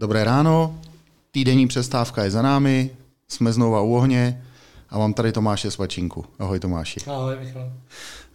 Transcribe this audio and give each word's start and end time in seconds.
Dobré 0.00 0.24
ráno, 0.24 0.80
týdenní 1.30 1.68
přestávka 1.68 2.24
je 2.24 2.30
za 2.30 2.42
námi, 2.42 2.90
jsme 3.28 3.52
znova 3.52 3.80
u 3.80 3.94
ohně 3.94 4.44
a 4.90 4.98
mám 4.98 5.14
tady 5.14 5.32
Tomáše 5.32 5.70
Svačinku. 5.70 6.24
Ahoj 6.38 6.60
Tomáši. 6.60 7.00
Ahoj 7.06 7.36
Michal. 7.40 7.72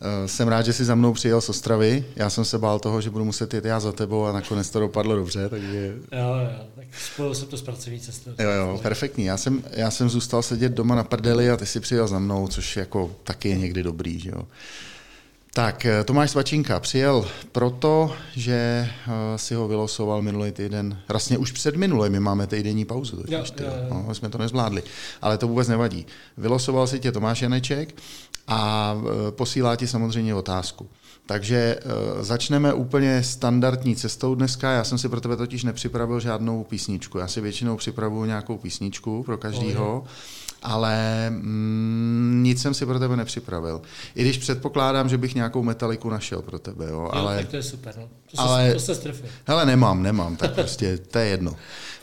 Eh, 0.02 0.28
jsem 0.28 0.48
rád, 0.48 0.62
že 0.62 0.74
jsi 0.74 0.86
za 0.86 0.96
mnou 0.96 1.14
přijel 1.14 1.42
z 1.42 1.50
Ostravy. 1.50 2.06
Já 2.16 2.30
jsem 2.30 2.46
se 2.46 2.58
bál 2.58 2.80
toho, 2.80 3.02
že 3.02 3.10
budu 3.10 3.26
muset 3.26 3.54
jít 3.54 3.66
já 3.66 3.80
za 3.80 3.92
tebou 3.92 4.26
a 4.26 4.32
nakonec 4.32 4.70
to 4.70 4.80
dopadlo 4.80 5.16
dobře, 5.16 5.50
takže... 5.50 5.94
Jo, 6.12 6.20
jo, 6.20 6.66
tak 6.76 6.86
spojil 7.14 7.36
jsem 7.36 7.48
to 7.48 7.58
s 7.58 7.62
pracovní 7.62 8.00
cestou. 8.00 8.32
Jo, 8.40 8.50
jo, 8.52 8.80
perfektní. 8.82 9.26
Já 9.26 9.38
jsem, 9.38 9.64
já 9.72 9.92
jsem 9.92 10.10
zůstal 10.10 10.42
sedět 10.42 10.72
doma 10.72 10.96
na 10.96 11.04
prdeli 11.04 11.50
a 11.50 11.58
ty 11.58 11.66
si 11.66 11.80
přijel 11.80 12.08
za 12.08 12.20
mnou, 12.20 12.48
což 12.48 12.78
jako 12.78 13.12
taky 13.24 13.50
je 13.50 13.58
někdy 13.58 13.84
dobrý, 13.84 14.20
že 14.20 14.30
jo. 14.30 14.48
Tak, 15.56 15.86
eh, 15.86 16.04
Tomáš 16.04 16.32
Svačinka 16.32 16.80
přijel 16.80 17.26
proto, 17.52 18.12
že 18.36 18.90
eh, 18.90 19.38
si 19.38 19.56
ho 19.56 19.68
vylosoval 19.68 20.22
minulý 20.22 20.52
týden, 20.52 21.00
vlastně 21.08 21.38
už 21.38 21.52
před 21.52 21.76
minulý, 21.76 22.10
my 22.10 22.20
máme 22.20 22.48
týdenní 22.48 22.86
pauzu, 22.86 23.18
totiž, 23.18 23.34
Jo, 23.34 23.44
ty, 23.56 23.64
jo, 23.64 23.70
jo. 23.90 24.04
no, 24.08 24.16
jsme 24.16 24.30
to 24.30 24.38
nezvládli, 24.38 24.84
ale 25.22 25.38
to 25.38 25.48
vůbec 25.48 25.68
nevadí. 25.68 26.06
Vylosoval 26.38 26.88
si 26.88 27.00
tě 27.00 27.12
Tomáš 27.12 27.42
Janeček 27.42 27.96
a 28.48 28.96
eh, 28.98 29.32
posílá 29.32 29.76
ti 29.76 29.88
samozřejmě 29.88 30.36
otázku. 30.36 30.90
Takže 31.26 31.80
začneme 32.22 32.74
úplně 32.74 33.24
standardní 33.24 33.96
cestou 33.96 34.36
dneska. 34.36 34.72
Já 34.72 34.84
jsem 34.84 34.98
si 34.98 35.10
pro 35.10 35.22
tebe 35.22 35.36
totiž 35.36 35.64
nepřipravil 35.64 36.20
žádnou 36.20 36.64
písničku. 36.64 37.18
Já 37.18 37.28
si 37.28 37.42
většinou 37.42 37.78
připravuju 37.78 38.26
nějakou 38.26 38.58
písničku 38.58 39.24
pro 39.24 39.38
každýho 39.38 40.04
ale 40.64 41.30
mm, 41.30 42.40
nic 42.44 42.62
jsem 42.62 42.74
si 42.74 42.86
pro 42.86 43.00
tebe 43.00 43.18
nepřipravil. 43.18 43.82
I 44.16 44.22
když 44.22 44.38
předpokládám, 44.38 45.10
že 45.10 45.18
bych 45.18 45.36
nějakou 45.36 45.64
metaliku 45.64 46.10
našel 46.10 46.42
pro 46.42 46.60
tebe, 46.60 46.86
jo, 46.86 47.02
Jo, 47.02 47.10
ale... 47.12 47.38
tak 47.38 47.48
to 47.48 47.56
je 47.56 47.64
super, 47.64 47.96
no. 47.98 48.10
To, 48.32 48.42
ale- 48.42 48.68
se, 48.68 48.74
to 48.74 48.80
se 48.80 48.96
strefil. 48.96 49.30
Hele, 49.46 49.66
nemám, 49.66 50.04
nemám, 50.04 50.36
tak 50.36 50.54
prostě 50.54 50.98
to 51.12 51.20
je 51.20 51.26
jedno. 51.26 51.56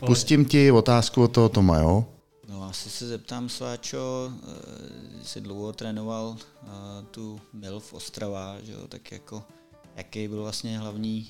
Pustím 0.05 0.45
ti 0.45 0.71
otázku 0.71 1.23
od 1.23 1.27
toho 1.27 1.49
Toma, 1.49 1.77
jo? 1.77 2.05
No 2.49 2.63
asi 2.63 2.89
se 2.89 3.07
zeptám 3.07 3.49
Sváčo, 3.49 4.31
eh, 4.43 5.25
jsi 5.25 5.41
dlouho 5.41 5.73
trénoval 5.73 6.35
eh, 6.37 6.67
tu 7.11 7.39
MILF 7.53 7.93
Ostrava, 7.93 8.55
že 8.63 8.71
jo, 8.71 8.87
tak 8.87 9.11
jako 9.11 9.43
jaký 9.95 10.27
byl 10.27 10.41
vlastně 10.41 10.79
hlavní 10.79 11.29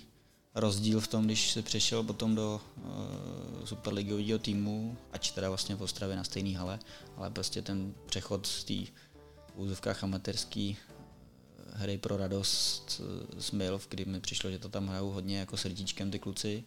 rozdíl 0.56 1.00
v 1.00 1.08
tom, 1.08 1.26
když 1.26 1.52
se 1.52 1.62
přešel 1.62 2.04
potom 2.04 2.36
do 2.36 2.62
uh, 2.78 3.66
superligového 3.66 4.40
týmu, 4.40 4.98
ač 5.14 5.32
teda 5.32 5.50
vlastně 5.50 5.76
v 5.76 5.82
Ostravě 5.82 6.16
na 6.16 6.24
stejné 6.24 6.58
hale, 6.58 6.80
ale 7.22 7.30
prostě 7.30 7.62
ten 7.62 7.94
přechod 8.06 8.48
z 8.48 8.64
té 8.64 8.74
úzovkách 9.56 10.04
amatérský 10.04 10.78
eh, 10.78 11.64
hry 11.74 11.98
pro 11.98 12.18
radost 12.18 13.02
eh, 13.02 13.42
z 13.42 13.52
MILF, 13.52 13.88
kdy 13.90 14.06
mi 14.06 14.20
přišlo, 14.20 14.52
že 14.52 14.60
to 14.60 14.70
tam 14.70 14.88
hrajou 14.88 15.12
hodně 15.12 15.40
jako 15.40 15.58
srdíčkem 15.58 16.12
ty 16.12 16.20
kluci, 16.20 16.64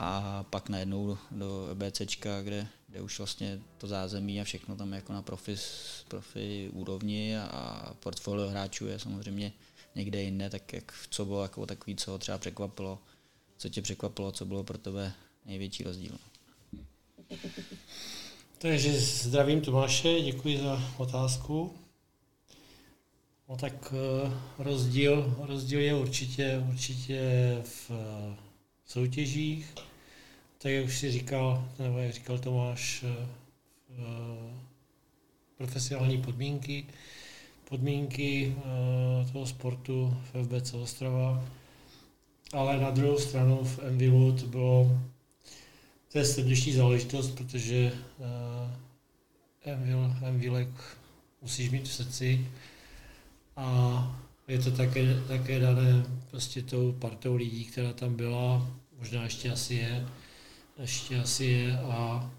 a 0.00 0.42
pak 0.50 0.68
najednou 0.68 1.18
do 1.30 1.68
EBCčka, 1.70 2.42
kde, 2.42 2.66
kde 2.88 3.00
už 3.00 3.18
vlastně 3.18 3.60
to 3.78 3.86
zázemí 3.86 4.40
a 4.40 4.44
všechno 4.44 4.76
tam 4.76 4.92
jako 4.92 5.12
na 5.12 5.22
profi, 5.22 5.56
profi 6.08 6.70
úrovni 6.72 7.38
a 7.38 7.94
portfolio 8.00 8.48
hráčů 8.48 8.86
je 8.86 8.98
samozřejmě 8.98 9.52
někde 9.94 10.22
jinde, 10.22 10.50
tak 10.50 10.72
jak, 10.72 10.92
co 11.10 11.24
bylo 11.24 11.42
jako 11.42 11.66
takový, 11.66 11.96
co 11.96 12.18
třeba 12.18 12.38
překvapilo, 12.38 12.98
co 13.56 13.68
tě 13.68 13.82
překvapilo, 13.82 14.32
co 14.32 14.44
bylo 14.44 14.64
pro 14.64 14.78
tebe 14.78 15.12
největší 15.46 15.82
rozdíl. 15.82 16.18
Takže 18.60 18.92
zdravím 19.00 19.60
Tomáše, 19.60 20.20
děkuji 20.20 20.58
za 20.58 20.82
otázku. 20.96 21.72
No 23.48 23.56
tak 23.56 23.94
eh, 23.96 24.32
rozdíl, 24.58 25.36
rozdíl 25.38 25.80
je 25.80 25.94
určitě, 25.94 26.64
určitě 26.68 27.20
v 27.64 27.90
eh, 27.90 28.36
soutěžích, 28.86 29.74
tak 30.58 30.72
jak 30.72 30.84
už 30.84 30.98
si 30.98 31.10
říkal, 31.10 31.68
nebo 31.78 31.98
jak 31.98 32.12
říkal 32.12 32.38
Tomáš, 32.38 33.04
eh, 33.04 33.26
profesionální 35.56 36.22
podmínky, 36.22 36.86
podmínky 37.68 38.56
toho 39.32 39.46
sportu 39.46 40.16
v 40.32 40.44
FBC 40.44 40.74
Ostrava, 40.74 41.44
ale 42.52 42.80
na 42.80 42.90
druhou 42.90 43.18
stranu 43.18 43.64
v 43.64 43.78
Envilu 43.78 44.32
to 44.32 44.46
bylo 44.46 44.98
to 46.12 46.18
je 46.18 46.24
srdeční 46.24 46.72
záležitost, 46.72 47.30
protože 47.30 47.92
uh, 48.18 48.26
Envil, 49.64 50.16
Envilek 50.22 50.68
musíš 51.42 51.70
mít 51.70 51.88
v 51.88 51.92
srdci 51.92 52.48
a 53.56 54.20
je 54.48 54.58
to 54.58 54.70
také, 54.70 55.20
také 55.28 55.58
dané 55.58 56.06
prostě 56.30 56.62
tou 56.62 56.92
partou 56.92 57.36
lidí, 57.36 57.64
která 57.64 57.92
tam 57.92 58.16
byla, 58.16 58.70
možná 58.98 59.24
ještě 59.24 59.52
asi 59.52 59.74
je, 59.74 60.06
ještě 60.78 61.20
asi 61.20 61.44
je 61.44 61.78
a 61.78 62.30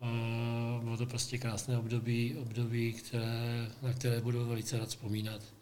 uh, 0.00 0.84
bylo 0.84 0.96
to 0.96 1.06
prostě 1.06 1.38
krásné 1.38 1.78
období, 1.78 2.36
období 2.36 2.92
které, 2.92 3.70
na 3.82 3.92
které 3.92 4.20
budu 4.20 4.46
velice 4.46 4.78
rád 4.78 4.88
vzpomínat. 4.88 5.57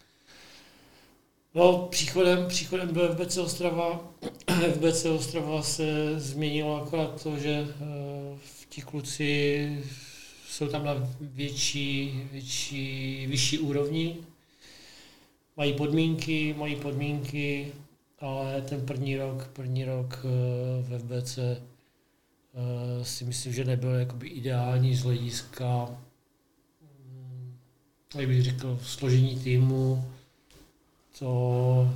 No, 1.57 1.89
příchodem, 1.91 2.49
příchodem 2.49 2.95
do 2.95 3.09
FBC 3.09 3.37
Ostrava, 3.37 4.01
FBC 4.73 5.05
Ostrava 5.05 5.63
se 5.63 6.21
změnilo 6.21 6.83
akorát 6.83 7.23
to, 7.23 7.39
že 7.39 7.51
eh, 7.51 8.39
ti 8.69 8.83
kluci 8.83 9.85
jsou 10.49 10.69
tam 10.69 10.85
na 10.85 10.95
větší, 11.21 12.23
větší, 12.33 13.27
vyšší 13.27 13.59
úrovni, 13.59 14.17
mají 15.57 15.73
podmínky, 15.73 16.55
mají 16.59 16.77
podmínky, 16.77 17.73
ale 18.21 18.63
ten 18.63 18.87
první 18.87 19.17
rok, 19.17 19.47
první 19.53 19.85
rok 19.85 20.25
eh, 20.25 20.29
v 20.83 20.99
FBC 20.99 21.39
eh, 21.39 21.61
si 23.03 23.25
myslím, 23.25 23.53
že 23.53 23.65
nebyl 23.65 23.91
jakoby 23.91 24.29
ideální 24.29 24.95
z 24.97 25.03
hlediska, 25.03 25.89
hm, 26.83 27.57
jak 28.15 28.29
bych 28.29 28.43
řekl, 28.43 28.79
složení 28.83 29.41
týmu, 29.41 30.05
to, 31.19 31.91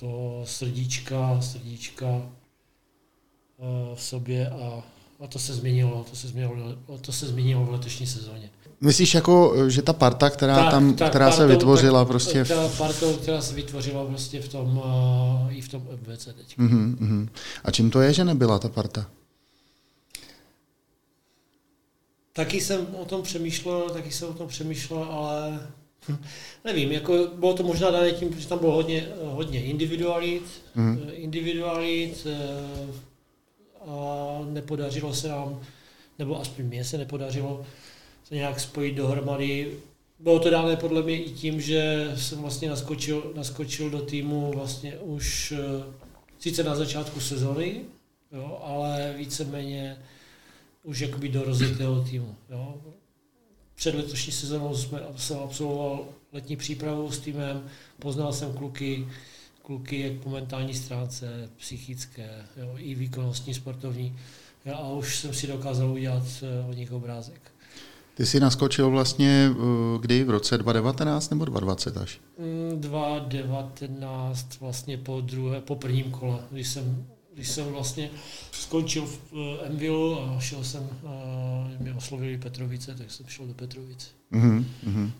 to 0.00 0.42
srdíčka, 0.44 1.40
srdíčka 1.40 2.06
eh, 2.06 3.94
v 3.94 4.02
sobě 4.02 4.50
a, 4.50 4.82
a 5.20 5.26
to 5.26 5.38
se 5.38 5.54
změnilo, 5.54 6.06
to 6.10 6.16
se 6.16 6.28
změnilo, 6.28 6.76
to 7.00 7.12
se 7.12 7.26
změnilo 7.26 7.64
v 7.64 7.70
letošní 7.70 8.06
sezóně. 8.06 8.50
Myslíš 8.80 9.14
jako, 9.14 9.54
že 9.70 9.82
ta 9.82 9.92
parta, 9.92 10.30
která, 10.30 10.70
tam, 10.70 10.94
která 10.94 11.32
se 11.32 11.42
partou- 11.42 11.48
vytvořila 11.48 12.00
tak, 12.00 12.08
prostě... 12.08 12.44
V... 12.44 12.48
Ta 12.48 12.68
partou, 12.68 13.16
která 13.16 13.40
se 13.40 13.54
vytvořila 13.54 14.04
prostě 14.04 14.40
v 14.40 14.48
tom, 14.48 14.78
uh, 14.78 15.56
i 15.56 15.60
v 15.60 15.68
tom 15.68 15.88
FBC 15.96 16.24
teď. 16.24 16.58
Mhm, 16.58 16.96
mhm. 17.00 17.28
A 17.64 17.70
čím 17.70 17.90
to 17.90 18.00
je, 18.00 18.12
že 18.12 18.24
nebyla 18.24 18.58
ta 18.58 18.68
parta? 18.68 19.06
Taky 22.32 22.60
jsem 22.60 22.86
o 22.94 23.04
tom 23.04 23.22
přemýšlel, 23.22 23.90
taky 23.90 24.10
jsem 24.10 24.28
o 24.28 24.32
tom 24.32 24.48
přemýšlel, 24.48 25.02
ale 25.02 25.60
nevím, 26.64 26.92
jako 26.92 27.28
bylo 27.34 27.54
to 27.54 27.62
možná 27.62 27.90
dané 27.90 28.12
tím, 28.12 28.40
že 28.40 28.48
tam 28.48 28.58
bylo 28.58 28.72
hodně, 28.72 29.08
hodně 29.22 29.64
individualit, 29.64 30.42
mm. 30.74 31.00
individualit 31.12 32.26
eh, 32.30 32.92
a 33.86 34.38
nepodařilo 34.50 35.14
se 35.14 35.28
nám, 35.28 35.60
nebo 36.18 36.40
aspoň 36.40 36.64
mně 36.64 36.84
se 36.84 36.98
nepodařilo 36.98 37.66
to 38.28 38.34
nějak 38.34 38.60
spojit 38.60 38.94
dohromady. 38.94 39.78
Bylo 40.18 40.38
to 40.38 40.50
dáno 40.50 40.76
podle 40.76 41.02
mě 41.02 41.22
i 41.22 41.30
tím, 41.30 41.60
že 41.60 42.12
jsem 42.16 42.38
vlastně 42.38 42.70
naskočil, 42.70 43.32
naskočil 43.34 43.90
do 43.90 43.98
týmu 43.98 44.52
vlastně 44.54 44.96
už 44.98 45.52
eh, 45.52 45.84
sice 46.38 46.64
na 46.64 46.74
začátku 46.74 47.20
sezony, 47.20 47.80
jo, 48.32 48.60
ale 48.64 49.14
víceméně 49.18 49.96
už 50.82 51.00
jakoby 51.00 51.28
do 51.28 51.42
rozjetého 51.42 52.04
týmu. 52.04 52.34
Jo. 52.50 52.74
Před 53.82 53.94
letošní 53.94 54.32
sezónou 54.32 54.76
jsme, 54.76 55.00
jsem 55.16 55.38
absolvoval 55.38 56.04
letní 56.32 56.56
přípravu 56.56 57.12
s 57.12 57.18
týmem, 57.18 57.62
poznal 57.98 58.32
jsem 58.32 58.52
kluky, 58.52 59.08
kluky 59.62 60.00
jak 60.00 60.12
po 60.12 60.30
mentální 60.30 60.74
stránce, 60.74 61.48
psychické, 61.56 62.30
jo, 62.56 62.74
i 62.76 62.94
výkonnostní, 62.94 63.54
sportovní. 63.54 64.16
Jo, 64.66 64.74
a 64.74 64.88
už 64.88 65.18
jsem 65.18 65.34
si 65.34 65.46
dokázal 65.46 65.90
udělat 65.90 66.22
eh, 66.42 66.64
od 66.70 66.76
nich 66.76 66.92
obrázek. 66.92 67.40
Ty 68.14 68.26
jsi 68.26 68.40
naskočil 68.40 68.90
vlastně 68.90 69.50
eh, 69.50 69.56
kdy? 70.00 70.24
V 70.24 70.30
roce 70.30 70.58
2019 70.58 71.30
nebo 71.30 71.44
2020 71.44 71.96
až? 71.96 72.20
Mm, 72.38 72.80
2019 72.80 74.60
vlastně 74.60 74.98
po 74.98 75.20
druhé, 75.20 75.60
po 75.60 75.76
prvním 75.76 76.10
kole, 76.10 76.38
když 76.50 76.68
jsem, 76.68 77.06
když 77.34 77.48
jsem 77.48 77.64
vlastně 77.66 78.10
skončil 78.52 79.06
v 79.06 79.58
Envilu 79.62 80.20
a 80.20 80.36
šel 80.40 80.64
jsem, 80.64 80.88
eh, 81.04 81.82
mě 81.82 81.94
oslovili 81.94 82.38
Petrovice, 82.38 82.94
tak 82.98 83.10
jsem 83.10 83.26
šel 83.28 83.46
do 83.46 83.54
Petrovice. 83.54 84.06
Mhm, 84.30 84.66
mhm. 84.82 85.10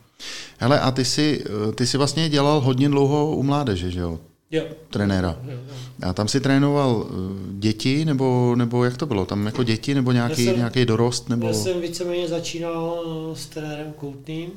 Hele, 0.58 0.80
a 0.80 0.90
ty 0.90 1.04
jsi, 1.04 1.44
eh, 1.70 1.72
ty 1.72 1.86
jsi 1.86 1.98
vlastně 1.98 2.28
dělal 2.28 2.60
hodně 2.60 2.88
dlouho 2.88 3.36
u 3.36 3.42
mládeže, 3.42 3.90
že 3.90 4.00
jo? 4.00 4.18
Jo. 4.50 4.64
Trenéra. 4.90 5.36
Jo, 5.44 5.50
jo. 5.68 5.74
A 6.02 6.12
tam 6.12 6.28
si 6.28 6.40
trénoval 6.40 7.06
eh, 7.06 7.12
děti, 7.58 8.04
nebo, 8.04 8.54
nebo 8.56 8.84
jak 8.84 8.96
to 8.96 9.06
bylo? 9.06 9.24
Tam 9.26 9.46
jako 9.46 9.62
děti, 9.62 9.94
nebo 9.94 10.12
nějaký, 10.12 10.44
Já 10.44 10.50
jsem- 10.50 10.58
nějaký 10.58 10.84
dorost? 10.84 11.28
Nebo... 11.28 11.46
Já 11.46 11.52
jsem 11.54 11.80
víceméně 11.80 12.28
začínal 12.28 13.04
s 13.34 13.46
trenérem 13.46 13.92
Koutným. 13.92 14.50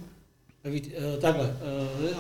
Takhle, 1.22 1.54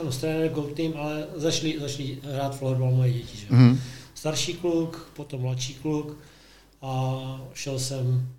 ano, 0.01 0.11
s 0.11 0.17
trenérem 0.17 0.49
Koutným, 0.49 0.93
ale 0.97 1.25
začali, 1.35 1.75
začali 1.79 2.17
hrát 2.33 2.57
florbal 2.57 2.91
moje 2.91 3.11
děti. 3.13 3.37
Že? 3.37 3.45
Mhm. 3.49 3.79
Starší 4.15 4.53
kluk, 4.53 5.11
potom 5.15 5.41
mladší 5.41 5.73
kluk. 5.73 6.17
a 6.81 7.41
šel 7.53 7.79
jsem 7.79 8.29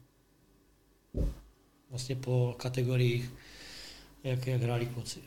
vlastně 1.90 2.16
po 2.16 2.54
kategoriích, 2.56 3.32
jak, 4.24 4.46
jak 4.46 4.62
hráli 4.62 4.86
kluci. 4.86 5.18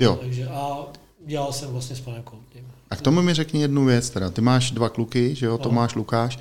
Jo. 0.00 0.18
Takže 0.20 0.48
a 0.48 0.86
dělal 1.26 1.52
jsem 1.52 1.70
vlastně 1.70 1.96
s 1.96 2.00
panem 2.00 2.22
Koutným. 2.22 2.66
A 2.90 2.96
k 2.96 3.00
tomu 3.00 3.22
mi 3.22 3.34
řekni 3.34 3.60
jednu 3.60 3.84
věc 3.84 4.10
teda. 4.10 4.30
Ty 4.30 4.40
máš 4.40 4.70
dva 4.70 4.88
kluky, 4.88 5.34
že 5.34 5.46
jo, 5.46 5.58
Tomáš, 5.58 5.94
Lukáš. 5.94 6.38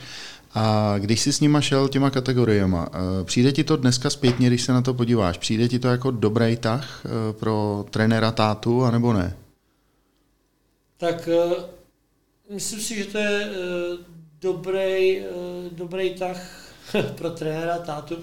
A 0.54 0.96
když 0.98 1.22
jsi 1.22 1.34
s 1.34 1.40
nima 1.40 1.62
šel 1.62 1.88
těma 1.88 2.10
kategoriemi, 2.10 2.78
eh, 2.78 3.24
přijde 3.24 3.52
ti 3.52 3.64
to 3.64 3.78
dneska 3.78 4.10
zpětně, 4.10 4.48
když 4.48 4.62
se 4.64 4.74
na 4.74 4.82
to 4.82 4.94
podíváš, 4.94 5.38
přijde 5.38 5.68
ti 5.68 5.80
to 5.80 5.88
jako 5.88 6.12
dobrý 6.12 6.58
tah 6.58 7.06
eh, 7.06 7.34
pro 7.34 7.86
trenéra 7.90 8.32
tátu, 8.32 8.84
anebo 8.84 9.14
ne? 9.14 9.38
Tak 10.98 11.28
eh, 11.28 11.79
myslím 12.50 12.80
si, 12.80 12.96
že 12.96 13.06
to 13.06 13.18
je 13.18 13.50
dobrý, 14.42 15.22
dobrý 15.72 16.14
tah 16.14 16.74
pro 17.16 17.30
trenéra 17.30 17.78
tátu 17.78 18.18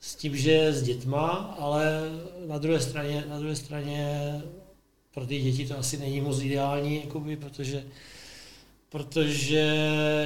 s 0.00 0.14
tím, 0.14 0.36
že 0.36 0.72
s 0.72 0.82
dětma, 0.82 1.56
ale 1.58 2.02
na 2.46 2.58
druhé 2.58 2.80
straně, 2.80 3.24
na 3.28 3.38
druhé 3.38 3.56
straně 3.56 4.20
pro 5.14 5.26
ty 5.26 5.40
děti 5.40 5.66
to 5.66 5.78
asi 5.78 5.98
není 5.98 6.20
moc 6.20 6.40
ideální, 6.40 7.00
jakoby, 7.04 7.36
protože, 7.36 7.84
protože 8.88 9.56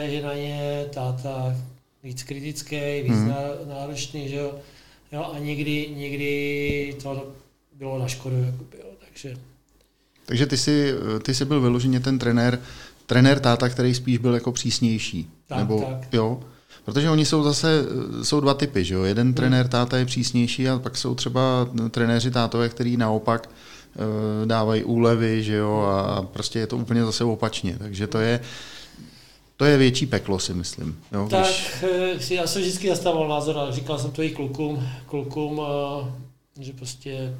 je 0.02 0.22
na 0.22 0.34
ně 0.34 0.86
táta 0.94 1.56
víc 2.02 2.22
kritický, 2.22 3.02
víc 3.02 3.12
hmm. 3.12 3.34
náročný, 3.68 4.28
že 4.28 4.36
jo? 4.36 4.58
jo 5.12 5.30
a 5.34 5.38
někdy, 5.38 5.88
někdy 5.96 6.96
to 7.02 7.32
bylo 7.72 7.98
na 7.98 8.08
škodu, 8.08 8.42
jakoby, 8.42 8.76
jo, 8.78 8.90
takže... 9.04 9.36
Takže 10.26 10.46
ty 10.46 10.56
jsi, 10.56 10.92
ty 11.22 11.34
jsi 11.34 11.44
byl 11.44 11.60
vyloženě 11.60 12.00
ten 12.00 12.18
trenér, 12.18 12.60
trenér 13.06 13.40
táta, 13.40 13.68
který 13.68 13.94
spíš 13.94 14.18
byl 14.18 14.34
jako 14.34 14.52
přísnější. 14.52 15.30
Tak, 15.46 15.58
nebo, 15.58 15.80
tak. 15.80 16.12
Jo? 16.12 16.40
Protože 16.84 17.10
oni 17.10 17.24
jsou 17.24 17.42
zase, 17.42 17.84
jsou 18.22 18.40
dva 18.40 18.54
typy, 18.54 18.84
že 18.84 18.94
jo? 18.94 19.02
Jeden 19.02 19.26
hmm. 19.26 19.34
trenér 19.34 19.68
táta 19.68 19.96
je 19.96 20.04
přísnější 20.04 20.68
a 20.68 20.78
pak 20.78 20.96
jsou 20.96 21.14
třeba 21.14 21.68
trenéři 21.90 22.30
tátové, 22.30 22.68
který 22.68 22.96
naopak 22.96 23.50
uh, 23.50 24.46
dávají 24.48 24.84
úlevy, 24.84 25.42
že 25.42 25.54
jo? 25.54 25.80
A 25.80 26.22
prostě 26.22 26.58
je 26.58 26.66
to 26.66 26.76
úplně 26.76 27.04
zase 27.04 27.24
opačně. 27.24 27.76
Takže 27.78 28.06
to 28.06 28.18
je, 28.18 28.40
to 29.56 29.64
je 29.64 29.76
větší 29.76 30.06
peklo, 30.06 30.38
si 30.38 30.54
myslím. 30.54 30.98
Jo? 31.12 31.28
Tak 31.30 31.40
Když... 31.40 32.30
Eh, 32.30 32.34
já 32.34 32.46
jsem 32.46 32.62
vždycky 32.62 32.88
zastával 32.88 33.28
názor, 33.28 33.58
a 33.58 33.70
říkal 33.70 33.98
jsem 33.98 34.10
to 34.10 34.22
i 34.22 34.30
klukům, 34.30 34.88
klukům 35.06 35.60
že 36.60 36.72
prostě 36.72 37.34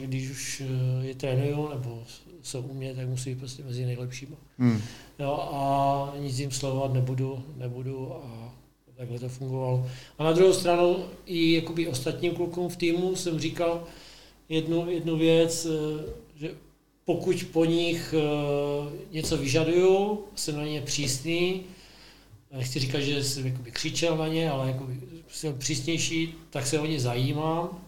když 0.00 0.30
už 0.30 0.62
eh, 0.66 1.06
je 1.06 1.14
trénují 1.14 1.68
nebo 1.74 2.02
jsou 2.44 2.60
u 2.60 2.74
mě, 2.74 2.94
tak 2.94 3.08
musí 3.08 3.30
být 3.30 3.38
prostě 3.38 3.62
mezi 3.62 3.84
nejlepšími. 3.84 4.36
Hmm. 4.58 4.82
Jo, 5.18 5.48
a 5.52 6.14
nic 6.18 6.38
jim 6.38 6.50
slavovat 6.50 6.92
nebudu, 6.92 7.42
nebudu 7.56 8.14
a 8.14 8.52
takhle 8.96 9.18
to 9.18 9.28
fungovalo. 9.28 9.86
A 10.18 10.24
na 10.24 10.32
druhou 10.32 10.52
stranu 10.52 11.04
i 11.26 11.52
jakoby 11.52 11.88
ostatním 11.88 12.34
klukům 12.34 12.68
v 12.68 12.76
týmu 12.76 13.16
jsem 13.16 13.38
říkal 13.38 13.84
jednu, 14.48 14.90
jednu 14.90 15.16
věc, 15.16 15.66
eh, 15.66 16.04
že 16.36 16.54
pokud 17.04 17.46
po 17.52 17.64
nich 17.64 18.14
eh, 18.18 19.06
něco 19.12 19.36
vyžaduju, 19.36 20.24
jsem 20.34 20.56
na 20.56 20.64
ně 20.64 20.80
přísný, 20.80 21.62
nechci 22.56 22.78
říkat, 22.78 23.00
že 23.00 23.24
jsem 23.24 23.46
jakoby 23.46 23.70
křičel 23.70 24.16
na 24.16 24.28
ně, 24.28 24.50
ale 24.50 24.68
jakoby 24.68 25.00
jsem 25.28 25.58
přísnější, 25.58 26.34
tak 26.50 26.66
se 26.66 26.80
o 26.80 26.86
ně 26.86 27.00
zajímám 27.00 27.84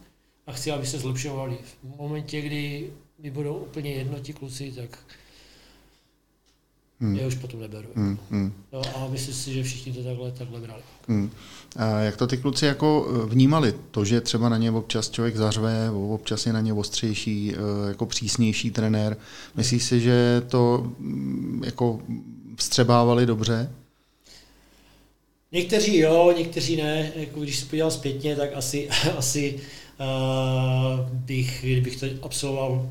a 0.47 0.51
chci, 0.51 0.71
aby 0.71 0.85
se 0.85 0.99
zlepšovali. 0.99 1.57
V 1.83 1.97
momentě, 1.97 2.41
kdy 2.41 2.89
mi 3.23 3.31
budou 3.31 3.55
úplně 3.55 3.93
jednotí 3.93 4.33
kluci, 4.33 4.73
tak 4.75 4.99
hmm. 6.99 7.15
je 7.15 7.27
už 7.27 7.35
potom 7.35 7.59
neberu. 7.59 7.87
Hmm. 7.95 8.17
Hmm. 8.31 8.53
No, 8.73 8.81
a 8.95 9.07
myslím 9.07 9.33
si, 9.33 9.53
že 9.53 9.63
všichni 9.63 9.93
to 9.93 10.03
takhle, 10.03 10.31
takhle 10.31 10.59
brali. 10.59 10.81
Hmm. 11.07 11.31
A 11.75 11.99
jak 11.99 12.17
to 12.17 12.27
ty 12.27 12.37
kluci 12.37 12.65
jako 12.65 13.07
eh, 13.09 13.25
vnímali? 13.29 13.73
To, 13.91 14.05
že 14.05 14.21
třeba 14.21 14.49
na 14.49 14.57
ně 14.57 14.71
občas 14.71 15.09
člověk 15.09 15.35
zařve, 15.35 15.91
občas 15.91 16.45
je 16.45 16.53
na 16.53 16.61
ně 16.61 16.73
ostřejší, 16.73 17.53
eh, 17.53 17.87
jako 17.87 18.05
přísnější 18.05 18.71
trenér. 18.71 19.17
Myslíš 19.55 19.83
si, 19.83 19.99
že 19.99 20.41
to 20.47 20.91
mm, 20.99 21.61
jako 21.65 21.99
vstřebávali 22.55 23.25
dobře? 23.25 23.71
Někteří 25.51 25.97
jo, 25.97 26.33
někteří 26.37 26.75
ne. 26.75 27.11
Jako 27.15 27.39
když 27.39 27.59
se 27.59 27.65
podívám 27.65 27.91
zpětně, 27.91 28.35
tak 28.35 28.49
asi, 28.55 28.89
asi 29.17 29.59
uh, 29.99 31.09
bych, 31.09 31.59
kdybych 31.63 31.99
to 31.99 32.05
absolvoval 32.21 32.89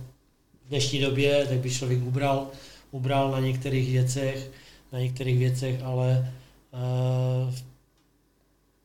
v 0.66 0.68
dnešní 0.68 1.00
době, 1.00 1.46
tak 1.48 1.58
by 1.58 1.70
člověk 1.70 2.02
ubral, 2.02 2.46
ubral 2.90 3.30
na 3.30 3.40
některých 3.40 3.90
věcech, 3.90 4.50
na 4.92 4.98
některých 4.98 5.38
věcech, 5.38 5.82
ale 5.82 6.32
uh, 6.72 7.54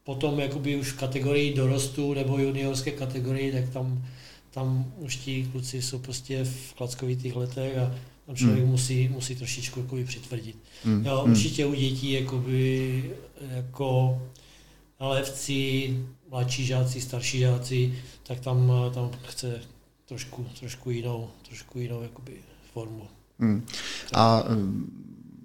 potom 0.03 0.39
jakoby 0.39 0.75
už 0.75 0.91
v 0.91 0.97
kategorii 0.97 1.53
dorostu 1.53 2.13
nebo 2.13 2.37
juniorské 2.37 2.91
kategorii, 2.91 3.51
tak 3.51 3.69
tam, 3.69 4.05
tam 4.51 4.93
už 4.97 5.15
ti 5.15 5.47
kluci 5.51 5.81
jsou 5.81 5.99
prostě 5.99 6.43
v 6.43 6.73
klackovitých 6.73 7.35
letech 7.35 7.77
a 7.77 7.95
tam 8.25 8.35
člověk 8.35 8.61
hmm. 8.61 8.71
musí, 8.71 9.09
musí 9.09 9.35
trošičku 9.35 9.79
jakoby 9.79 10.05
přitvrdit. 10.05 10.55
Hmm. 10.83 11.05
Jo, 11.05 11.21
hmm. 11.21 11.31
určitě 11.31 11.65
u 11.65 11.73
dětí 11.73 12.11
jakoby, 12.11 13.03
jako 13.55 14.21
levci, 14.99 15.97
mladší 16.29 16.65
žáci, 16.65 17.01
starší 17.01 17.39
žáci, 17.39 17.93
tak 18.23 18.39
tam, 18.39 18.71
tam 18.93 19.11
chce 19.27 19.61
trošku, 20.11 20.45
trošku 20.59 20.91
jinou, 20.91 21.29
trošku 21.47 21.79
jinou 21.79 22.01
jakoby, 22.03 22.33
formu. 22.73 23.07
Hmm. 23.39 23.65
A 24.13 24.43
eh, 24.45 24.55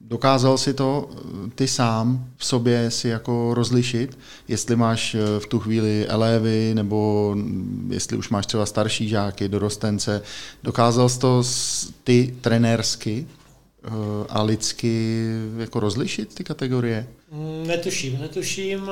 dokázal 0.01 0.59
si 0.59 0.75
to 0.75 1.11
eh, 1.11 1.51
ty 1.55 1.69
sám 1.69 2.31
v 2.37 2.45
sobě 2.45 2.91
si 2.91 3.09
jako 3.09 3.55
rozlišit, 3.55 4.19
jestli 4.49 4.77
máš 4.77 5.15
eh, 5.15 5.41
v 5.41 5.47
tu 5.47 5.59
chvíli 5.59 6.07
elevy, 6.07 6.75
nebo 6.75 7.33
mm, 7.35 7.89
jestli 7.93 8.17
už 8.17 8.29
máš 8.29 8.47
třeba 8.47 8.67
starší 8.67 9.09
žáky, 9.09 9.49
dorostence. 9.49 10.23
Dokázal 10.63 11.09
jsi 11.09 11.19
to 11.19 11.43
ty 12.05 12.35
trenérsky 12.41 13.27
a 14.29 14.43
lidsky 14.43 15.27
jako 15.59 15.81
rozlišit 15.81 16.35
ty 16.35 16.45
kategorie? 16.45 17.07
Mm, 17.31 17.67
netuším, 17.67 18.19
netuším. 18.21 18.91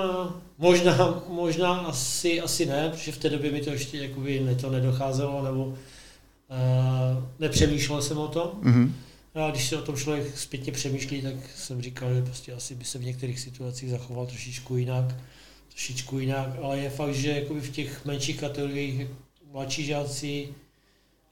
Možná, 0.58 1.22
možná 1.28 1.74
asi, 1.74 2.40
asi 2.40 2.66
ne, 2.66 2.90
protože 2.90 3.12
v 3.12 3.18
té 3.18 3.30
době 3.30 3.50
mi 3.50 3.60
to 3.60 3.70
ještě 3.70 3.98
jakoby 3.98 4.56
to 4.60 4.70
nedocházelo, 4.70 5.44
nebo 5.44 5.64
uh, 5.64 5.76
nepřemýšlel 7.38 8.02
jsem 8.02 8.18
o 8.18 8.28
tom. 8.28 8.50
Mm-hmm. 8.62 8.90
A 9.34 9.50
když 9.50 9.68
se 9.68 9.76
o 9.76 9.82
tom 9.82 9.96
člověk 9.96 10.38
zpětně 10.38 10.72
přemýšlí, 10.72 11.22
tak 11.22 11.34
jsem 11.56 11.82
říkal, 11.82 12.14
že 12.14 12.22
prostě 12.22 12.52
asi 12.52 12.74
by 12.74 12.84
se 12.84 12.98
v 12.98 13.04
některých 13.04 13.40
situacích 13.40 13.90
zachoval 13.90 14.26
trošičku 14.26 14.76
jinak, 14.76 15.04
trošičku 15.68 16.18
jinak, 16.18 16.48
ale 16.62 16.78
je 16.78 16.90
fakt, 16.90 17.14
že 17.14 17.30
jakoby 17.30 17.60
v 17.60 17.70
těch 17.70 18.04
menších 18.04 18.40
kategoriích 18.40 19.06
mladší 19.52 19.84
žáci, 19.84 20.48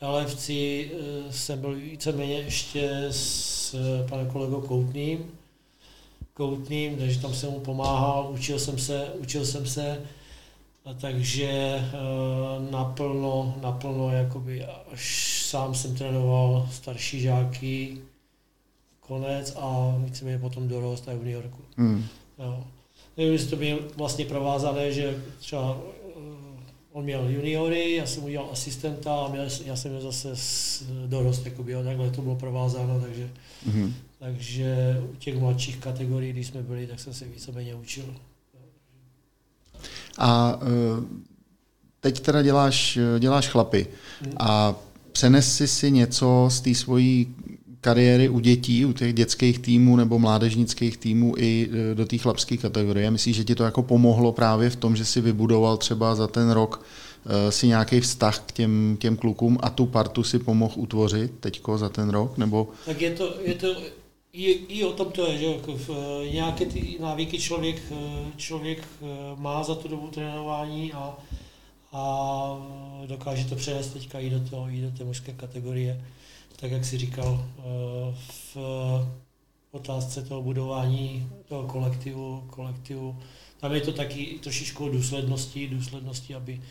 LFci 0.02 0.90
eh, 0.92 1.32
jsem 1.32 1.60
byl 1.60 1.74
víceméně 1.74 2.34
ještě 2.34 3.06
s 3.10 3.74
eh, 3.74 4.08
panem 4.08 4.30
kolegou 4.30 4.60
Koutným, 4.60 5.30
Koutným, 6.42 6.96
takže 6.96 7.20
tam 7.20 7.34
jsem 7.34 7.50
mu 7.50 7.60
pomáhal, 7.60 8.30
učil 8.34 8.58
jsem 8.58 8.78
se, 8.78 9.12
učil 9.18 9.46
jsem 9.46 9.66
se, 9.66 10.00
a 10.84 10.94
takže 10.94 11.50
eh, 11.50 12.70
naplno, 12.70 13.54
naplno, 13.62 14.10
jakoby 14.10 14.64
až 14.92 15.42
sám 15.46 15.74
jsem 15.74 15.94
trénoval 15.94 16.68
starší 16.72 17.20
žáky, 17.20 17.98
konec 19.00 19.56
a 19.56 19.96
víceméně 19.98 20.38
potom 20.38 20.68
dorost 20.68 21.08
a 21.08 21.12
juniorku. 21.12 21.62
Hmm. 21.76 22.04
Jo. 22.38 22.64
Nevím, 23.16 23.32
jestli 23.32 23.50
to 23.50 23.56
bylo 23.56 23.78
vlastně 23.96 24.24
provázané, 24.24 24.92
že 24.92 25.22
třeba 25.38 25.78
on 26.92 27.04
měl 27.04 27.28
juniory, 27.28 27.94
já 27.94 28.06
jsem 28.06 28.24
udělal 28.24 28.48
asistenta 28.52 29.24
a 29.24 29.28
měl, 29.28 29.44
já 29.64 29.76
jsem 29.76 29.90
měl 29.90 30.02
zase 30.02 30.34
dorost, 31.06 31.46
jakoby, 31.46 31.72
jo, 31.72 31.84
takhle 31.84 32.10
to 32.10 32.22
bylo 32.22 32.36
provázáno, 32.36 33.00
takže, 33.00 33.30
mm-hmm. 33.70 33.92
Takže 34.22 35.00
u 35.12 35.16
těch 35.16 35.38
mladších 35.38 35.76
kategorií, 35.76 36.32
když 36.32 36.46
jsme 36.46 36.62
byli, 36.62 36.86
tak 36.86 37.00
jsem 37.00 37.14
se 37.14 37.24
víceméně 37.24 37.74
učil. 37.74 38.04
A 40.18 40.58
e, 40.62 40.66
teď 42.00 42.20
teda 42.20 42.42
děláš, 42.42 42.98
děláš 43.18 43.48
chlapy 43.48 43.86
mm. 44.26 44.32
a 44.36 44.74
přenes 45.12 45.56
si 45.56 45.68
si 45.68 45.90
něco 45.90 46.48
z 46.50 46.60
té 46.60 46.74
svojí 46.74 47.34
kariéry 47.80 48.28
u 48.28 48.40
dětí, 48.40 48.84
u 48.84 48.92
těch 48.92 49.14
dětských 49.14 49.58
týmů 49.58 49.96
nebo 49.96 50.18
mládežnických 50.18 50.96
týmů 50.96 51.34
i 51.38 51.70
e, 51.72 51.94
do 51.94 52.06
té 52.06 52.18
chlapské 52.18 52.56
kategorie. 52.56 53.10
Myslíš, 53.10 53.36
že 53.36 53.44
ti 53.44 53.54
to 53.54 53.64
jako 53.64 53.82
pomohlo 53.82 54.32
právě 54.32 54.70
v 54.70 54.76
tom, 54.76 54.96
že 54.96 55.04
si 55.04 55.20
vybudoval 55.20 55.76
třeba 55.76 56.14
za 56.14 56.26
ten 56.26 56.50
rok 56.50 56.84
e, 57.26 57.52
si 57.52 57.66
nějaký 57.66 58.00
vztah 58.00 58.38
k 58.38 58.52
těm, 58.52 58.96
těm 59.00 59.16
klukům 59.16 59.58
a 59.62 59.70
tu 59.70 59.86
partu 59.86 60.22
si 60.22 60.38
pomohl 60.38 60.74
utvořit 60.76 61.32
teďko 61.40 61.78
za 61.78 61.88
ten 61.88 62.10
rok? 62.10 62.38
Nebo... 62.38 62.68
Tak 62.86 63.00
je 63.00 63.10
to, 63.10 63.34
je 63.44 63.54
to 63.54 63.76
i, 64.32 64.50
i 64.50 64.84
o 64.84 64.92
tom 64.92 65.12
to 65.12 65.26
je, 65.26 65.38
že 65.38 65.46
jako 65.46 65.76
v, 65.76 65.90
e, 65.90 66.30
nějaké 66.30 66.66
ty 66.66 66.96
návyky 67.00 67.38
člověk, 67.38 67.82
člověk 68.36 68.88
má 69.36 69.62
za 69.62 69.74
tu 69.74 69.88
dobu 69.88 70.08
trénování 70.08 70.92
a, 70.92 71.16
a 71.92 72.04
dokáže 73.06 73.44
to 73.44 73.56
přenést 73.56 73.92
teďka 73.92 74.18
i 74.18 74.30
do, 74.30 74.40
toho, 74.40 74.68
i 74.68 74.80
do 74.80 74.90
té 74.90 75.04
mužské 75.04 75.32
kategorie 75.32 76.02
tak 76.62 76.70
jak 76.70 76.84
si 76.84 76.98
říkal, 76.98 77.44
eh, 77.58 77.62
v, 78.54 78.56
otázce 79.70 80.22
toho 80.22 80.42
budování 80.42 81.28
toho 81.48 81.62
kolektivu, 81.62 82.44
kolektivu. 82.50 83.18
Tam 83.60 83.74
je 83.74 83.80
to 83.80 83.92
taky 83.92 84.38
trošičku 84.42 84.88
důslednosti, 84.88 85.68
důslednosti, 85.68 86.34
aby 86.34 86.62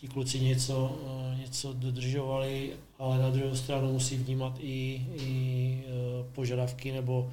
ti 0.00 0.08
kluci 0.08 0.40
něco, 0.40 0.98
eh, 1.06 1.40
něco 1.40 1.72
dodržovali, 1.72 2.70
ale 2.98 3.18
na 3.18 3.30
druhou 3.30 3.54
stranu 3.54 3.92
musí 3.92 4.16
vnímat 4.16 4.58
i, 4.60 5.06
i 5.16 5.84
eh, 5.86 5.90
požadavky 6.32 6.92
nebo 6.92 7.30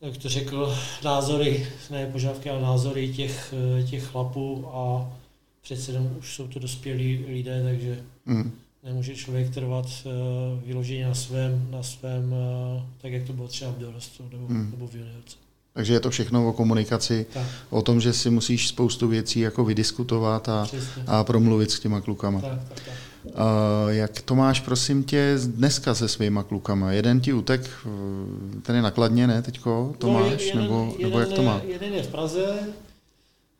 jak 0.00 0.16
to 0.16 0.28
řekl, 0.28 0.76
názory, 1.04 1.66
ne 1.90 2.06
požadavky, 2.06 2.50
ale 2.50 2.62
názory 2.62 3.08
těch, 3.08 3.54
eh, 3.78 3.82
těch 3.82 4.04
chlapů 4.04 4.68
a 4.72 5.12
přece 5.60 5.92
jenom 5.92 6.16
už 6.18 6.34
jsou 6.34 6.48
to 6.48 6.58
dospělí 6.58 7.24
lidé, 7.28 7.62
takže 7.64 8.04
mm. 8.26 8.52
nemůže 8.82 9.16
člověk 9.16 9.54
trvat 9.54 9.86
vyloženě 10.64 11.06
na 11.06 11.14
svém, 11.14 11.70
na 11.70 11.82
svém, 11.82 12.34
tak 12.98 13.12
jak 13.12 13.26
to 13.26 13.32
bylo 13.32 13.48
třeba 13.48 13.70
v 13.70 13.78
dorostu 13.78 14.28
nebo, 14.32 14.48
mm. 14.48 14.70
nebo 14.70 14.86
v 14.86 14.94
juniorce. 14.94 15.36
Takže 15.74 15.92
je 15.92 16.00
to 16.00 16.10
všechno 16.10 16.48
o 16.48 16.52
komunikaci, 16.52 17.26
tak. 17.34 17.46
o 17.70 17.82
tom, 17.82 18.00
že 18.00 18.12
si 18.12 18.30
musíš 18.30 18.68
spoustu 18.68 19.08
věcí 19.08 19.40
jako 19.40 19.64
vydiskutovat 19.64 20.48
a, 20.48 20.66
a 21.06 21.24
promluvit 21.24 21.70
s 21.70 21.80
těma 21.80 22.00
klukama. 22.00 22.40
Tak, 22.40 22.58
tak, 22.68 22.80
tak. 22.84 22.94
Uh, 23.24 23.32
jak 23.88 24.22
to 24.22 24.34
máš, 24.34 24.60
prosím 24.60 25.04
tě, 25.04 25.38
dneska 25.46 25.94
se 25.94 26.08
svýma 26.08 26.42
klukama? 26.42 26.92
Jeden 26.92 27.20
ti 27.20 27.32
utek, 27.32 27.70
ten 28.62 28.76
je 28.76 28.82
nakladně, 28.82 29.26
ne, 29.26 29.42
teďko, 29.42 29.94
Tomáš? 29.98 30.22
No, 30.24 30.30
jeden, 30.30 30.62
nebo, 30.62 30.84
jeden, 30.92 31.02
nebo 31.02 31.20
jak 31.20 31.32
to 31.32 31.42
má? 31.42 31.60
Jeden 31.64 31.94
je 31.94 32.02
v 32.02 32.08
Praze, 32.08 32.58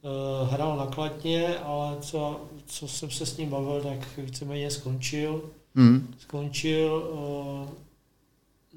uh, 0.03 0.53
hrál 0.53 0.77
nakladně, 0.77 1.59
ale 1.59 1.97
co, 2.01 2.41
co 2.67 2.89
jsem 2.89 3.11
se 3.11 3.27
s 3.27 3.37
ním 3.37 3.49
bavil, 3.49 3.81
tak 3.81 4.09
víceméně 4.19 4.71
skončil. 4.71 5.43
Hmm. 5.75 6.15
Skončil, 6.19 7.11
uh, 7.13 7.69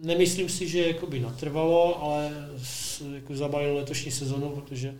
nemyslím 0.03 0.50
si, 0.50 0.67
že 0.67 0.88
jakoby 0.88 1.19
natrvalo, 1.19 2.03
ale 2.03 2.31
jako 3.13 3.36
zabalil 3.36 3.75
letošní 3.75 4.12
sezonu, 4.12 4.50
protože 4.50 4.95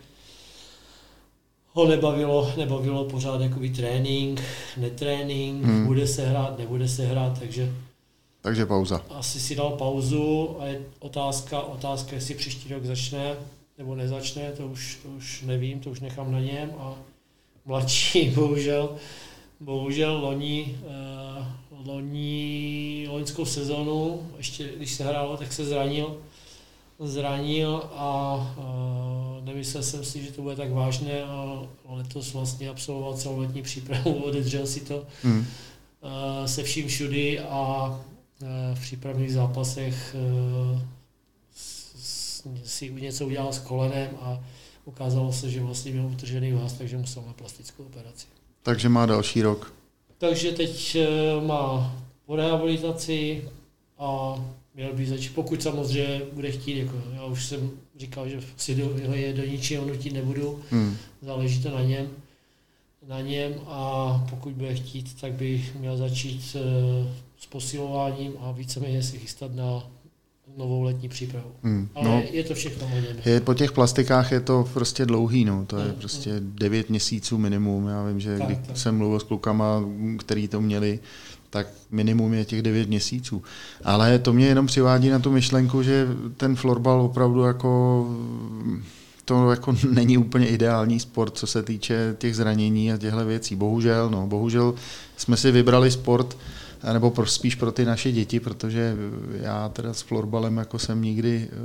ho 1.72 1.88
nebavilo, 1.88 2.52
nebavilo 2.56 3.04
pořád 3.04 3.40
jakoby 3.40 3.70
trénink, 3.70 4.42
netrénink, 4.76 5.64
hmm. 5.64 5.86
bude 5.86 6.06
se 6.06 6.26
hrát, 6.26 6.58
nebude 6.58 6.88
se 6.88 7.06
hrát, 7.06 7.38
takže 7.38 7.72
takže 8.44 8.66
pauza. 8.66 9.02
Asi 9.10 9.40
si 9.40 9.56
dal 9.56 9.70
pauzu 9.70 10.56
a 10.60 10.66
je 10.66 10.80
otázka, 10.98 11.60
otázka, 11.60 12.14
jestli 12.14 12.34
příští 12.34 12.72
rok 12.72 12.84
začne 12.84 13.36
nebo 13.78 13.94
nezačne, 13.94 14.52
to 14.52 14.66
už, 14.66 14.98
to 15.02 15.08
už 15.08 15.42
nevím, 15.42 15.80
to 15.80 15.90
už 15.90 16.00
nechám 16.00 16.32
na 16.32 16.40
něm 16.40 16.72
a 16.78 16.94
mladší 17.66 18.30
bohužel, 18.34 18.96
bohužel 19.60 20.20
loni, 20.20 20.78
uh, 21.38 21.46
loni, 21.84 23.06
loňskou 23.10 23.44
sezonu, 23.44 24.30
ještě 24.36 24.72
když 24.76 24.92
se 24.92 25.04
hrálo, 25.04 25.36
tak 25.36 25.52
se 25.52 25.64
zranil, 25.64 26.16
zranil 26.98 27.90
a 27.92 28.36
uh, 28.58 29.44
nemyslel 29.44 29.82
jsem 29.82 30.04
si, 30.04 30.24
že 30.24 30.32
to 30.32 30.42
bude 30.42 30.56
tak 30.56 30.72
vážné 30.72 31.22
a 31.22 31.62
letos 31.88 32.32
vlastně 32.32 32.68
absolvoval 32.68 33.14
celou 33.14 33.38
letní 33.38 33.62
přípravu, 33.62 34.12
odedřel 34.24 34.66
si 34.66 34.80
to 34.80 35.06
hmm. 35.22 35.38
uh, 35.38 36.46
se 36.46 36.62
vším 36.62 36.88
všudy 36.88 37.40
a 37.40 37.86
uh, 38.42 38.48
v 38.74 38.80
přípravných 38.80 39.32
zápasech 39.32 40.16
uh, 40.72 40.80
si 42.64 42.92
něco 42.92 43.26
udělal 43.26 43.52
s 43.52 43.58
kolenem 43.58 44.10
a 44.20 44.40
ukázalo 44.84 45.32
se, 45.32 45.50
že 45.50 45.60
vlastně 45.60 45.92
měl 45.92 46.06
utržený 46.06 46.52
vás, 46.52 46.72
takže 46.72 46.96
musel 46.96 47.22
na 47.26 47.32
plastickou 47.32 47.82
operaci. 47.82 48.26
Takže 48.62 48.88
má 48.88 49.06
další 49.06 49.42
rok. 49.42 49.74
Takže 50.28 50.52
teď 50.52 50.96
uh, 51.36 51.44
má 51.44 51.96
po 52.26 52.36
rehabilitaci 52.36 53.44
a 53.98 54.34
měl 54.74 54.92
by 54.92 55.06
začít, 55.06 55.34
pokud 55.34 55.62
samozřejmě 55.62 56.22
bude 56.32 56.50
chtít, 56.50 56.78
jako 56.78 57.02
já 57.14 57.24
už 57.24 57.44
jsem 57.44 57.70
říkal, 57.96 58.28
že 58.28 58.40
si 58.56 58.74
do, 58.74 58.96
je 59.12 59.32
do 59.32 59.44
ničeho 59.44 59.86
nutit 59.86 60.12
nebudu, 60.12 60.62
hmm. 60.70 60.96
záleží 61.22 61.62
to 61.62 61.70
na 61.70 61.82
něm, 61.82 62.08
na 63.08 63.20
něm 63.20 63.54
a 63.66 64.26
pokud 64.30 64.52
bude 64.52 64.74
chtít, 64.74 65.20
tak 65.20 65.32
by 65.32 65.64
měl 65.78 65.96
začít 65.96 66.56
uh, 66.56 67.08
s 67.38 67.46
posilováním 67.46 68.32
a 68.40 68.52
víceméně 68.52 69.02
si 69.02 69.18
chystat 69.18 69.54
na 69.54 69.90
novou 70.56 70.82
letní 70.82 71.08
přípravu. 71.08 71.50
Hmm, 71.62 71.88
Ale 71.94 72.04
no, 72.04 72.22
je 72.30 72.44
to 72.44 72.54
všechno 72.54 72.88
něm. 72.88 73.04
Je, 73.24 73.40
po 73.40 73.54
těch 73.54 73.72
plastikách 73.72 74.32
je 74.32 74.40
to 74.40 74.68
prostě 74.72 75.06
dlouhý, 75.06 75.44
no. 75.44 75.64
to 75.66 75.78
je 75.78 75.84
hmm, 75.84 75.94
prostě 75.94 76.30
hmm. 76.32 76.52
9 76.54 76.90
měsíců 76.90 77.38
minimum. 77.38 77.88
Já 77.88 78.04
vím, 78.04 78.20
že 78.20 78.38
tak, 78.38 78.46
když 78.46 78.58
tak. 78.66 78.76
jsem 78.76 78.98
mluvil 78.98 79.20
s 79.20 79.22
klukama, 79.22 79.84
který 80.18 80.48
to 80.48 80.60
měli, 80.60 80.98
tak 81.50 81.66
minimum 81.90 82.34
je 82.34 82.44
těch 82.44 82.62
9 82.62 82.88
měsíců. 82.88 83.42
Ale 83.84 84.18
to 84.18 84.32
mě 84.32 84.46
jenom 84.46 84.66
přivádí 84.66 85.08
na 85.08 85.18
tu 85.18 85.30
myšlenku, 85.30 85.82
že 85.82 86.06
ten 86.36 86.56
florbal 86.56 87.00
opravdu 87.00 87.42
jako 87.42 88.06
to 89.24 89.50
jako 89.50 89.76
není 89.90 90.18
úplně 90.18 90.46
ideální 90.46 91.00
sport, 91.00 91.36
co 91.36 91.46
se 91.46 91.62
týče 91.62 92.16
těch 92.18 92.36
zranění 92.36 92.92
a 92.92 92.96
těchto 92.96 93.24
věcí. 93.24 93.56
Bohužel, 93.56 94.10
no, 94.10 94.26
bohužel 94.26 94.74
jsme 95.16 95.36
si 95.36 95.52
vybrali 95.52 95.90
sport, 95.90 96.36
nebo 96.92 97.10
pro, 97.10 97.26
spíš 97.26 97.54
pro 97.54 97.72
ty 97.72 97.84
naše 97.84 98.12
děti, 98.12 98.40
protože 98.40 98.96
já 99.40 99.68
teda 99.68 99.94
s 99.94 100.02
florbalem 100.02 100.56
jako 100.56 100.78
jsem 100.78 101.02
nikdy, 101.02 101.48
eh, 101.52 101.56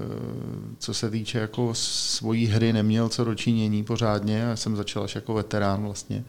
co 0.80 0.94
se 0.94 1.10
týče 1.10 1.40
jako 1.40 1.74
svojí 1.74 2.46
hry, 2.46 2.74
neměl 2.74 3.10
co 3.10 3.24
dočinění 3.24 3.84
pořádně. 3.84 4.38
Já 4.38 4.56
jsem 4.56 4.76
začal 4.76 5.04
až 5.04 5.16
jako 5.16 5.34
veterán 5.34 5.84
vlastně 5.84 6.24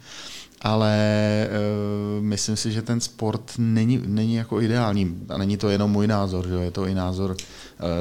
ale 0.62 1.48
uh, 1.48 2.24
myslím 2.24 2.56
si, 2.56 2.72
že 2.72 2.82
ten 2.82 3.00
sport 3.00 3.52
není, 3.58 4.02
není 4.06 4.34
jako 4.34 4.60
ideální. 4.60 5.16
A 5.28 5.38
není 5.38 5.56
to 5.56 5.68
jenom 5.68 5.90
můj 5.90 6.06
názor, 6.06 6.48
že 6.48 6.54
je 6.54 6.70
to 6.70 6.86
i 6.86 6.94
názor 6.94 7.30
uh, 7.30 7.36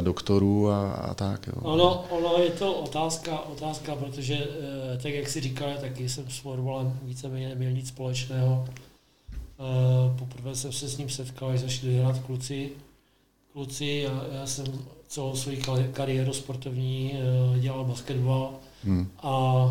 doktorů 0.01 0.69
a, 0.69 0.91
a 0.91 1.13
tak. 1.13 1.47
Jo. 1.47 1.53
Ono, 1.61 2.05
ono 2.09 2.43
je 2.43 2.49
to 2.49 2.73
otázka, 2.73 3.39
otázka, 3.39 3.95
protože 3.95 4.35
uh, 4.35 5.01
tak, 5.01 5.13
jak 5.13 5.29
si 5.29 5.41
říkal, 5.41 5.69
taky 5.81 6.09
jsem 6.09 6.29
s 6.29 6.37
fotbalem 6.37 6.99
víceméně 7.03 7.49
neměl 7.49 7.71
nic 7.71 7.87
společného. 7.87 8.65
Uh, 9.59 10.17
poprvé 10.17 10.55
jsem 10.55 10.71
se 10.71 10.87
s 10.89 10.97
ním 10.97 11.09
setkal, 11.09 11.49
když 11.49 11.61
zašli 11.61 11.97
hrát 11.97 12.19
kluci. 12.19 12.69
Kluci, 13.53 13.85
já, 13.85 14.25
já 14.31 14.45
jsem 14.45 14.65
celou 15.07 15.35
svou 15.35 15.51
kariéru 15.93 16.33
sportovní 16.33 17.13
uh, 17.51 17.57
dělal 17.57 17.85
basketbal 17.85 18.53
hmm. 18.83 19.11
a 19.17 19.65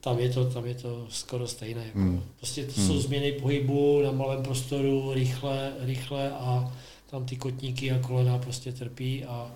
tam 0.00 0.18
je 0.18 0.28
to, 0.28 0.50
tam 0.50 0.66
je 0.66 0.74
to 0.74 1.06
skoro 1.08 1.46
stejné. 1.46 1.86
Jako. 1.86 1.98
Hmm. 1.98 2.22
Prostě 2.36 2.66
to 2.66 2.72
hmm. 2.76 2.86
jsou 2.86 2.98
změny 2.98 3.32
pohybu 3.32 4.02
na 4.02 4.12
malém 4.12 4.42
prostoru, 4.42 5.12
rychle, 5.12 5.72
rychle 5.80 6.30
a 6.30 6.72
tam 7.10 7.24
ty 7.24 7.36
kotníky 7.36 7.92
a 7.92 7.98
kolena 7.98 8.38
prostě 8.38 8.72
trpí 8.72 9.24
a 9.24 9.50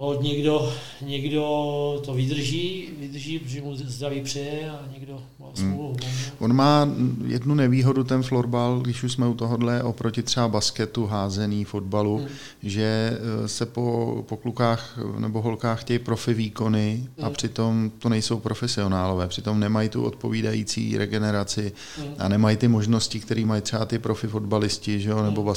od 0.00 0.22
někdo, 0.22 0.72
někdo 1.00 2.02
to 2.04 2.14
vydrží, 2.14 2.88
vydrží, 3.00 3.38
protože 3.38 3.62
mu 3.62 3.76
zdraví 3.76 4.20
přeje 4.20 4.70
a 4.70 4.88
někdo 4.92 5.22
má 5.40 5.46
hmm. 5.46 5.56
smůlu. 5.56 5.88
Hmm. 5.88 6.14
On 6.38 6.52
má 6.52 6.88
jednu 7.26 7.54
nevýhodu, 7.54 8.04
ten 8.04 8.22
florbal, 8.22 8.80
když 8.80 9.02
už 9.02 9.12
jsme 9.12 9.28
u 9.28 9.34
tohohle, 9.34 9.82
oproti 9.82 10.22
třeba 10.22 10.48
basketu, 10.48 11.06
házený, 11.06 11.64
fotbalu, 11.64 12.18
hmm. 12.18 12.28
že 12.62 13.18
eh, 13.44 13.48
se 13.48 13.66
po, 13.66 14.24
po 14.28 14.36
klukách 14.36 14.98
nebo 15.18 15.42
holkách 15.42 15.80
chtějí 15.80 15.98
profi 15.98 16.34
výkony 16.34 17.06
hmm. 17.16 17.26
a 17.26 17.30
přitom 17.30 17.90
to 17.98 18.08
nejsou 18.08 18.38
profesionálové, 18.38 19.28
přitom 19.28 19.60
nemají 19.60 19.88
tu 19.88 20.04
odpovídající 20.04 20.98
regeneraci 20.98 21.72
hmm. 21.98 22.14
a 22.18 22.28
nemají 22.28 22.56
ty 22.56 22.68
možnosti, 22.68 23.20
které 23.20 23.44
mají 23.44 23.62
třeba 23.62 23.84
ty 23.84 23.98
profi 23.98 24.26
fotbalisti 24.26 25.00
že 25.00 25.10
jo, 25.10 25.22
nebo 25.22 25.40
hmm. 25.40 25.48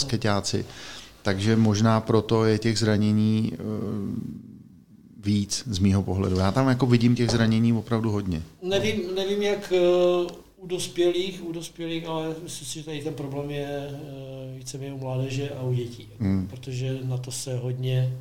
Takže 1.23 1.55
možná 1.55 2.01
proto 2.01 2.45
je 2.45 2.59
těch 2.59 2.77
zranění 2.77 3.51
eh, 3.53 3.57
víc 5.17 5.63
z 5.67 5.79
mýho 5.79 6.03
pohledu. 6.03 6.37
Já 6.37 6.51
tam 6.51 6.67
jako 6.67 6.85
vidím 6.85 7.15
těch 7.15 7.29
zranění 7.29 7.73
opravdu 7.73 8.11
hodně. 8.11 8.43
Nevím, 8.61 9.15
nevím 9.15 9.41
jak 9.41 9.73
eh, 9.75 10.33
u 10.57 10.67
dospělých, 10.67 11.45
u 11.45 11.51
dospělých, 11.51 12.07
ale 12.07 12.35
myslím 12.43 12.67
si, 12.67 12.79
že 12.79 12.85
tady 12.85 13.01
ten 13.01 13.13
problém 13.13 13.51
je 13.51 13.67
eh, 13.67 14.57
více 14.57 14.77
u 14.77 14.97
mládeže 14.97 15.49
a 15.49 15.63
u 15.63 15.73
dětí. 15.73 16.07
Hmm. 16.19 16.47
Protože 16.47 16.99
na 17.03 17.17
to 17.17 17.31
se 17.31 17.57
hodně, 17.57 18.17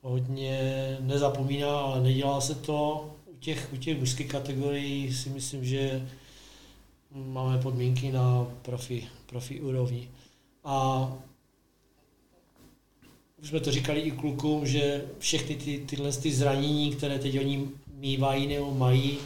hodně 0.00 0.96
nezapomíná, 1.00 1.80
ale 1.80 2.02
nedělá 2.02 2.40
se 2.40 2.54
to. 2.54 3.10
U 3.26 3.36
těch, 3.40 3.68
u 3.72 3.76
těch 3.76 3.98
mužských 3.98 4.28
kategorií 4.28 5.14
si 5.14 5.28
myslím, 5.28 5.64
že 5.64 6.08
máme 7.14 7.58
podmínky 7.58 8.12
na 8.12 8.46
profi, 8.62 9.04
profi 9.26 9.60
úrovni. 9.60 10.08
A 10.64 11.08
už 13.42 13.48
jsme 13.48 13.60
to 13.60 13.72
říkali 13.72 14.00
i 14.00 14.10
klukům, 14.10 14.66
že 14.66 15.04
všechny 15.18 15.54
ty, 15.54 15.78
tyhle 15.86 16.12
ty 16.12 16.32
zranění, 16.32 16.92
které 16.92 17.18
teď 17.18 17.38
oni 17.38 17.68
mývají 17.98 18.46
nebo 18.46 18.74
mají, 18.74 19.18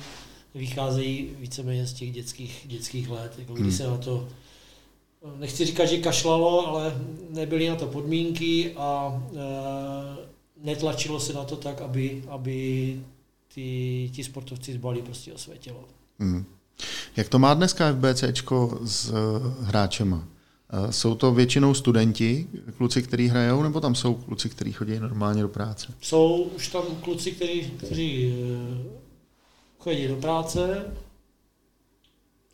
vycházejí 0.55 1.31
víceméně 1.39 1.87
z 1.87 1.93
těch 1.93 2.13
dětských, 2.13 2.63
dětských 2.65 3.09
let, 3.09 3.33
jako 3.39 3.53
kdy 3.53 3.63
hmm. 3.63 3.73
se 3.73 3.87
na 3.87 3.99
to, 3.99 4.29
nechci 5.39 5.65
říkat, 5.65 5.87
že 5.87 5.97
kašlalo, 5.97 6.67
ale 6.67 7.01
nebyly 7.31 7.69
na 7.69 7.77
to 7.77 7.87
podmínky 7.87 8.73
a 8.77 9.23
e, 9.33 10.65
netlačilo 10.65 11.21
se 11.21 11.33
na 11.33 11.45
to 11.45 11.57
tak, 11.57 11.81
aby, 11.81 12.25
aby 12.29 13.01
ty, 13.55 14.11
ti 14.13 14.25
sportovci 14.25 14.73
zbali 14.73 15.03
prostě 15.03 15.33
o 15.33 15.39
své 15.39 15.59
tělo. 15.59 15.85
Hmm. 16.19 16.45
Jak 17.17 17.29
to 17.29 17.39
má 17.39 17.55
dneska 17.55 17.93
FBCčko 17.93 18.79
s 18.85 19.13
hráčema? 19.61 20.29
Eh, 20.71 20.93
jsou 20.93 21.15
to 21.15 21.33
většinou 21.33 21.75
studenti, 21.75 22.47
kluci, 22.77 23.03
kteří 23.03 23.29
hrajou, 23.29 23.63
nebo 23.63 23.81
tam 23.81 23.95
jsou 23.95 24.15
kluci, 24.15 24.49
kteří 24.49 24.73
chodí 24.73 24.99
normálně 24.99 25.43
do 25.43 25.49
práce? 25.49 25.95
Jsou 26.01 26.43
už 26.43 26.69
tam 26.69 26.83
kluci, 27.01 27.33
kteří, 27.33 27.63
kteří 27.63 28.35
eh, 28.35 28.99
chodí 29.79 30.09
do 30.09 30.17
práce, 30.17 30.85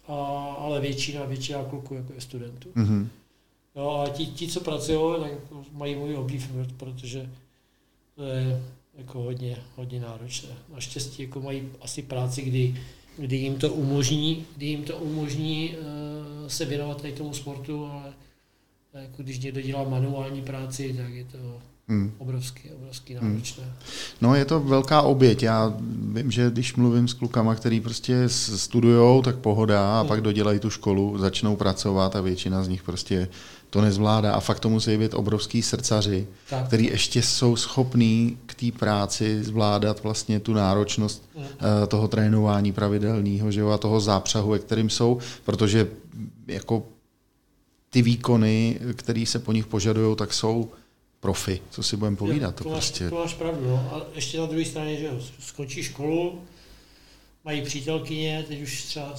a, 0.09 0.15
ale 0.59 0.81
většina, 0.81 1.25
většina 1.25 1.65
kluků 1.65 1.95
jako 1.95 2.13
je 2.13 2.21
studentů. 2.21 2.69
Mm-hmm. 2.69 3.09
No 3.77 4.01
a 4.01 4.09
ti, 4.09 4.27
ti, 4.27 4.49
co 4.49 4.61
pracují, 4.61 5.21
tak 5.21 5.33
mají 5.73 5.97
můj 5.97 6.17
oblív, 6.17 6.51
protože 6.77 7.31
to 8.15 8.25
je 8.25 8.63
jako 8.95 9.23
hodně, 9.23 9.59
hodně 9.77 10.01
náročné. 10.01 10.49
Naštěstí 10.75 11.23
jako 11.23 11.41
mají 11.41 11.69
asi 11.81 12.03
práci, 12.03 12.43
kdy, 12.43 12.81
kdy 13.17 13.37
jim 13.37 13.59
to 13.59 13.73
umožní, 13.73 14.47
kdy 14.57 14.67
jim 14.67 14.85
to 14.85 14.97
umožní 14.97 15.75
uh, 15.77 16.49
se 16.49 16.65
věnovat 16.65 17.03
tady 17.03 17.13
tomu 17.13 17.35
sportu, 17.35 17.87
ale 17.87 18.15
jako 18.95 19.23
když 19.23 19.39
někdo 19.39 19.61
dělá 19.61 19.85
manuální 19.85 20.43
práci, 20.43 20.95
tak 20.97 21.13
je 21.13 21.25
to 21.25 21.63
Hmm. 21.93 22.13
Obrovský, 22.19 22.71
obrovský 22.71 23.15
hmm. 23.15 23.29
náročné. 23.29 23.65
Hmm. 23.65 23.73
No 24.21 24.35
je 24.35 24.45
to 24.45 24.61
velká 24.61 25.03
oběť. 25.03 25.43
Já 25.43 25.75
vím, 26.13 26.31
že 26.31 26.51
když 26.51 26.77
mluvím 26.77 27.09
s 27.09 27.15
klukama, 27.15 27.55
který 27.55 27.81
prostě 27.81 28.29
studujou, 28.29 29.23
tak 29.23 29.37
pohoda 29.37 29.99
a 29.99 30.01
hmm. 30.01 30.09
pak 30.09 30.21
dodělají 30.21 30.59
tu 30.59 30.71
školu, 30.71 31.19
začnou 31.19 31.57
pracovat 31.57 32.17
a 32.17 32.21
většina 32.21 32.65
z 32.65 32.69
nich 32.69 32.83
prostě 32.83 33.29
to 33.71 33.81
nezvládá 33.81 34.33
a 34.33 34.41
fakt 34.41 34.61
to 34.61 34.69
musí 34.69 34.97
být 34.97 35.15
obrovský 35.15 35.63
srdcaři, 35.63 36.27
tak. 36.51 36.67
který 36.67 36.87
ještě 36.87 37.23
jsou 37.23 37.57
schopní 37.57 38.39
k 38.47 38.55
té 38.55 38.79
práci 38.79 39.45
zvládat 39.45 40.03
vlastně 40.03 40.41
tu 40.41 40.53
náročnost 40.53 41.29
hmm. 41.37 41.45
Eh, 41.45 41.87
toho 41.87 42.09
trénování 42.09 42.73
pravidelného 42.73 43.51
že 43.51 43.61
jo, 43.61 43.69
a 43.69 43.79
toho 43.79 44.01
zápřahu, 44.01 44.51
ve 44.51 44.59
kterým 44.59 44.91
jsou, 44.91 45.19
protože 45.45 45.89
jako 46.47 46.83
ty 47.91 48.03
výkony, 48.03 48.81
které 48.95 49.25
se 49.27 49.39
po 49.39 49.53
nich 49.53 49.67
požadují, 49.67 50.17
tak 50.17 50.33
jsou 50.33 50.71
profi, 51.23 51.61
co 51.71 51.83
si 51.83 51.97
budeme 51.97 52.17
povídat. 52.17 52.55
to, 52.55 52.65
to, 52.65 52.71
máš, 52.71 52.85
prostě... 52.85 53.11
to 53.11 53.17
máš 53.17 53.35
pravdu. 53.35 53.69
No. 53.69 53.77
A 53.93 54.07
ještě 54.15 54.39
na 54.39 54.47
druhé 54.47 54.65
straně, 54.65 54.97
že 54.97 55.11
skončí 55.39 55.83
školu, 55.83 56.43
mají 57.45 57.63
přítelkyně, 57.63 58.45
teď 58.49 58.63
už 58.63 58.83
třeba 58.83 59.15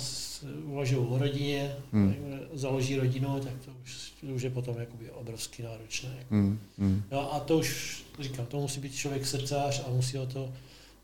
uvažují 0.64 1.08
o 1.08 1.18
rodině, 1.18 1.76
hmm. 1.94 2.16
založí 2.54 2.96
rodinu, 2.96 3.40
tak 3.40 3.54
to 3.66 3.72
už, 3.84 4.12
to 4.22 4.28
už 4.28 4.42
je 4.42 4.50
potom 4.50 4.78
jakoby 4.80 5.12
obrovský 5.12 5.64
náročné. 5.64 6.26
Hmm. 6.30 6.60
Hmm. 6.78 7.04
No 7.12 7.34
a 7.34 7.40
to 7.40 7.58
už, 7.58 8.04
říkám, 8.20 8.46
to 8.46 8.60
musí 8.60 8.80
být 8.80 8.96
člověk 8.96 9.26
srdcář 9.26 9.84
a 9.88 9.90
musí 9.90 10.18
o 10.18 10.26
to 10.26 10.54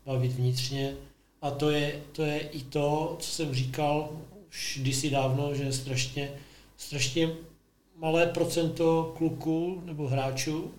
bavit 0.06 0.32
vnitřně. 0.32 0.94
A 1.42 1.50
to 1.50 1.70
je, 1.70 2.00
to 2.12 2.22
je 2.22 2.40
i 2.40 2.60
to, 2.62 3.16
co 3.20 3.30
jsem 3.30 3.54
říkal 3.54 4.10
už 4.48 4.78
kdysi 4.82 5.10
dávno, 5.10 5.54
že 5.54 5.62
je 5.62 5.72
strašně, 5.72 6.30
strašně 6.76 7.30
malé 7.96 8.26
procento 8.26 9.14
kluků 9.16 9.82
nebo 9.84 10.08
hráčů, 10.08 10.70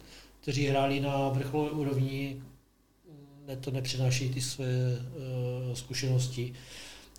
kteří 0.42 0.68
hráli 0.68 1.00
na 1.00 1.30
vrcholové 1.30 1.72
úrovni, 1.72 2.42
ne, 3.48 3.56
to 3.56 3.72
nepřináší 3.72 4.30
ty 4.30 4.42
své 4.42 4.66
uh, 4.66 5.74
zkušenosti 5.74 6.54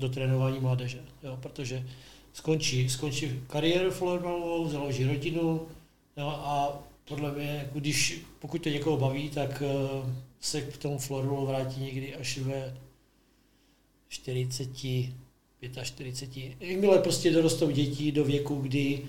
do 0.01 0.09
trénování 0.09 0.61
mládeže. 0.61 1.01
Jo, 1.23 1.39
protože 1.43 1.87
skončí, 2.33 2.91
skončí 2.91 3.41
kariéru 3.47 3.91
florbalovou, 3.91 4.69
založí 4.69 5.05
rodinu 5.05 5.67
jo, 6.17 6.27
a 6.27 6.83
podle 7.05 7.33
mě, 7.33 7.49
jako 7.65 7.79
když, 7.79 8.21
pokud 8.39 8.63
to 8.63 8.69
někoho 8.69 8.97
baví, 8.97 9.31
tak 9.31 9.63
uh, 9.63 10.11
se 10.41 10.61
k 10.61 10.77
tomu 10.77 10.99
florbalu 10.99 11.47
vrátí 11.47 11.81
někdy 11.81 12.15
až 12.15 12.39
ve 12.39 12.77
40, 14.09 14.69
45. 15.83 16.53
Jakmile 16.61 16.99
prostě 16.99 17.31
dorostou 17.31 17.71
děti 17.71 18.13
do 18.13 18.25
věku, 18.25 18.55
kdy, 18.55 19.03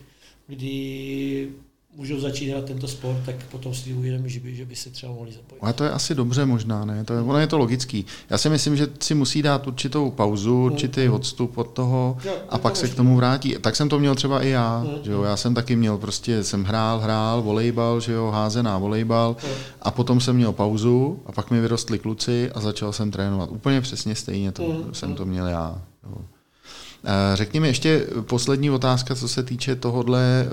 kdy 0.48 1.54
můžou 1.96 2.20
začít 2.20 2.50
hrát 2.50 2.66
tento 2.66 2.88
sport, 2.88 3.18
tak 3.26 3.36
potom 3.52 3.74
si 3.74 3.94
uvědomí, 3.94 4.30
že 4.30 4.40
by, 4.40 4.56
že 4.56 4.66
by 4.66 4.76
se 4.76 4.90
třeba 4.90 5.12
mohli 5.12 5.32
zapojit. 5.32 5.60
Ale 5.62 5.74
to 5.74 5.84
je 5.84 5.92
asi 5.92 6.16
dobře 6.16 6.46
možná, 6.46 6.86
ne? 6.86 7.04
To 7.04 7.14
je, 7.14 7.22
ono 7.22 7.40
je 7.40 7.48
to 7.48 7.58
logický. 7.58 8.06
Já 8.30 8.38
si 8.38 8.50
myslím, 8.50 8.78
že 8.78 8.88
si 9.00 9.16
musí 9.16 9.42
dát 9.42 9.68
určitou 9.68 10.12
pauzu, 10.12 10.58
mm. 10.58 10.64
určitý 10.64 11.08
mm. 11.08 11.14
odstup 11.14 11.58
od 11.58 11.68
toho 11.68 12.18
jo, 12.26 12.34
a 12.50 12.58
pak 12.58 12.76
se 12.76 12.88
k 12.88 12.96
tomu 12.96 13.16
vrátí. 13.16 13.56
Tak 13.62 13.76
jsem 13.76 13.90
to 13.90 14.00
měl 14.00 14.16
třeba 14.16 14.44
i 14.44 14.50
já. 14.50 14.84
Mm. 14.84 15.04
Že 15.04 15.12
jo? 15.12 15.24
Já 15.24 15.38
jsem 15.38 15.54
taky 15.54 15.76
měl, 15.76 15.98
prostě 15.98 16.44
jsem 16.44 16.64
hrál, 16.64 17.00
hrál, 17.00 17.42
volejbal, 17.42 18.00
že 18.00 18.14
jo, 18.14 18.32
házená 18.32 18.78
volejbal 18.78 19.36
mm. 19.44 19.50
a 19.82 19.92
potom 19.92 20.22
jsem 20.22 20.36
měl 20.36 20.52
pauzu 20.52 21.20
a 21.26 21.32
pak 21.32 21.52
mi 21.52 21.62
vyrostli 21.62 22.00
kluci 22.00 22.52
a 22.52 22.62
začal 22.62 22.94
jsem 22.94 23.12
trénovat. 23.12 23.52
Úplně 23.52 23.82
přesně 23.82 24.16
stejně 24.16 24.52
to 24.52 24.64
mm. 24.64 24.94
jsem 24.94 25.16
to 25.16 25.26
měl 25.26 25.48
já. 25.48 25.82
Jo. 26.10 26.18
Řekni 27.34 27.60
mi 27.60 27.68
ještě 27.68 28.08
poslední 28.22 28.72
otázka, 28.72 29.16
co 29.16 29.28
se 29.28 29.44
týče 29.44 29.76
tohodle 29.76 30.46
eh, 30.46 30.50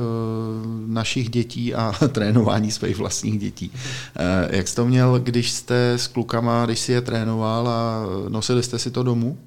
našich 0.86 1.30
dětí 1.30 1.74
a 1.74 1.92
trénování 2.12 2.70
svých 2.70 2.96
vlastních 2.96 3.38
dětí. 3.38 3.72
Eh, 4.16 4.56
jak 4.56 4.68
jsi 4.68 4.76
to 4.76 4.86
měl, 4.86 5.20
když 5.20 5.52
jste 5.52 5.92
s 5.92 6.06
klukama, 6.06 6.66
když 6.66 6.78
si 6.78 6.92
je 6.92 7.00
trénoval 7.00 7.68
a 7.68 8.06
nosili 8.28 8.62
jste 8.62 8.78
si 8.78 8.90
to 8.90 9.02
domů? 9.02 9.38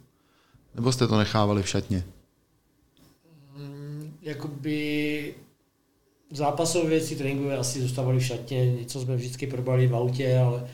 Nebo 0.76 0.92
jste 0.92 1.08
to 1.08 1.18
nechávali 1.18 1.64
v 1.64 1.70
šatně? 1.70 2.04
Mm, 3.58 4.14
jakoby 4.22 5.36
zápasové 6.32 6.90
věci 6.90 7.16
tréninkové 7.16 7.58
asi 7.58 7.82
zůstávaly 7.82 8.20
v 8.20 8.26
šatně, 8.26 8.72
něco 8.72 9.02
jsme 9.02 9.16
vždycky 9.16 9.48
probali 9.48 9.88
v 9.88 9.96
autě, 9.96 10.38
ale, 10.38 10.68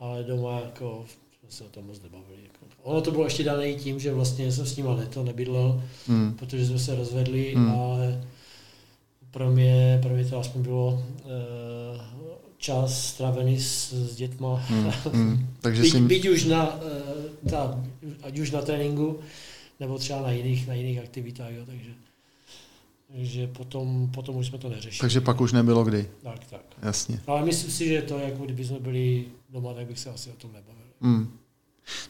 ale 0.00 0.22
doma 0.22 0.60
jako 0.60 1.04
jsme 1.40 1.50
se 1.50 1.64
o 1.64 1.68
tom 1.68 1.86
moc 1.86 2.02
nebavili. 2.02 2.42
Ono 2.82 3.00
to 3.00 3.10
bylo 3.10 3.24
ještě 3.24 3.44
dané 3.44 3.74
tím, 3.74 4.00
že 4.00 4.14
vlastně 4.14 4.52
jsem 4.52 4.66
s 4.66 4.76
ním 4.76 4.86
to 5.10 5.22
nebydlel, 5.22 5.82
hmm. 6.06 6.34
protože 6.38 6.66
jsme 6.66 6.78
se 6.78 6.94
rozvedli, 6.94 7.54
hmm. 7.54 7.70
ale 7.70 8.24
pro 9.30 9.50
mě, 9.50 9.98
pro 10.02 10.14
mě 10.14 10.24
to 10.24 10.38
aspoň 10.38 10.62
bylo 10.62 11.04
uh, 11.24 11.30
čas 12.58 13.06
strávený 13.06 13.60
s, 13.60 13.92
s 13.92 14.16
dětma. 14.16 14.56
Hmm. 14.56 14.92
Hmm. 15.12 15.46
Takže 15.60 15.82
byť, 15.82 15.92
jsi... 15.92 16.00
byť 16.00 16.28
už 16.28 16.44
na, 16.44 16.74
uh, 16.74 17.50
ta, 17.50 17.80
ať 18.22 18.38
už 18.38 18.50
na 18.50 18.62
tréninku, 18.62 19.18
nebo 19.80 19.98
třeba 19.98 20.22
na 20.22 20.30
jiných, 20.30 20.68
na 20.68 20.74
jiných 20.74 20.98
aktivitách, 20.98 21.52
jo, 21.52 21.62
takže 21.66 21.90
takže 23.12 23.46
potom, 23.46 24.10
potom 24.14 24.36
už 24.36 24.46
jsme 24.46 24.58
to 24.58 24.68
neřešili. 24.68 25.00
Takže 25.00 25.20
pak 25.20 25.40
už 25.40 25.52
nebylo 25.52 25.84
kdy. 25.84 26.08
Tak, 26.22 26.44
tak. 26.44 26.60
Jasně. 26.82 27.20
Ale 27.26 27.44
myslím 27.44 27.70
si, 27.70 27.88
že 27.88 28.02
to, 28.02 28.18
jako 28.18 28.44
kdyby 28.44 28.64
jsme 28.64 28.80
byli 28.80 29.24
doma, 29.50 29.74
tak 29.74 29.86
bych 29.86 29.98
se 29.98 30.10
asi 30.10 30.30
o 30.30 30.34
tom 30.34 30.52
nebavil. 30.52 30.86
Hmm. 31.00 31.38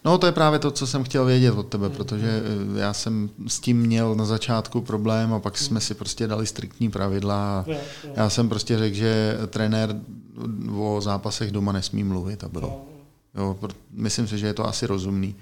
No 0.04 0.18
to 0.18 0.26
je 0.26 0.32
právě 0.32 0.58
to, 0.58 0.70
co 0.70 0.87
jsem 0.87 1.04
chtěl 1.04 1.24
vědět 1.24 1.50
od 1.50 1.68
tebe, 1.68 1.90
protože 1.90 2.42
eh, 2.76 2.80
já 2.80 2.92
jsem 2.92 3.30
s 3.46 3.61
tím 3.61 3.80
měl 3.80 4.14
na 4.14 4.24
začátku 4.24 4.80
problém 4.80 5.32
a 5.32 5.40
pak 5.40 5.58
jsme 5.58 5.80
si 5.80 5.94
prostě 5.94 6.26
dali 6.26 6.46
striktní 6.46 6.90
pravidla 6.90 7.61
a 7.61 7.64
já 8.16 8.30
jsem 8.30 8.48
prostě 8.48 8.78
řekl, 8.78 8.96
že 8.96 9.38
trenér 9.46 9.96
o 10.78 11.00
zápasech 11.00 11.50
doma 11.50 11.72
nesmí 11.72 12.04
mluvit 12.04 12.44
a 12.44 12.48
bylo. 12.48 12.87
Jo, 13.35 13.58
myslím 13.90 14.28
si, 14.28 14.38
že 14.38 14.46
je 14.46 14.54
to 14.54 14.66
asi 14.66 14.87
rozumný. 14.87 15.35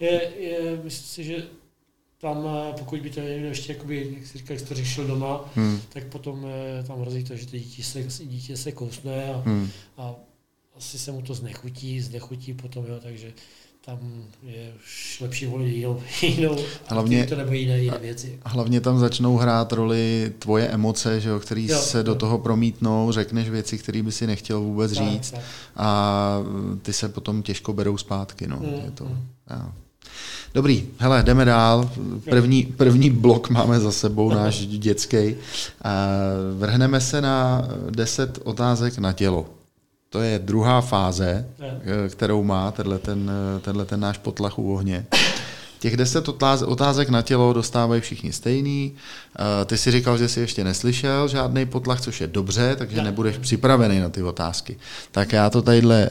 Je, 0.00 0.30
je 0.38 0.80
myslím 0.84 1.06
si, 1.06 1.24
že 1.24 1.42
tam, 2.20 2.46
eh, 2.46 2.72
pokud 2.78 3.00
by 3.00 3.10
to 3.10 3.20
někdo 3.20 3.48
ještě, 3.48 3.72
jakoby, 3.72 4.14
jak 4.14 4.26
jsi 4.26 4.38
říkal, 4.38 4.56
jak 4.56 4.68
to 4.68 4.74
řešil 4.74 5.06
doma, 5.06 5.50
hmm. 5.54 5.80
tak 5.88 6.04
potom 6.04 6.46
eh, 6.46 6.82
tam 6.82 7.00
hrozí 7.00 7.24
to, 7.24 7.36
že 7.36 7.46
to 7.46 7.56
dítě 7.56 7.82
se, 7.82 8.02
dítě 8.24 8.56
se 8.56 8.72
kousne 8.72 9.34
a, 9.34 9.42
hmm. 9.46 9.70
a 9.96 10.14
asi 10.76 10.98
se 10.98 11.12
mu 11.12 11.22
to 11.22 11.34
znechutí, 11.34 12.00
znechutí 12.00 12.54
potom, 12.54 12.86
jo, 12.86 13.00
takže 13.02 13.32
tam 13.88 13.98
je 14.42 14.72
už 14.84 15.18
lepší 15.20 15.46
volit 15.46 15.76
jinou, 15.76 16.00
jinou 16.22 16.56
hlavně, 16.86 17.26
to 17.26 17.36
nebo 17.36 17.52
jiné, 17.52 17.78
jiné 17.78 17.98
věci. 17.98 18.38
Hlavně 18.44 18.80
tam 18.80 18.98
začnou 18.98 19.36
hrát 19.36 19.72
roli 19.72 20.32
tvoje 20.38 20.68
emoce, 20.68 21.20
že 21.20 21.28
jo, 21.28 21.40
který 21.40 21.68
jo, 21.68 21.78
se 21.78 21.98
jo. 21.98 22.04
do 22.04 22.14
toho 22.14 22.38
promítnou, 22.38 23.12
řekneš 23.12 23.50
věci, 23.50 23.78
které 23.78 24.02
by 24.02 24.12
si 24.12 24.26
nechtěl 24.26 24.60
vůbec 24.60 24.92
tak, 24.92 25.08
říct 25.08 25.30
tak. 25.30 25.40
a 25.76 26.38
ty 26.82 26.92
se 26.92 27.08
potom 27.08 27.42
těžko 27.42 27.72
berou 27.72 27.96
zpátky. 27.96 28.46
No. 28.46 28.56
Mm, 28.56 28.84
je 28.84 28.90
to, 28.94 29.04
mm. 29.04 29.72
Dobrý, 30.54 30.88
hele, 30.98 31.22
jdeme 31.22 31.44
dál. 31.44 31.90
První, 32.30 32.62
první 32.62 33.10
blok 33.10 33.50
máme 33.50 33.80
za 33.80 33.92
sebou, 33.92 34.30
náš 34.30 34.66
dětský. 34.66 35.36
Vrhneme 36.58 37.00
se 37.00 37.20
na 37.20 37.68
10 37.90 38.38
otázek 38.44 38.98
na 38.98 39.12
tělo. 39.12 39.57
To 40.10 40.20
je 40.20 40.38
druhá 40.38 40.80
fáze, 40.80 41.48
je. 41.58 42.08
kterou 42.08 42.42
má 42.42 42.70
tenhle 42.70 42.98
ten, 42.98 43.30
tenhle 43.60 43.84
ten 43.84 44.00
náš 44.00 44.18
potlach 44.18 44.58
u 44.58 44.74
ohně. 44.74 45.06
Těch 45.78 45.96
deset 45.96 46.28
otázek 46.66 47.08
na 47.08 47.22
tělo 47.22 47.52
dostávají 47.52 48.00
všichni 48.00 48.32
stejný. 48.32 48.92
Eh, 49.38 49.64
ty 49.64 49.78
si 49.78 49.90
říkal, 49.90 50.18
že 50.18 50.28
jsi 50.28 50.40
ještě 50.40 50.64
neslyšel 50.64 51.28
žádný 51.28 51.66
potlach, 51.66 52.00
což 52.00 52.20
je 52.20 52.26
dobře, 52.26 52.76
takže 52.76 53.02
nebudeš 53.02 53.38
připravený 53.38 54.00
na 54.00 54.08
ty 54.08 54.22
otázky. 54.22 54.76
Tak 55.12 55.32
já 55.32 55.50
to 55.50 55.62
tadyhle 55.62 56.10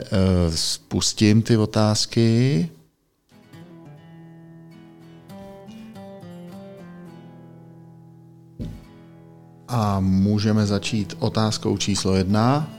spustím, 0.55 1.41
ty 1.41 1.57
otázky. 1.57 2.69
A 9.67 9.99
můžeme 9.99 10.65
začít 10.65 11.15
otázkou 11.19 11.77
číslo 11.77 12.15
jedna. 12.15 12.76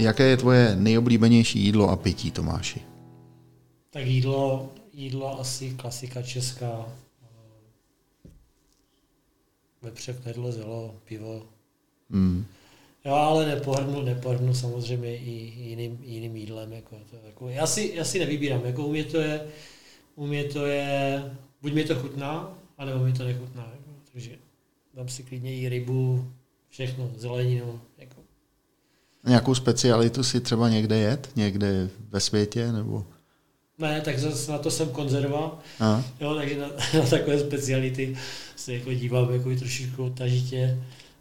Jaké 0.00 0.24
je 0.24 0.36
tvoje 0.36 0.76
nejoblíbenější 0.76 1.60
jídlo 1.60 1.90
a 1.90 1.96
pití, 1.96 2.30
Tomáši? 2.30 2.80
Tak 3.90 4.06
jídlo, 4.06 4.72
jídlo 4.92 5.40
asi 5.40 5.70
klasika 5.70 6.22
česká. 6.22 6.86
Vepřek, 9.82 10.24
nedlo, 10.24 10.52
zelo, 10.52 10.94
pivo. 11.04 11.42
Hmm. 12.10 12.46
Jo, 13.04 13.12
ale 13.12 13.46
nepohrnu, 13.46 14.02
nepohrnu 14.02 14.54
samozřejmě 14.54 15.16
i 15.16 15.30
jiným, 15.56 15.98
jiným 16.02 16.36
jídlem. 16.36 16.72
Jako 16.72 16.96
to, 17.10 17.16
jako, 17.26 17.48
já, 17.48 17.66
si, 17.66 17.92
já 17.94 18.04
si 18.04 18.18
nevybírám, 18.18 18.64
jako 18.64 18.86
u 18.86 18.90
mě 18.90 19.04
to 19.04 19.20
je, 19.20 19.46
u 20.16 20.26
mě 20.26 20.44
to 20.44 20.66
je, 20.66 21.22
buď 21.62 21.72
mi 21.72 21.84
to 21.84 21.94
chutná, 21.94 22.58
anebo 22.78 23.04
mi 23.04 23.12
to 23.12 23.24
nechutná. 23.24 23.62
Jako, 23.62 23.90
takže 24.12 24.30
dám 24.94 25.08
si 25.08 25.22
klidně 25.22 25.56
i 25.56 25.68
rybu, 25.68 26.30
všechno, 26.68 27.10
zeleninu. 27.16 27.80
Nějakou 29.26 29.54
specialitu 29.54 30.24
si 30.24 30.40
třeba 30.40 30.68
někde 30.68 30.98
jet? 30.98 31.30
Někde 31.36 31.88
ve 32.10 32.20
světě? 32.20 32.72
nebo? 32.72 33.06
Ne, 33.78 34.00
tak 34.00 34.18
zase 34.18 34.52
na 34.52 34.58
to 34.58 34.70
jsem 34.70 34.88
konzerva. 34.88 35.58
Jo, 36.20 36.34
takže 36.34 36.58
na, 36.58 36.68
na, 36.94 37.06
takové 37.10 37.38
speciality 37.38 38.16
se 38.56 38.74
jako 38.74 38.92
dívám 38.92 39.32
jako 39.32 39.54
trošičku 39.58 40.10
tažitě. 40.10 40.78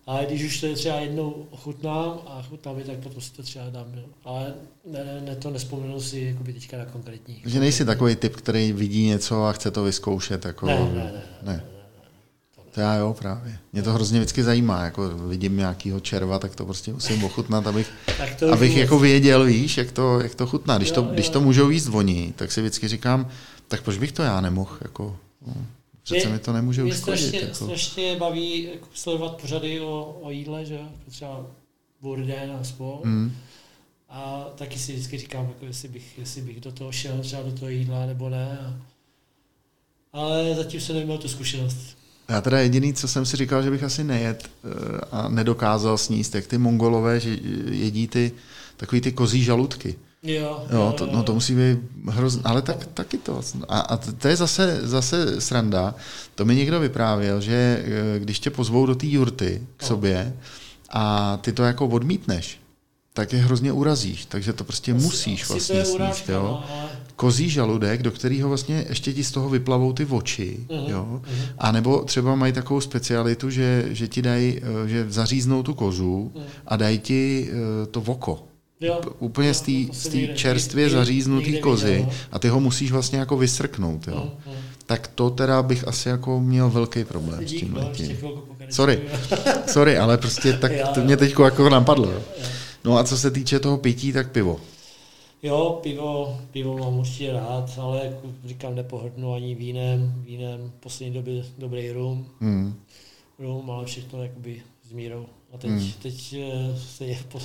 Ale 0.07 0.25
když 0.25 0.43
už 0.43 0.59
to 0.59 0.65
je 0.65 0.75
třeba 0.75 0.95
jednou 0.95 1.47
ochutnám 1.49 2.19
a 2.27 2.45
chutná 2.49 2.73
mi, 2.73 2.83
tak 2.83 2.97
potom 2.97 3.21
si 3.21 3.33
to 3.33 3.43
třeba 3.43 3.69
dám. 3.69 3.93
Jo. 3.93 4.03
Ale 4.23 4.53
ne, 4.85 5.21
ne, 5.25 5.35
to 5.35 5.49
nespomenu 5.49 6.01
si 6.01 6.19
jako 6.19 6.43
by 6.43 6.53
teďka 6.53 6.77
na 6.77 6.85
konkrétní. 6.85 7.41
Že 7.45 7.59
nejsi 7.59 7.85
takový 7.85 8.15
typ, 8.15 8.35
který 8.35 8.71
vidí 8.71 9.05
něco 9.05 9.45
a 9.45 9.51
chce 9.51 9.71
to 9.71 9.83
vyzkoušet. 9.83 10.45
Jako... 10.45 10.65
Ne, 10.65 10.79
ne, 10.79 10.93
ne. 10.93 11.03
ne. 11.03 11.23
ne. 11.53 11.78
To 12.71 12.81
já 12.81 12.95
jo, 12.95 13.15
právě. 13.19 13.59
Mě 13.73 13.83
to 13.83 13.93
hrozně 13.93 14.19
vždycky 14.19 14.43
zajímá, 14.43 14.83
jako 14.83 15.09
vidím 15.09 15.57
nějakýho 15.57 15.99
červa, 15.99 16.39
tak 16.39 16.55
to 16.55 16.65
prostě 16.65 16.93
musím 16.93 17.23
ochutnat, 17.23 17.67
abych, 17.67 17.91
Tak 18.17 18.35
to 18.35 18.53
abych 18.53 18.75
jako 18.77 18.99
věděl, 18.99 19.45
víš, 19.45 19.77
jak 19.77 19.91
to, 19.91 20.19
jak 20.19 20.35
to 20.35 20.47
chutná. 20.47 20.77
Když 20.77 20.91
to, 20.91 21.01
Jo, 21.01 21.07
když 21.13 21.25
jo. 21.25 21.31
to 21.31 21.41
můžou 21.41 21.69
jíst 21.69 21.87
oni, 21.87 22.33
tak 22.35 22.51
si 22.51 22.61
vždycky 22.61 22.87
říkám, 22.87 23.29
tak 23.67 23.81
proč 23.83 23.97
bych 23.97 24.11
to 24.11 24.23
já 24.23 24.41
nemohl, 24.41 24.77
jako, 24.81 25.17
no, 25.47 25.53
přece 26.03 26.25
Mě- 26.27 26.33
mi 26.33 26.39
to 26.39 26.53
nemůže 26.53 26.83
Mě 26.83 26.93
uškodit. 26.93 27.19
strašně, 27.19 27.39
Jako. 27.41 27.53
strašně 27.65 28.15
baví 28.15 28.63
jako 28.73 28.87
sledovat 28.93 29.41
pořady 29.41 29.81
o, 29.81 30.17
o 30.21 30.31
jídle, 30.31 30.65
že 30.65 30.79
třeba 31.09 31.45
Burden 32.01 32.51
a 32.61 32.63
spol. 32.63 33.01
Mm, 33.03 33.31
A 34.11 34.45
taky 34.55 34.79
si 34.79 34.93
vždycky 34.93 35.17
říkám, 35.17 35.45
jako 35.45 35.65
jestli, 35.65 35.87
bych, 35.87 36.17
jestli 36.19 36.41
bych 36.41 36.59
do 36.61 36.71
toho 36.71 36.91
šel, 36.91 37.19
třeba 37.21 37.41
do 37.43 37.51
toho 37.51 37.69
jídla, 37.69 38.05
nebo 38.05 38.29
ne. 38.29 38.79
Ale 40.13 40.55
zatím 40.55 40.81
jsem 40.81 40.95
neměl 40.95 41.17
tu 41.17 41.27
zkušenost. 41.27 41.97
Já 42.29 42.41
teda 42.41 42.59
jediný, 42.59 42.93
co 42.93 43.07
jsem 43.07 43.25
si 43.25 43.37
říkal, 43.37 43.63
že 43.63 43.71
bych 43.71 43.83
asi 43.83 44.03
nejet 44.03 44.49
eh, 44.49 44.69
a 45.11 45.29
nedokázal 45.29 45.97
sníst, 45.97 46.35
jak 46.35 46.47
ty 46.47 46.57
mongolové, 46.57 47.19
že 47.19 47.29
jedí 47.71 48.07
ty 48.07 48.31
takový 48.77 49.01
ty 49.01 49.11
kozí 49.11 49.43
žaludky. 49.43 49.95
Jo, 50.23 50.63
Jo, 50.71 50.93
to, 50.97 51.05
no 51.05 51.23
to 51.23 51.33
musí 51.33 51.55
být 51.55 51.77
hrozné, 52.09 52.41
ale 52.45 52.61
tak, 52.61 52.85
taky 52.93 53.17
to. 53.17 53.41
A, 53.69 53.79
a 53.79 53.97
to 53.97 54.27
je 54.27 54.35
zase, 54.35 54.79
zase 54.83 55.41
sranda. 55.41 55.95
To 56.35 56.45
mi 56.45 56.55
někdo 56.55 56.79
vyprávěl, 56.79 57.41
že 57.41 57.83
eh, 58.15 58.19
když 58.19 58.39
tě 58.39 58.49
pozvou 58.49 58.85
do 58.85 58.95
té 58.95 59.05
jurty 59.07 59.61
k 59.77 59.81
No. 59.81 59.87
sobě 59.87 60.33
a 60.89 61.37
ty 61.41 61.51
to 61.51 61.63
jako 61.63 61.87
odmítneš, 61.87 62.59
tak 63.13 63.33
je 63.33 63.39
hrozně 63.39 63.71
urazíš, 63.71 64.25
takže 64.25 64.53
to 64.53 64.63
prostě 64.63 64.91
Asi- 64.93 65.03
musíš 65.03 65.41
asi 65.43 65.53
vlastně 65.53 65.75
to 65.75 65.79
je 65.79 65.85
sníst. 66.13 66.29
Jo? 66.29 66.41
no, 66.43 66.63
ale- 66.79 66.89
Kozí 67.19 67.49
žaludek, 67.49 68.03
do 68.03 68.11
kterého 68.11 68.49
vlastně 68.49 68.85
ještě 68.89 69.13
ti 69.13 69.23
z 69.23 69.31
toho 69.31 69.49
vyplavou 69.49 69.93
ty 69.93 70.05
oči. 70.05 70.57
Mhm, 70.71 70.91
Jo? 70.91 71.05
mhm. 71.09 71.21
A 71.57 71.71
nebo 71.71 71.99
třeba 72.03 72.35
mají 72.35 72.53
takovou 72.53 72.81
specialitu, 72.81 73.49
že, 73.49 73.85
že 73.89 74.07
ti 74.07 74.21
dají, 74.21 74.57
eh, 74.85 74.87
že 74.89 75.05
zaříznou 75.09 75.63
tu 75.63 75.73
kozu 75.73 76.31
Mhm. 76.35 76.43
a 76.67 76.75
dají 76.75 76.99
ti 76.99 77.49
eh, 77.51 77.85
to 77.85 78.01
voko. 78.01 78.43
Jo, 78.81 79.01
Úplně 79.19 79.47
jo, 79.47 79.53
z 79.93 80.07
té 80.09 80.27
čerstvě 80.35 80.89
zaříznutý 80.89 81.45
někde 81.45 81.59
kozy 81.61 81.85
viděl, 81.91 82.05
no. 82.05 82.11
a 82.31 82.39
ty 82.39 82.47
ho 82.47 82.59
musíš 82.59 82.91
vlastně 82.91 83.19
jako 83.19 83.37
vysrknout. 83.37 84.07
Jo. 84.07 84.31
Mm, 84.45 84.53
mm. 84.53 84.59
Tak 84.85 85.07
to 85.07 85.29
teda 85.29 85.63
bych 85.63 85.87
asi 85.87 86.09
jako 86.09 86.39
měl 86.39 86.69
velký 86.69 87.03
problém 87.03 87.47
s 87.47 87.49
Dík, 87.49 87.59
tím 87.59 87.73
no, 87.73 87.87
ještě 87.89 88.03
letím. 88.03 88.17
Sorry. 88.69 88.99
Sorry, 89.67 89.97
ale 89.97 90.17
prostě 90.17 90.53
tak 90.53 90.71
Já, 90.77 90.87
to 90.87 90.99
jo. 90.99 91.05
mě 91.05 91.17
teď 91.17 91.35
jako 91.39 91.69
napadlo. 91.69 92.05
Jo. 92.11 92.21
Jo. 92.37 92.43
No 92.85 92.97
a 92.97 93.03
co 93.03 93.17
se 93.17 93.31
týče 93.31 93.59
toho 93.59 93.77
pití, 93.77 94.13
tak 94.13 94.31
pivo. 94.31 94.59
Jo, 95.43 95.79
pivo, 95.83 96.37
pivo 96.51 96.77
mám 96.77 96.97
určitě 96.97 97.33
rád, 97.33 97.71
ale 97.81 98.05
jako 98.05 98.27
říkám, 98.45 98.75
nepohrdnu 98.75 99.33
ani 99.33 99.55
vínem, 99.55 100.23
vínem, 100.27 100.71
v 100.77 100.79
poslední 100.79 101.13
době 101.13 101.43
dobrý 101.57 101.91
rum, 101.91 102.27
Hmm. 102.41 102.75
rum, 103.39 103.71
ale 103.71 103.85
všechno 103.85 104.23
jakoby 104.23 104.61
s 104.89 104.91
mírou. 104.91 105.25
A 105.53 105.57
teď, 105.57 105.71
hmm. 105.71 105.91
teď 106.01 106.35
eh, 106.39 106.79
se 106.79 107.05
je 107.05 107.17
po, 107.31 107.39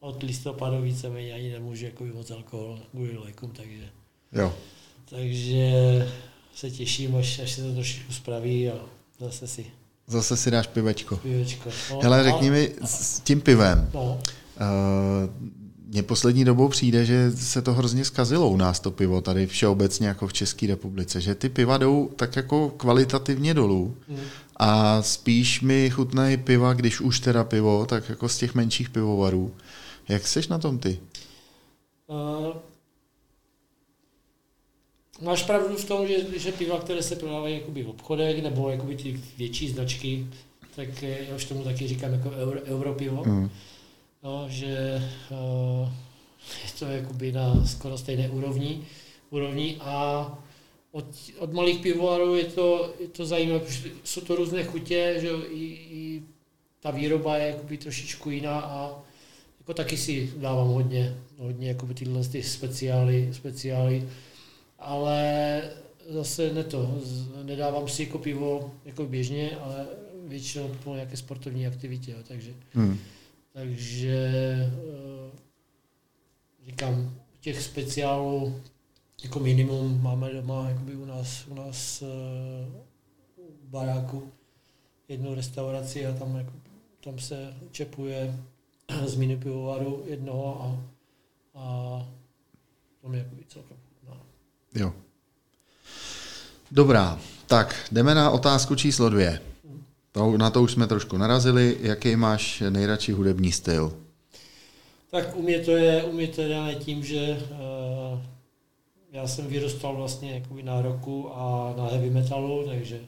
od 0.00 0.22
listopadu 0.22 0.82
víceméně 0.82 1.32
ani 1.32 1.52
nemůžu 1.52 1.84
jakoby 1.84 2.12
moc 2.12 2.30
alkohol 2.30 2.78
kvůli 2.90 3.18
lékům, 3.18 3.50
takže, 3.50 3.88
Jo. 4.32 4.54
takže 5.10 5.72
se 6.54 6.70
těším, 6.70 7.16
až, 7.16 7.38
až 7.38 7.52
se 7.52 7.62
to 7.62 7.72
trošičku 7.74 8.12
spraví 8.12 8.68
a 8.68 8.74
zase 9.20 9.46
si 9.48 9.66
Zase 10.06 10.36
si 10.36 10.50
dáš 10.50 10.66
pivečko. 10.66 11.16
pivečko. 11.16 11.70
No, 11.90 12.00
Hele, 12.02 12.20
a- 12.20 12.24
řekni 12.24 12.50
mi 12.50 12.74
s 12.84 13.20
tím 13.20 13.40
pivem. 13.40 13.90
No, 13.94 14.18
Uh, 14.60 14.64
mně 15.88 16.02
poslední 16.02 16.44
dobou 16.44 16.68
přijde, 16.68 17.04
že 17.04 17.30
se 17.30 17.62
to 17.62 17.74
hrozně 17.74 18.04
zkazilo 18.04 18.48
u 18.48 18.56
nás 18.56 18.80
to 18.80 18.90
pivo 18.90 19.20
tady 19.20 19.46
všeobecně 19.46 20.08
jako 20.08 20.26
v 20.26 20.32
České 20.32 20.66
republice, 20.66 21.20
že 21.20 21.34
ty 21.34 21.48
piva 21.48 21.78
jdou 21.78 22.10
tak 22.16 22.36
jako 22.36 22.70
kvalitativně 22.70 23.54
dolů 23.54 23.96
mm, 24.08 24.20
a 24.56 25.02
spíš 25.02 25.60
mi 25.60 25.90
chutnají 25.90 26.36
piva, 26.36 26.72
když 26.72 27.00
už 27.00 27.20
teda 27.20 27.44
pivo, 27.44 27.86
tak 27.86 28.08
jako 28.08 28.28
z 28.28 28.38
těch 28.38 28.54
menších 28.54 28.90
pivovarů. 28.90 29.54
Jak 30.08 30.26
seš 30.26 30.48
na 30.48 30.58
tom 30.58 30.78
ty? 30.78 30.98
Uh, 32.06 32.56
máš 35.22 35.42
pravdu 35.42 35.76
v 35.76 35.84
tom, 35.84 36.06
že, 36.06 36.38
že 36.38 36.52
piva, 36.52 36.80
které 36.80 37.02
se 37.02 37.16
prodávají 37.16 37.54
jakoby 37.54 37.82
v 37.82 37.88
obchodech, 37.88 38.42
nebo 38.42 38.70
jakoby 38.70 38.96
ty 38.96 39.20
větší 39.38 39.68
značky, 39.68 40.26
tak 40.76 41.02
eh, 41.02 41.16
já 41.28 41.36
už 41.36 41.44
tomu 41.44 41.64
taky 41.64 41.88
říkám 41.88 42.12
jako 42.12 42.30
euro, 42.30 42.60
europivo, 42.60 43.22
Hmm. 43.22 43.50
No, 44.22 44.46
že 44.48 45.02
uh, 45.30 45.88
je 46.64 46.70
to 46.78 46.84
jakoby 46.84 47.32
na 47.32 47.66
skoro 47.66 47.98
stejné 47.98 48.28
úrovni, 48.28 48.84
úrovni 49.30 49.76
a 49.80 50.38
od, 50.92 51.04
od 51.38 51.52
malých 51.52 51.78
pivovarů 51.78 52.34
je 52.34 52.44
to, 52.44 52.94
je 53.00 53.08
to 53.08 53.26
zajímavé, 53.26 53.60
protože 53.60 53.90
jsou 54.04 54.20
to 54.20 54.36
různé 54.36 54.64
chutě, 54.64 55.16
že 55.20 55.28
i, 55.50 55.64
i 55.90 56.22
ta 56.80 56.90
výroba 56.90 57.36
je 57.36 57.48
jakoby 57.48 57.78
trošičku 57.78 58.30
jiná 58.30 58.60
a 58.60 59.02
jako 59.60 59.74
taky 59.74 59.96
si 59.96 60.32
dávám 60.36 60.68
hodně, 60.68 61.16
hodně 61.38 61.68
jakoby 61.68 61.94
tyhle 61.94 62.24
ty 62.24 62.42
speciály, 62.42 63.28
speciály, 63.32 64.08
ale 64.78 65.62
zase 66.08 66.52
ne 66.52 66.64
to, 66.64 67.00
nedávám 67.42 67.88
si 67.88 68.02
jako 68.02 68.18
pivo 68.18 68.74
jako 68.84 69.06
běžně, 69.06 69.56
ale 69.56 69.86
většinou 70.26 70.70
po 70.84 70.94
nějaké 70.94 71.16
sportovní 71.16 71.66
aktivitě, 71.66 72.12
jo, 72.12 72.18
takže, 72.28 72.54
Hmm. 72.72 72.98
Takže 73.58 74.16
eh, 74.72 75.38
říkám, 76.66 77.14
těch 77.40 77.62
speciálů 77.62 78.60
jako 79.24 79.40
minimum 79.40 80.02
máme 80.02 80.32
doma 80.32 80.68
jakoby 80.68 80.96
u 80.96 81.04
nás, 81.04 81.46
u 81.46 81.54
nás 81.54 82.02
eh, 82.02 82.06
v 83.36 83.70
baráku 83.70 84.32
jednu 85.08 85.34
restauraci 85.34 86.06
a 86.06 86.12
tam, 86.12 86.36
jako, 86.36 86.52
tam 87.04 87.18
se 87.18 87.54
čepuje 87.70 88.38
z 89.06 89.16
mini 89.16 89.36
pivovaru 89.36 90.04
jednoho 90.06 90.62
a, 90.62 90.80
a 91.60 92.06
to 93.02 93.08
mi 93.08 93.18
jakoby 93.18 93.44
celkem 93.48 93.76
chutná. 93.88 94.16
Jo. 94.74 94.92
Dobrá, 96.70 97.20
tak 97.46 97.88
jdeme 97.92 98.14
na 98.14 98.30
otázku 98.30 98.74
číslo 98.74 99.10
dvě. 99.10 99.40
To, 100.12 100.36
na 100.36 100.50
to 100.50 100.62
už 100.62 100.72
jsme 100.72 100.86
trošku 100.86 101.16
narazili. 101.16 101.76
Jaký 101.80 102.16
máš 102.16 102.62
nejradši 102.70 103.12
hudební 103.12 103.52
styl? 103.52 103.92
Tak 105.10 105.36
u 105.36 105.42
mě 105.42 105.58
to 105.58 105.70
je, 105.70 106.04
u 106.04 106.12
mě 106.12 106.28
to 106.28 106.40
je 106.40 106.48
dané 106.48 106.74
tím, 106.74 107.04
že 107.04 107.42
uh, 107.50 108.20
já 109.12 109.26
jsem 109.26 109.46
vyrůstal 109.46 109.96
vlastně 109.96 110.34
jakoby 110.34 110.62
na 110.62 110.82
roku 110.82 111.30
a 111.34 111.74
na 111.76 111.86
heavy 111.86 112.10
metalu, 112.10 112.64
takže, 112.66 113.00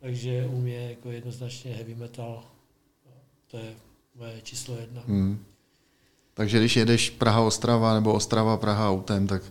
takže 0.00 0.48
u 0.52 0.60
mě 0.60 0.90
jako 0.90 1.10
jednoznačně 1.10 1.72
heavy 1.72 1.94
metal, 1.94 2.44
to 3.50 3.56
je 3.56 3.74
moje 4.14 4.40
číslo 4.42 4.76
jedna. 4.76 5.02
Hmm. 5.08 5.44
Takže 6.34 6.58
když 6.58 6.76
jedeš 6.76 7.10
Praha-Ostrava 7.10 7.94
nebo 7.94 8.12
Ostrava-Praha 8.14 8.90
autem, 8.90 9.26
tak 9.26 9.42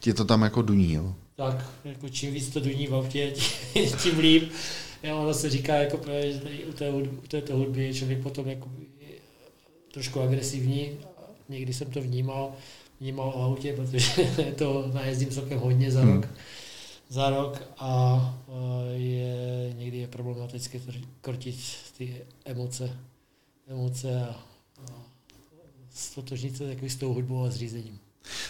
ti 0.00 0.14
to 0.14 0.24
tam 0.24 0.42
jako 0.42 0.62
duní, 0.62 0.92
jo? 0.92 1.14
Tak, 1.36 1.70
jako 1.84 2.08
čím 2.08 2.32
víc 2.32 2.48
to 2.48 2.60
duní 2.60 2.86
v 2.86 2.94
autě, 2.94 3.34
tím 4.02 4.18
líp. 4.18 4.52
Jo, 5.02 5.18
ono 5.22 5.34
se 5.34 5.50
říká, 5.50 5.74
jako 5.74 5.96
právě, 5.96 6.32
že 6.32 6.38
tady 6.40 6.64
u, 6.64 6.72
té, 6.72 6.92
hudby- 6.92 7.18
u 7.24 7.28
této 7.28 7.56
hudby 7.56 7.84
je 7.84 7.94
člověk 7.94 8.18
potom 8.22 8.48
jako 8.48 8.70
trošku 9.92 10.20
agresivní. 10.20 10.90
Někdy 11.48 11.74
jsem 11.74 11.90
to 11.90 12.00
vnímal, 12.00 12.52
vnímal 13.00 13.30
v 13.30 13.34
autě, 13.42 13.72
protože 13.72 14.12
to 14.58 14.90
najezdím 14.94 15.28
celkem 15.30 15.58
hodně 15.58 15.90
za 15.92 16.00
Hmm. 16.00 16.14
rok. 16.14 16.28
Za 17.08 17.30
rok 17.30 17.62
a 17.78 18.20
eh, 18.48 18.92
je, 18.98 19.74
někdy 19.78 19.96
je 19.98 20.06
problematické 20.08 20.80
krotit 21.20 21.56
ty 21.98 22.16
emoce, 22.44 22.96
emoce 23.68 24.20
a, 24.20 24.44
a 24.78 25.02
stotožnit 25.94 26.56
se 26.56 26.64
jako 26.64 26.86
s 26.86 26.96
tou 26.96 27.14
hudbou 27.14 27.44
a 27.44 27.50
s 27.50 27.56
řízením. 27.56 27.98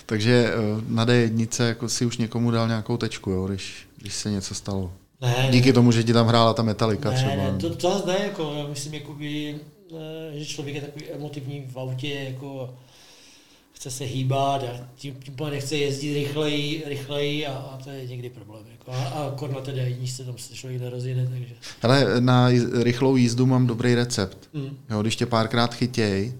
Takže 0.06 0.52
eh, 0.52 0.54
na 0.88 1.06
D1 1.06 1.64
jako 1.66 1.88
si 1.88 2.06
už 2.06 2.16
někomu 2.18 2.50
dal 2.50 2.68
nějakou 2.68 2.96
tečku, 2.96 3.30
jo, 3.30 3.46
když, 3.46 3.88
když 3.96 4.14
se 4.14 4.30
něco 4.30 4.54
stalo. 4.54 4.92
Ne, 5.20 5.48
Díky 5.50 5.72
tomu, 5.72 5.92
že 5.92 6.04
ti 6.04 6.12
tam 6.12 6.26
hrála 6.26 6.54
ta 6.54 6.62
metalika 6.62 7.10
ne, 7.10 7.16
třeba. 7.16 7.36
Ne, 7.36 7.58
to, 7.60 7.76
to 7.76 7.90
zase 7.90 8.06
ne, 8.06 8.18
jako, 8.22 8.54
já 8.58 8.66
myslím, 8.66 8.94
jakoby, 8.94 9.60
že 10.32 10.46
člověk 10.46 10.74
je 10.74 10.80
takový 10.80 11.10
emotivní 11.10 11.66
v 11.72 11.78
autě, 11.78 12.14
jako 12.14 12.74
chce 13.72 13.90
se 13.90 14.04
hýbat 14.04 14.62
a 14.62 14.88
tím, 14.96 15.14
tím 15.14 15.34
pádem 15.34 15.60
chce 15.60 15.76
jezdit 15.76 16.14
rychleji, 16.14 16.82
rychleji 16.86 17.46
a, 17.46 17.52
a 17.52 17.78
to 17.84 17.90
je 17.90 18.06
někdy 18.06 18.30
problém. 18.30 18.64
Jako. 18.72 18.92
A, 18.92 19.04
a 19.04 19.34
kor 19.36 19.50
na 19.50 19.60
té 19.60 19.72
se 20.06 20.24
tam 20.24 20.38
se 20.38 20.54
člověk 20.54 20.82
nerozjede. 20.82 21.28
Takže. 21.30 21.54
Ale 21.82 22.20
na 22.20 22.48
rychlou 22.82 23.16
jízdu 23.16 23.46
mám 23.46 23.66
dobrý 23.66 23.94
recept. 23.94 24.38
Mm. 24.52 24.78
Jo, 24.90 25.02
když 25.02 25.16
tě 25.16 25.26
párkrát 25.26 25.74
chytěj, 25.74 26.32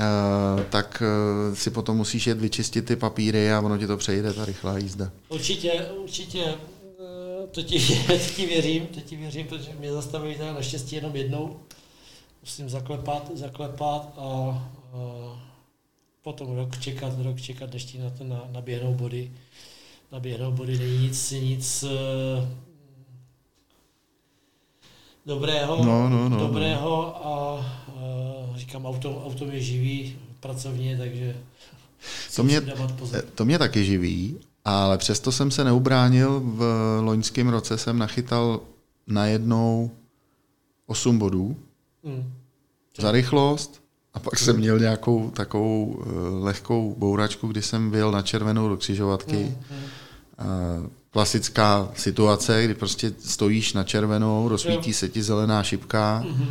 Uh, 0.00 0.62
tak 0.62 1.02
uh, 1.48 1.54
si 1.54 1.70
potom 1.70 1.96
musíš 1.96 2.26
jet 2.26 2.40
vyčistit 2.40 2.84
ty 2.84 2.96
papíry 2.96 3.52
a 3.52 3.60
ono 3.60 3.78
ti 3.78 3.86
to 3.86 3.96
přejde, 3.96 4.32
ta 4.32 4.44
rychlá 4.44 4.78
jízda. 4.78 5.10
Určitě, 5.28 5.72
určitě. 6.02 6.54
To 7.50 7.62
ti, 7.62 7.78
to 8.06 8.18
ti 8.36 8.46
věřím, 8.46 8.86
to 8.86 9.00
ti 9.00 9.16
věřím, 9.16 9.46
protože 9.46 9.74
mě 9.78 9.92
zastavili 9.92 10.34
teda 10.34 10.52
naštěstí 10.52 10.96
jenom 10.96 11.16
jednou. 11.16 11.60
Musím 12.40 12.68
zaklepat, 12.68 13.30
zaklepat 13.34 14.14
a 14.16 14.24
uh, 14.24 15.38
potom 16.22 16.56
rok 16.56 16.78
čekat, 16.78 17.12
rok 17.18 17.40
čekat, 17.40 17.72
než 17.72 17.84
ti 17.84 17.98
na 17.98 18.10
to 18.10 18.24
na, 18.24 18.44
naběhnou 18.52 18.94
body. 18.94 19.32
Naběhnou 20.12 20.52
body 20.52 20.78
není 20.78 20.98
nic, 20.98 21.30
nic 21.30 21.82
uh, 21.82 22.48
dobrého, 25.26 25.84
no, 25.84 26.08
no, 26.08 26.28
no, 26.28 26.38
dobrého 26.38 26.88
no. 26.90 27.26
a 27.26 27.54
uh, 28.48 28.56
říkám, 28.56 28.86
auto, 28.86 29.24
auto 29.26 29.44
mě 29.44 29.60
živí 29.60 30.16
pracovně, 30.40 30.98
takže 30.98 31.36
to 32.36 32.42
mě, 32.42 32.60
to 33.34 33.44
mě 33.44 33.58
taky 33.58 33.84
živí, 33.84 34.38
ale 34.68 34.98
přesto 34.98 35.32
jsem 35.32 35.50
se 35.50 35.64
neubránil. 35.64 36.42
V 36.44 36.62
loňském 37.00 37.48
roce 37.48 37.78
jsem 37.78 37.98
nachytal 37.98 38.60
najednou 39.06 39.90
8 40.86 41.18
bodů 41.18 41.56
hmm. 42.04 42.32
za 42.98 43.12
rychlost 43.12 43.82
a 44.14 44.20
pak 44.20 44.38
jsem 44.38 44.56
měl 44.56 44.78
nějakou 44.78 45.30
takovou 45.30 45.98
eh, 46.00 46.10
lehkou 46.44 46.94
bouračku, 46.98 47.46
kdy 47.46 47.62
jsem 47.62 47.90
vyjel 47.90 48.10
na 48.10 48.22
červenou 48.22 48.68
do 48.68 48.76
křižovatky. 48.76 49.56
Hmm 49.70 50.90
klasická 51.10 51.88
situace, 51.96 52.64
kdy 52.64 52.74
prostě 52.74 53.12
stojíš 53.18 53.72
na 53.72 53.84
červenou, 53.84 54.48
rozsvítí 54.48 54.92
se 54.92 55.08
ti 55.08 55.22
zelená 55.22 55.62
šipka 55.62 56.24
mm-hmm. 56.24 56.46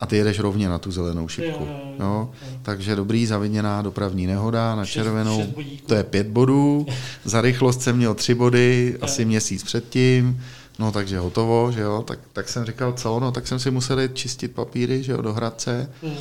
A 0.00 0.06
ty 0.06 0.16
jedeš 0.16 0.38
rovně 0.38 0.68
na 0.68 0.78
tu 0.78 0.92
zelenou 0.92 1.28
šipku. 1.28 1.64
Jo, 1.64 1.70
jo, 1.70 1.96
jo, 1.98 2.04
jo. 2.04 2.30
Takže 2.62 2.96
dobrý, 2.96 3.26
zaviněná 3.26 3.82
dopravní 3.82 4.26
nehoda 4.26 4.74
na 4.74 4.84
šest, 4.84 4.94
červenou, 4.94 5.38
šest 5.40 5.86
to 5.86 5.94
je 5.94 6.04
pět 6.04 6.26
bodů, 6.26 6.86
za 7.24 7.40
rychlost 7.40 7.82
jsem 7.82 7.96
měl 7.96 8.14
tři 8.14 8.34
body, 8.34 8.90
jo. 8.92 8.98
asi 9.04 9.24
měsíc 9.24 9.62
předtím, 9.62 10.42
no 10.78 10.92
takže 10.92 11.18
hotovo, 11.18 11.72
že 11.72 11.80
jo, 11.80 12.04
tak, 12.06 12.18
tak 12.32 12.48
jsem 12.48 12.64
říkal, 12.64 12.92
co, 12.92 13.20
no 13.20 13.32
tak 13.32 13.46
jsem 13.46 13.58
si 13.58 13.70
musel 13.70 14.00
jít 14.00 14.16
čistit 14.16 14.48
papíry, 14.54 15.02
že 15.02 15.12
jo, 15.12 15.22
do 15.22 15.32
Hradce 15.32 15.90
mm. 16.02 16.16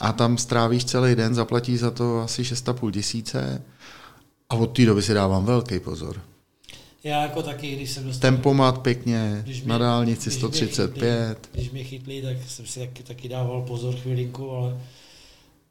a 0.00 0.12
tam 0.12 0.38
strávíš 0.38 0.84
celý 0.84 1.14
den, 1.14 1.34
zaplatí 1.34 1.76
za 1.76 1.90
to 1.90 2.20
asi 2.20 2.42
6,5 2.42 2.90
tisíce 2.90 3.62
a 4.50 4.54
od 4.54 4.66
té 4.66 4.86
doby 4.86 5.02
si 5.02 5.14
dávám 5.14 5.44
velký 5.44 5.80
pozor. 5.80 6.20
Já 7.04 7.22
jako 7.22 7.42
taky, 7.42 7.76
když 7.76 7.90
jsem 7.90 8.04
dostal... 8.04 8.30
Tempomat 8.30 8.82
pěkně, 8.82 9.40
když 9.44 9.62
mě, 9.62 9.68
na 9.68 9.78
dálnici 9.78 10.30
když 10.30 10.38
135. 10.38 11.02
Mě 11.02 11.34
chytli, 11.34 11.50
když 11.52 11.70
mě 11.70 11.84
chytli, 11.84 12.22
tak 12.22 12.36
jsem 12.48 12.66
si 12.66 12.80
taky, 12.80 13.02
taky 13.02 13.28
dával 13.28 13.62
pozor 13.62 13.96
chvilinku, 13.96 14.50
ale 14.50 14.80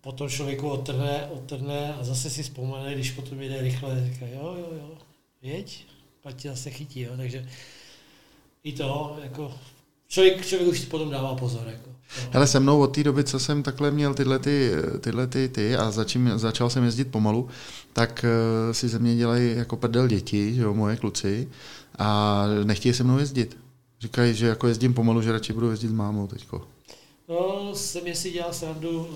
potom 0.02 0.30
člověku 0.30 0.70
odtrhne, 0.70 1.28
odtrhne 1.34 1.94
a 1.94 2.04
zase 2.04 2.30
si 2.30 2.44
vzpomene, 2.44 2.94
když 2.96 3.12
potom 3.12 3.42
jde 3.42 3.62
rychle, 3.62 4.10
říká 4.14 4.26
jo, 4.26 4.56
jo, 4.60 4.68
jo, 4.72 4.98
jeď, 5.42 5.86
ať 6.26 6.36
tě 6.36 6.50
zase 6.50 6.70
chytí, 6.70 7.02
jo, 7.02 7.12
takže 7.18 7.50
i 8.64 8.74
to, 8.74 9.18
jako 9.24 9.54
člověk, 10.08 10.46
člověk 10.46 10.72
už 10.72 10.80
si 10.80 10.86
potom 10.86 11.10
dává 11.10 11.36
pozor. 11.36 11.68
Jako. 11.68 11.99
Ale 12.34 12.48
se 12.48 12.60
mnou 12.60 12.80
od 12.80 12.96
té 12.96 13.04
doby, 13.04 13.24
co 13.24 13.40
jsem 13.40 13.64
takhle 13.64 13.92
měl 13.92 14.14
tyhle, 14.14 14.40
ty, 14.40 14.72
tyhle 15.00 15.28
ty, 15.28 15.50
ty 15.50 15.76
a 15.76 15.92
začím, 15.92 16.32
začal 16.36 16.70
jsem 16.70 16.84
jezdit 16.84 17.06
pomalu, 17.06 17.48
tak 17.94 18.26
uh, 18.68 18.74
si 18.74 18.88
ze 18.88 19.00
mě 19.00 19.16
dělají 19.16 19.56
jako 19.56 19.78
prdel 19.78 20.08
děti, 20.08 20.54
že 20.54 20.62
jo, 20.62 20.74
moje 20.74 20.98
kluci, 20.98 21.50
a 21.98 22.44
nechtějí 22.64 22.94
se 22.94 23.04
mnou 23.04 23.18
jezdit. 23.18 23.58
Říkají, 24.02 24.36
že 24.36 24.48
jako 24.48 24.68
jezdím 24.68 24.94
pomalu, 24.94 25.22
že 25.22 25.32
radši 25.32 25.54
budu 25.54 25.72
jezdit 25.72 25.88
s 25.88 25.94
mámou 25.94 26.28
teďko. 26.28 26.68
No, 27.30 27.72
se 27.76 28.02
mě 28.02 28.16
si 28.16 28.32
dělal 28.32 28.54
srandu, 28.54 29.08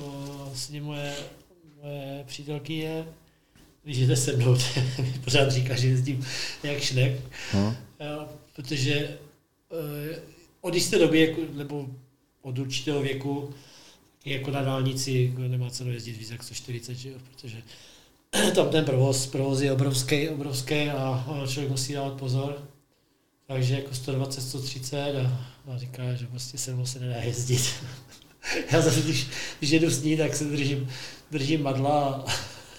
vlastně 0.45 0.82
moje, 0.82 1.15
moje 1.84 2.23
přítelky 2.27 2.73
je, 2.73 3.06
když 3.84 4.08
jde 4.08 4.15
se 4.15 4.38
mnou, 4.38 4.58
pořád 5.23 5.51
říká, 5.51 5.75
že 5.75 5.88
jezdím 5.88 6.25
jak 6.63 6.79
šnek, 6.79 7.21
no. 7.53 7.75
protože 8.56 9.17
uh, 9.69 10.17
od 10.62 10.75
jisté 10.75 10.99
doby, 10.99 11.19
jako, 11.19 11.41
nebo 11.53 11.88
od 12.43 12.60
určitého 12.60 13.01
věku, 13.01 13.49
jako 14.25 14.51
na 14.51 14.62
dálnici 14.62 15.34
nemá 15.38 15.69
cenu 15.69 15.91
jezdit 15.91 16.17
víc 16.17 16.32
jak 16.32 16.43
140, 16.43 16.93
že 16.93 17.10
jo, 17.10 17.15
protože 17.32 17.58
tam 18.56 18.69
ten 18.69 18.86
provoz, 18.86 19.25
provoz 19.25 19.62
je 19.62 19.71
obrovský, 19.71 20.29
obrovský 20.29 20.89
a 20.89 21.43
člověk 21.47 21.71
musí 21.71 21.93
dávat 21.93 22.13
pozor. 22.13 22.58
Takže 23.47 23.75
jako 23.75 23.95
120, 23.95 24.41
130 24.41 24.97
a, 24.97 25.45
a 25.73 25.77
říká, 25.77 26.13
že 26.13 26.27
prostě 26.27 26.58
se 26.58 26.73
mnou 26.73 26.86
se 26.86 26.99
nedá 26.99 27.15
jezdit. 27.15 27.69
Já 28.71 28.82
zase, 28.82 29.01
když, 29.01 29.27
když 29.60 29.71
jedu 29.71 29.89
s 29.89 30.03
ní, 30.03 30.17
tak 30.17 30.36
se 30.36 30.45
držím, 30.45 30.89
držím 31.32 31.63
madla. 31.63 32.25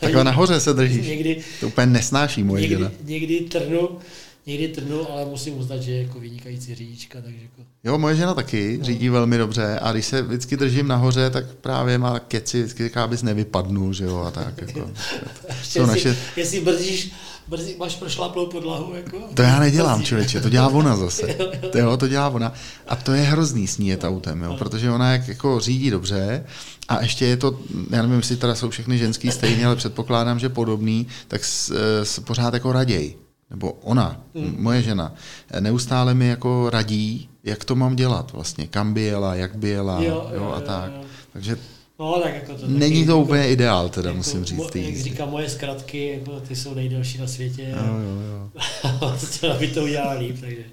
Takhle 0.01 0.25
nahoře 0.25 0.61
se 0.61 0.73
držíš. 0.73 1.07
Někdy, 1.09 1.45
to 1.61 1.67
úplně 1.67 1.87
nesnáší 1.87 2.43
moje 2.43 2.61
někdy, 2.61 2.77
žena. 2.77 2.91
Někdy 3.03 3.41
trnu, 3.41 3.99
někdy 4.47 4.69
trnu, 4.69 5.11
ale 5.11 5.25
musím 5.25 5.59
uznat, 5.59 5.83
že 5.83 5.93
je 5.93 6.03
jako 6.03 6.21
vynikající 6.21 6.75
řidička. 6.75 7.21
Takže 7.21 7.39
jako... 7.43 7.63
Jo, 7.85 7.99
moje 7.99 8.17
žena 8.17 8.35
taky 8.35 8.77
no. 8.79 8.85
řídí 8.85 9.09
velmi 9.09 9.39
dobře 9.39 9.79
a 9.83 9.93
když 9.93 10.07
se 10.07 10.23
vždycky 10.23 10.57
držím 10.57 10.89
nahoře, 10.89 11.31
tak 11.31 11.45
právě 11.55 11.99
má 11.99 12.19
keci, 12.19 12.59
vždycky 12.63 12.85
říká, 12.85 13.05
abys 13.05 13.23
nevypadnul, 13.23 13.93
že 13.93 14.05
jo, 14.05 14.19
a 14.19 14.31
tak. 14.31 14.61
Jako. 14.61 14.91
jestli, 15.49 15.87
naše... 15.87 16.17
jestli 16.37 16.61
brzdíš, 16.61 17.13
brzdí, 17.49 17.75
máš 17.79 17.97
prošláplou 17.97 18.47
podlahu, 18.47 18.95
jako? 18.95 19.19
To 19.35 19.43
já 19.43 19.61
nedělám, 19.61 20.03
člověče, 20.03 20.41
to 20.41 20.49
dělá 20.49 20.69
ona 20.69 20.97
zase. 20.97 21.27
To, 21.73 21.79
jo, 21.79 21.97
to 21.97 22.09
dělá 22.09 22.29
ona. 22.29 22.53
A 22.89 22.97
to 22.97 23.13
je 23.13 23.23
hrozný 23.23 23.67
sníjet 23.67 24.05
autem, 24.05 24.43
jo, 24.43 24.57
protože 24.59 24.91
ona 24.91 25.13
jak 25.13 25.29
jako 25.29 25.61
řídí 25.61 25.91
dobře, 25.91 26.45
a 26.89 27.03
ještě 27.03 27.27
je 27.27 27.37
to, 27.37 27.59
já 27.91 28.03
nevím, 28.03 28.17
jestli 28.17 28.37
teda 28.37 28.55
jsou 28.55 28.71
všechny 28.71 28.99
ženský 28.99 29.31
stejně, 29.31 29.67
ale 29.67 29.77
předpokládám, 29.77 30.39
že 30.39 30.49
podobný, 30.49 31.07
tak 31.29 31.45
s, 31.45 31.73
s, 32.03 32.21
pořád 32.21 32.55
jako 32.55 32.73
raději 32.73 33.24
nebo 33.51 33.73
ona, 33.73 34.21
hmm. 34.35 34.57
moje 34.59 34.83
žena, 34.83 35.15
neustále 35.61 36.15
mi 36.15 36.29
jako 36.29 36.71
radí, 36.71 37.29
jak 37.45 37.65
to 37.65 37.75
mám 37.75 37.97
dělat 37.97 38.33
vlastně, 38.33 38.67
kam 38.67 38.95
by 38.95 39.03
jela, 39.03 39.35
jak 39.35 39.57
by 39.57 39.69
jela 39.69 40.03
jo, 40.03 40.07
jo, 40.09 40.31
jo, 40.35 40.53
a 40.57 40.61
tak. 40.61 40.93
Jo, 40.93 40.99
jo. 40.99 41.05
Takže 41.33 41.57
No, 41.99 42.21
tak 42.23 42.35
jako 42.35 42.55
to 42.55 42.67
Není 42.67 43.01
taky, 43.01 43.07
to 43.07 43.19
úplně 43.19 43.49
ideál, 43.49 43.89
teda 43.89 44.09
jako, 44.09 44.17
musím 44.17 44.45
říct. 44.45 44.59
Mo, 44.59 44.69
jak 44.75 44.97
říkám, 44.97 45.31
moje 45.31 45.49
zkratky, 45.51 46.07
jako, 46.09 46.41
ty 46.41 46.57
jsou 46.57 46.75
nejdelší 46.75 47.19
na 47.19 47.27
světě. 47.27 47.75
Jo, 47.77 47.95
jo, 47.95 48.21
jo. 48.31 49.19
to 49.41 49.59
by 49.59 49.69
to 49.69 49.83
udělal 49.83 50.19
líp, 50.19 50.41
takže... 50.41 50.65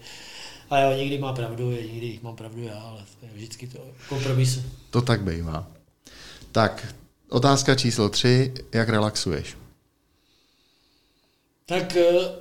A 0.70 0.80
jo, 0.80 0.98
někdy 0.98 1.18
má 1.18 1.34
pravdu, 1.34 1.72
někdy 1.72 2.20
mám 2.24 2.36
pravdu 2.36 2.64
já, 2.64 2.80
ale 2.80 3.02
to 3.20 3.26
je 3.26 3.32
vždycky 3.36 3.68
to 3.68 3.80
kompromis. 4.10 4.60
To 4.90 5.02
tak 5.02 5.22
bývá. 5.22 5.68
Tak, 6.52 6.96
otázka 7.30 7.76
číslo 7.76 8.10
tři, 8.10 8.54
jak 8.74 8.90
relaxuješ? 8.90 9.58
Tak 11.66 11.96
eh, 11.96 12.41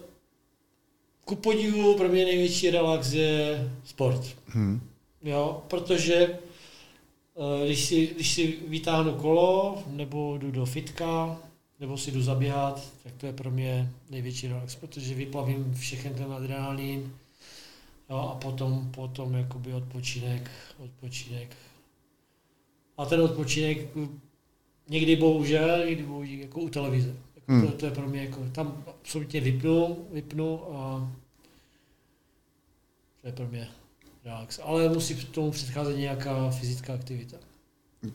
ku 1.31 1.37
podivu 1.37 1.97
pro 1.97 2.09
mě 2.09 2.25
největší 2.25 2.71
relax 2.71 3.13
je 3.13 3.71
sport. 3.85 4.37
Hmm. 4.47 4.81
Jo, 5.23 5.63
protože 5.69 6.17
eh, 6.17 7.67
když 7.67 7.85
si, 7.85 8.07
když 8.07 8.31
si 8.31 8.59
vytáhnu 8.69 9.13
kolo, 9.13 9.83
nebo 9.87 10.39
jdu 10.39 10.51
do 10.51 10.67
fitka, 10.67 11.39
nebo 11.81 11.99
si 11.99 12.11
jdu 12.11 12.23
zaběhat, 12.23 12.93
tak 13.03 13.13
to 13.17 13.27
je 13.27 13.33
pro 13.33 13.51
mě 13.51 13.91
největší 14.11 14.49
relax, 14.49 14.75
protože 14.75 15.15
vyplavím 15.15 15.75
všechen 15.75 16.15
ten 16.15 16.33
adrenalin 16.33 17.13
jo, 18.11 18.17
a 18.17 18.35
potom, 18.35 18.91
potom 18.91 19.35
jakoby 19.35 19.75
odpočinek, 19.75 20.51
odpočinek. 20.79 21.57
A 22.97 23.07
ten 23.07 23.21
odpočinek 23.21 23.89
někdy 24.89 25.17
bohužel, 25.17 25.87
někdy 25.87 26.03
bohužel 26.03 26.39
jako 26.39 26.61
u 26.61 26.69
televize. 26.69 27.17
Hmm. 27.51 27.67
To, 27.67 27.73
to, 27.73 27.87
je 27.87 27.93
pro 27.93 28.09
mě 28.09 28.25
jako, 28.25 28.41
tam 28.53 28.85
absolutně 28.87 29.41
vypnu, 29.41 30.07
vypnu 30.13 30.77
a 30.77 31.11
to 33.21 33.27
je 33.27 33.33
pro 33.33 33.47
mě 33.47 33.69
relax. 34.25 34.61
Ale 34.63 34.89
musí 34.89 35.15
k 35.15 35.29
tomu 35.29 35.51
předcházet 35.51 35.97
nějaká 35.97 36.51
fyzická 36.51 36.95
aktivita. 36.95 37.37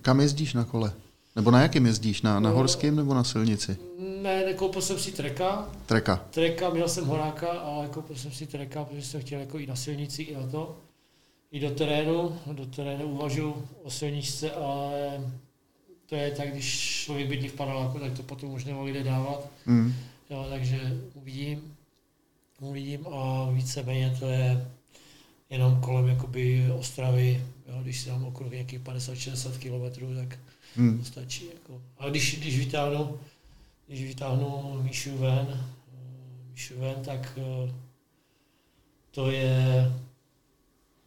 Kam 0.01 0.19
jezdíš 0.19 0.53
na 0.53 0.63
kole? 0.63 0.93
Nebo 1.35 1.51
na 1.51 1.61
jakém 1.61 1.85
jezdíš? 1.85 2.21
Na, 2.21 2.39
na 2.39 2.49
no, 2.49 2.55
horském 2.55 2.95
nebo 2.95 3.13
na 3.13 3.23
silnici? 3.23 3.77
Ne, 4.21 4.45
nekoupil 4.45 4.81
jsem 4.81 4.99
si 4.99 5.11
treka. 5.11 5.69
Treka. 5.85 6.25
Treka, 6.29 6.69
měl 6.69 6.89
jsem 6.89 7.05
horáka, 7.05 7.47
ale 7.47 7.87
koupil 7.87 8.15
jsem 8.15 8.31
si 8.31 8.47
treka, 8.47 8.85
protože 8.85 9.01
jsem 9.01 9.21
chtěl 9.21 9.39
jako 9.39 9.59
i 9.59 9.67
na 9.67 9.75
silnici, 9.75 10.21
i 10.21 10.35
na 10.35 10.47
to. 10.47 10.77
I 11.51 11.59
do 11.59 11.69
terénu. 11.69 12.39
Do 12.51 12.65
terénu 12.65 13.05
uvažuji 13.05 13.67
o 13.83 13.91
silničce, 13.91 14.51
ale 14.51 15.21
to 16.05 16.15
je 16.15 16.31
tak, 16.31 16.51
když 16.51 16.79
člověk 17.03 17.27
bydlí 17.27 17.47
v 17.47 17.53
paneláku, 17.53 17.99
tak 17.99 18.13
to 18.13 18.23
potom 18.23 18.51
už 18.51 18.65
nemohli 18.65 18.91
lidé 18.91 19.03
dávat. 19.03 19.49
Mm. 19.65 19.93
Jo, 20.29 20.47
takže 20.49 20.79
uvidím, 21.13 21.75
uvidím 22.59 23.07
a 23.07 23.49
víceméně 23.51 24.15
to 24.19 24.29
je 24.29 24.71
jenom 25.49 25.81
kolem 25.81 26.07
jakoby 26.07 26.71
Ostravy, 26.71 27.43
jo, 27.67 27.79
když 27.81 27.99
si 27.99 28.09
dám 28.09 28.25
okruh 28.25 28.51
nějakých 28.51 28.79
50-60 28.79 29.51
km, 29.59 30.15
tak 30.15 30.39
hmm. 30.75 30.99
to 30.99 31.05
stačí. 31.05 31.45
Jako. 31.53 31.81
A 31.97 32.09
když, 32.09 32.39
když 32.39 32.57
vytáhnu, 32.57 33.19
když 33.87 34.03
vytáhnu 34.03 34.79
Míšu 34.83 35.17
ven, 35.17 35.65
Míšu 36.51 36.79
ven, 36.79 36.95
tak 37.05 37.39
to 39.11 39.31
je 39.31 39.91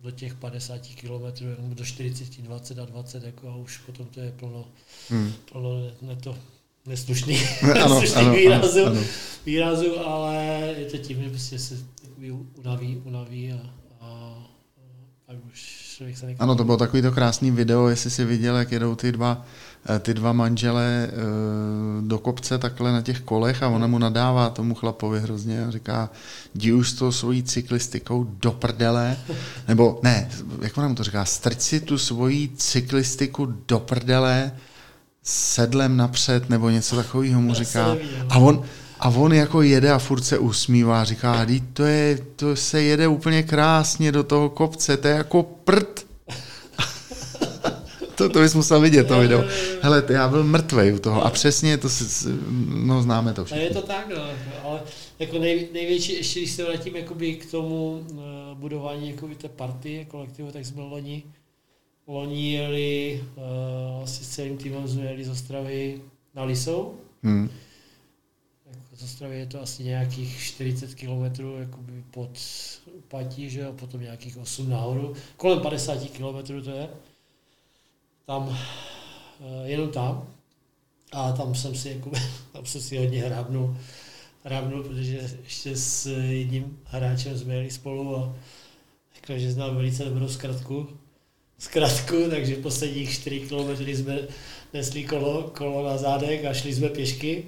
do 0.00 0.10
těch 0.10 0.34
50 0.34 0.80
km, 1.00 1.44
do 1.74 1.84
40, 1.84 2.42
20 2.42 2.78
a 2.78 2.84
20, 2.84 3.24
jako 3.24 3.48
a 3.48 3.56
už 3.56 3.78
potom 3.78 4.06
to 4.06 4.20
je 4.20 4.32
plno, 4.32 4.64
hmm. 5.10 5.32
plno 5.52 5.90
ne 6.02 6.16
to 6.16 6.38
neslušný, 6.86 7.38
ano, 7.62 8.00
neslušný 8.00 8.22
ano, 8.22 8.34
výrazu, 8.34 8.80
ano, 8.86 8.90
ano. 8.90 9.00
výrazu, 9.46 9.98
ale 9.98 10.36
je 10.78 10.84
to 10.84 10.98
tím, 10.98 11.22
že 11.22 11.30
prostě 11.30 11.58
se 11.58 11.74
unaví, 12.54 13.02
unaví 13.04 13.52
a, 13.52 13.60
a, 14.00 14.08
a 15.28 15.32
už 15.52 15.88
člověk 15.96 16.18
se 16.18 16.34
Ano, 16.38 16.56
to 16.56 16.64
bylo 16.64 16.76
takový 16.76 17.02
to 17.02 17.12
krásný 17.12 17.50
video, 17.50 17.88
jestli 17.88 18.10
si 18.10 18.24
viděl, 18.24 18.56
jak 18.56 18.72
jedou 18.72 18.94
ty 18.94 19.12
dva 19.12 19.46
ty 20.00 20.14
dva 20.14 20.32
manžele 20.32 21.08
eh, 21.08 21.12
do 22.00 22.18
kopce 22.18 22.58
takhle 22.58 22.92
na 22.92 23.02
těch 23.02 23.20
kolech 23.20 23.62
a 23.62 23.68
ona 23.68 23.86
mu 23.86 23.98
nadává 23.98 24.50
tomu 24.50 24.74
chlapovi 24.74 25.20
hrozně 25.20 25.64
a 25.64 25.70
říká, 25.70 26.10
jdi 26.54 26.72
už 26.72 26.90
s 26.90 26.94
tou 26.94 27.12
svojí 27.12 27.42
cyklistikou 27.42 28.26
do 28.40 28.52
prdele, 28.52 29.16
nebo 29.68 30.00
ne, 30.02 30.30
jak 30.62 30.78
ona 30.78 30.88
mu 30.88 30.94
to 30.94 31.04
říká, 31.04 31.24
strč 31.24 31.60
si 31.60 31.80
tu 31.80 31.98
svoji 31.98 32.48
cyklistiku 32.56 33.54
do 33.68 33.78
prdele 33.78 34.52
sedlem 35.22 35.96
napřed, 35.96 36.50
nebo 36.50 36.70
něco 36.70 36.96
takového 36.96 37.40
mu 37.40 37.54
říká. 37.54 37.96
A 38.28 38.38
on, 38.38 38.62
a 39.00 39.08
on 39.08 39.32
jako 39.32 39.62
jede 39.62 39.92
a 39.92 39.98
furt 39.98 40.22
se 40.22 40.38
usmívá, 40.38 41.04
říká, 41.04 41.46
to, 41.72 41.82
je, 41.82 42.18
to 42.36 42.56
se 42.56 42.82
jede 42.82 43.08
úplně 43.08 43.42
krásně 43.42 44.12
do 44.12 44.22
toho 44.22 44.48
kopce, 44.48 44.96
to 44.96 45.08
je 45.08 45.14
jako 45.14 45.42
prd 45.42 46.07
to, 48.18 48.28
to 48.28 48.40
bys 48.40 48.54
musel 48.54 48.80
vidět, 48.80 49.04
to 49.04 49.20
video. 49.20 49.44
Hele, 49.80 50.04
já 50.08 50.28
byl 50.28 50.44
mrtvej 50.44 50.94
u 50.94 50.98
toho 50.98 51.24
a 51.24 51.30
přesně 51.30 51.78
to, 51.78 51.88
si, 51.88 52.28
no 52.68 53.02
známe 53.02 53.32
to 53.32 53.44
všechno. 53.44 53.62
A 53.62 53.64
je 53.64 53.70
to 53.70 53.82
tak, 53.82 54.08
no, 54.08 54.22
ale 54.64 54.80
jako 55.18 55.38
nej, 55.38 55.68
největší, 55.72 56.12
ještě 56.12 56.40
když 56.40 56.50
se 56.50 56.64
vrátím 56.64 56.96
jakoby 56.96 57.34
k 57.34 57.50
tomu 57.50 58.06
uh, 58.10 58.18
budování 58.54 59.10
jakoby 59.10 59.34
té 59.34 59.48
party 59.48 60.06
kolektivu, 60.10 60.52
tak 60.52 60.66
jsme 60.66 60.82
loni, 60.82 61.22
loni 62.06 62.52
jeli 62.52 63.24
uh, 63.36 64.02
asi 64.02 64.24
s 64.24 64.28
celým 64.28 64.56
týmem 64.56 64.88
jsme 64.88 65.04
jeli 65.04 65.24
z 65.24 65.28
Ostravy 65.28 66.00
na 66.34 66.44
Lisou. 66.44 66.94
Hmm. 67.22 67.50
Jako 68.66 68.96
z 68.96 69.02
Ostravy 69.02 69.38
je 69.38 69.46
to 69.46 69.62
asi 69.62 69.84
nějakých 69.84 70.42
40 70.42 70.94
kilometrů 70.94 71.56
jakoby 71.60 72.04
pod 72.10 72.30
Patí, 73.08 73.50
že 73.50 73.60
jo, 73.60 73.72
potom 73.72 74.00
nějakých 74.00 74.36
8 74.36 74.70
nahoru. 74.70 75.14
Kolem 75.36 75.60
50 75.60 76.10
kilometrů 76.10 76.62
to 76.62 76.70
je 76.70 76.88
tam, 78.28 78.58
eh, 79.40 79.68
jenom 79.68 79.88
tam. 79.88 80.26
A 81.12 81.32
tam 81.32 81.54
jsem 81.54 81.74
si, 81.74 81.88
jako, 81.88 82.10
tam 82.52 82.66
jsem 82.66 82.80
si 82.80 82.98
hodně 82.98 83.22
hrábnul, 83.22 83.76
hrábnul, 84.44 84.82
protože 84.82 85.30
ještě 85.44 85.76
s 85.76 86.06
jedním 86.06 86.78
hráčem 86.84 87.38
jsme 87.38 87.54
jeli 87.54 87.70
spolu 87.70 88.16
a 88.16 88.34
řekl, 89.14 89.38
že 89.38 89.52
znám 89.52 89.76
velice 89.76 90.04
dobrou 90.04 90.28
zkratku, 90.28 90.88
zkratku, 91.58 92.30
takže 92.30 92.56
posledních 92.56 93.10
4 93.10 93.40
kilometry 93.40 93.96
jsme 93.96 94.18
nesli 94.74 95.04
kolo, 95.04 95.52
kolo 95.56 95.88
na 95.88 95.96
zádech 95.96 96.44
a 96.44 96.54
šli 96.54 96.74
jsme 96.74 96.88
pěšky. 96.88 97.44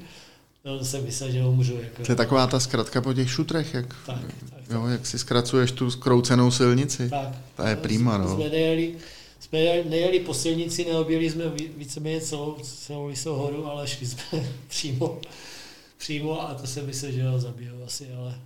No, 0.64 0.84
jsem 0.84 1.04
myslel, 1.04 1.30
že 1.30 1.42
ho 1.42 1.52
můžu. 1.52 1.76
Jako... 1.82 2.02
To 2.02 2.12
je 2.12 2.16
taková 2.16 2.46
ta 2.46 2.60
zkratka 2.60 3.00
po 3.00 3.14
těch 3.14 3.30
šutrech, 3.30 3.74
jak, 3.74 3.86
tak, 4.06 4.20
tak, 4.50 4.70
jo, 4.70 4.86
jak 4.86 5.06
si 5.06 5.18
zkracuješ 5.18 5.72
tu 5.72 5.90
skroucenou 5.90 6.50
silnici. 6.50 7.10
Tak. 7.10 7.36
Ta 7.54 7.68
je 7.68 7.76
prýma, 7.76 8.18
no. 8.18 8.34
Jsme 8.34 8.48
nejeli, 8.48 8.94
jsme 9.40 9.84
nejeli 9.84 10.20
po 10.20 10.34
silnici, 10.34 10.84
neobjeli 10.84 11.30
jsme 11.30 11.48
víceméně 11.76 12.20
celou, 12.20 12.56
celou 12.62 13.06
Lisou 13.06 13.34
horu, 13.34 13.66
ale 13.66 13.88
šli 13.88 14.06
jsme 14.06 14.22
přímo, 14.68 15.18
přímo 15.98 16.42
a 16.42 16.54
to 16.54 16.66
se 16.66 16.82
myslel, 16.82 17.12
že 17.12 17.28
ho 17.28 17.40
zabijou 17.40 17.82
asi, 17.84 18.12
ale 18.12 18.40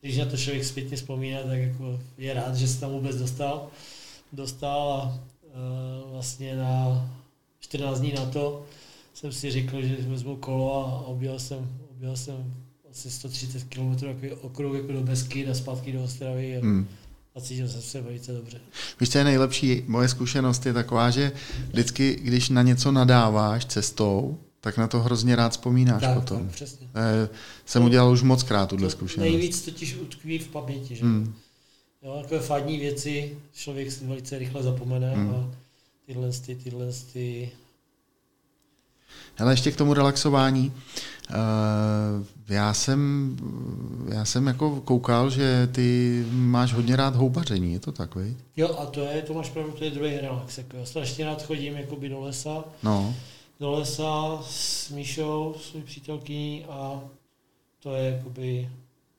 když 0.00 0.16
na 0.16 0.24
to 0.24 0.36
člověk 0.36 0.64
zpětně 0.64 0.96
vzpomíná, 0.96 1.42
tak 1.42 1.58
jako 1.58 2.00
je 2.18 2.34
rád, 2.34 2.54
že 2.54 2.68
se 2.68 2.80
tam 2.80 2.90
vůbec 2.90 3.16
dostal. 3.16 3.68
Dostal 4.32 4.92
a 4.92 5.18
uh, 6.04 6.12
vlastně 6.12 6.56
na 6.56 7.10
14 7.60 8.00
dní 8.00 8.12
na 8.12 8.26
to 8.26 8.66
jsem 9.14 9.32
si 9.32 9.50
řekl, 9.50 9.82
že 9.82 9.96
vezmu 9.96 10.36
kolo 10.36 10.86
a 10.86 11.06
objel 11.06 11.38
jsem, 11.38 11.78
objel 11.90 12.16
jsem 12.16 12.54
asi 12.90 13.10
130 13.10 13.64
km 13.64 14.06
jako 14.06 14.40
okruh 14.40 14.76
jako 14.76 14.92
do 14.92 15.00
Besky 15.00 15.46
a 15.46 15.54
zpátky 15.54 15.92
do 15.92 16.04
Ostravy. 16.04 16.58
Hmm 16.62 16.88
a 17.38 17.40
cítil 17.40 17.68
jsem 17.68 17.82
se 17.82 18.00
velice 18.00 18.32
dobře. 18.32 18.60
Víš, 19.00 19.10
co 19.10 19.18
je 19.18 19.24
nejlepší? 19.24 19.84
Moje 19.86 20.08
zkušenost 20.08 20.66
je 20.66 20.72
taková, 20.72 21.10
že 21.10 21.32
vždycky, 21.68 22.18
když 22.22 22.48
na 22.48 22.62
něco 22.62 22.92
nadáváš 22.92 23.64
cestou, 23.64 24.38
tak 24.60 24.78
na 24.78 24.86
to 24.86 25.00
hrozně 25.00 25.36
rád 25.36 25.52
vzpomínáš 25.52 26.02
tak, 26.02 26.14
potom. 26.14 26.38
Tak, 26.46 26.54
přesně. 26.54 26.86
E, 26.94 27.28
jsem 27.66 27.84
udělal 27.84 28.12
už 28.12 28.22
moc 28.22 28.42
krát 28.42 28.68
tuhle 28.68 28.90
zkušenost. 28.90 29.30
Nejvíc 29.30 29.62
totiž 29.62 29.96
utkví 29.96 30.38
v 30.38 30.48
paměti, 30.48 30.96
že? 30.96 31.02
Hmm. 31.02 31.34
Jo, 32.02 32.18
takové 32.22 32.40
fádní 32.40 32.78
věci 32.78 33.36
člověk 33.52 33.92
si 33.92 34.06
velice 34.06 34.38
rychle 34.38 34.62
zapomene 34.62 35.14
hmm. 35.14 35.30
a 35.30 35.50
tyhle, 36.06 36.30
ty, 36.32 36.54
tyhle 36.54 36.86
ty 37.12 37.50
ale 39.38 39.52
ještě 39.52 39.72
k 39.72 39.76
tomu 39.76 39.94
relaxování. 39.94 40.72
Eh, 41.30 41.34
já 42.48 42.74
jsem, 42.74 43.36
já 44.08 44.24
jsem 44.24 44.46
jako 44.46 44.80
koukal, 44.80 45.30
že 45.30 45.68
ty 45.72 46.24
máš 46.30 46.72
hodně 46.72 46.96
rád 46.96 47.16
houbaření, 47.16 47.72
je 47.72 47.80
to 47.80 47.92
tak, 47.92 48.14
vej? 48.14 48.36
Jo, 48.56 48.76
a 48.78 48.86
to 48.86 49.00
je, 49.00 49.22
to 49.22 49.34
máš 49.34 49.50
pravdu, 49.50 49.72
to 49.72 49.84
je 49.84 49.90
druhý 49.90 50.16
relax. 50.16 50.58
Jako 50.58 50.76
já 50.76 50.84
strašně 50.84 51.24
rád 51.24 51.42
chodím 51.42 51.76
jakoby 51.76 52.08
do 52.08 52.20
lesa. 52.20 52.64
No. 52.82 53.14
Do 53.60 53.70
lesa 53.70 54.42
s 54.48 54.90
Míšou, 54.90 55.54
svou 55.60 55.80
přítelkyní 55.80 56.64
a 56.64 57.00
to 57.82 57.94
je 57.94 58.10
jakoby 58.10 58.68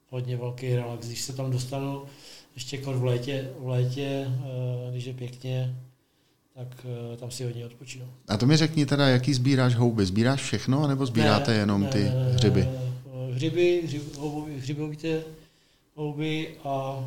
hodně 0.10 0.38
velký 0.38 0.76
relax. 0.76 1.08
Když 1.08 1.22
se 1.22 1.34
tam 1.34 1.52
dostanu, 1.52 2.04
ještě 2.56 2.78
jako 2.78 2.94
v 2.94 3.04
létě, 3.04 3.50
v 3.60 3.68
létě, 3.68 4.28
eh, 4.28 4.92
když 4.92 5.06
je 5.06 5.14
pěkně, 5.14 5.76
tak 6.60 6.86
uh, 6.86 7.18
tam 7.18 7.32
si 7.32 7.44
hodně 7.44 7.66
odpočinu. 7.66 8.06
A 8.28 8.38
to 8.38 8.46
mi 8.46 8.58
řekni 8.58 8.86
teda, 8.86 9.08
jaký 9.08 9.34
sbíráš 9.34 9.76
houby? 9.76 10.06
Sbíráš 10.06 10.42
všechno, 10.42 10.88
nebo 10.88 11.06
sbíráte 11.06 11.52
ne, 11.52 11.58
jenom 11.58 11.82
ne, 11.82 11.90
ty 11.90 12.04
ne, 12.04 12.34
hřiby? 12.34 12.70
Hřiby, 13.34 13.82
hřib, 13.86 14.18
houby, 14.18 14.60
hřibovité 14.60 15.22
houby 15.96 16.48
a 16.64 17.06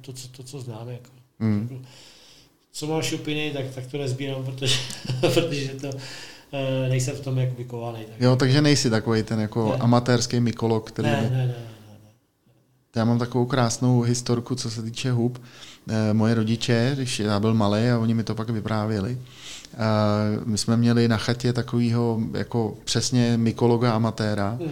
to, 0.00 0.12
co, 0.12 0.28
to, 0.28 0.42
co 0.42 0.60
známe. 0.60 0.92
Jako. 0.92 1.10
Mm. 1.38 1.84
Co 2.72 2.86
má 2.86 3.02
šupiny, 3.02 3.50
tak, 3.54 3.64
tak 3.74 3.86
to 3.86 3.98
nezbírám, 3.98 4.44
protože, 4.44 4.78
protože 5.20 5.68
to 5.68 5.88
uh, 5.88 5.92
nejsem 6.88 7.16
v 7.16 7.20
tom 7.20 7.38
jak 7.38 7.58
vykovaný. 7.58 8.04
Tak. 8.04 8.20
Jo, 8.20 8.36
takže 8.36 8.62
nejsi 8.62 8.90
takový 8.90 9.22
ten 9.22 9.40
jako 9.40 9.70
ne. 9.72 9.76
amatérský 9.78 10.40
mykolog, 10.40 10.90
který... 10.90 11.08
Ne, 11.08 11.20
ne, 11.22 11.30
ne, 11.30 11.46
ne. 11.46 11.69
Já 12.96 13.04
mám 13.04 13.18
takovou 13.18 13.46
krásnou 13.46 14.00
historku, 14.00 14.54
co 14.54 14.70
se 14.70 14.82
týče 14.82 15.12
hub. 15.12 15.42
Eh, 15.88 16.14
moje 16.14 16.34
rodiče, 16.34 16.92
když 16.94 17.20
já 17.20 17.40
byl 17.40 17.54
malý 17.54 17.88
a 17.88 17.98
oni 17.98 18.14
mi 18.14 18.24
to 18.24 18.34
pak 18.34 18.50
vyprávěli, 18.50 19.18
eh, 19.72 19.76
my 20.44 20.58
jsme 20.58 20.76
měli 20.76 21.08
na 21.08 21.16
chatě 21.16 21.52
takového 21.52 22.20
jako 22.32 22.76
přesně 22.84 23.36
mykologa 23.36 23.92
amatéra, 23.92 24.58
mm. 24.60 24.68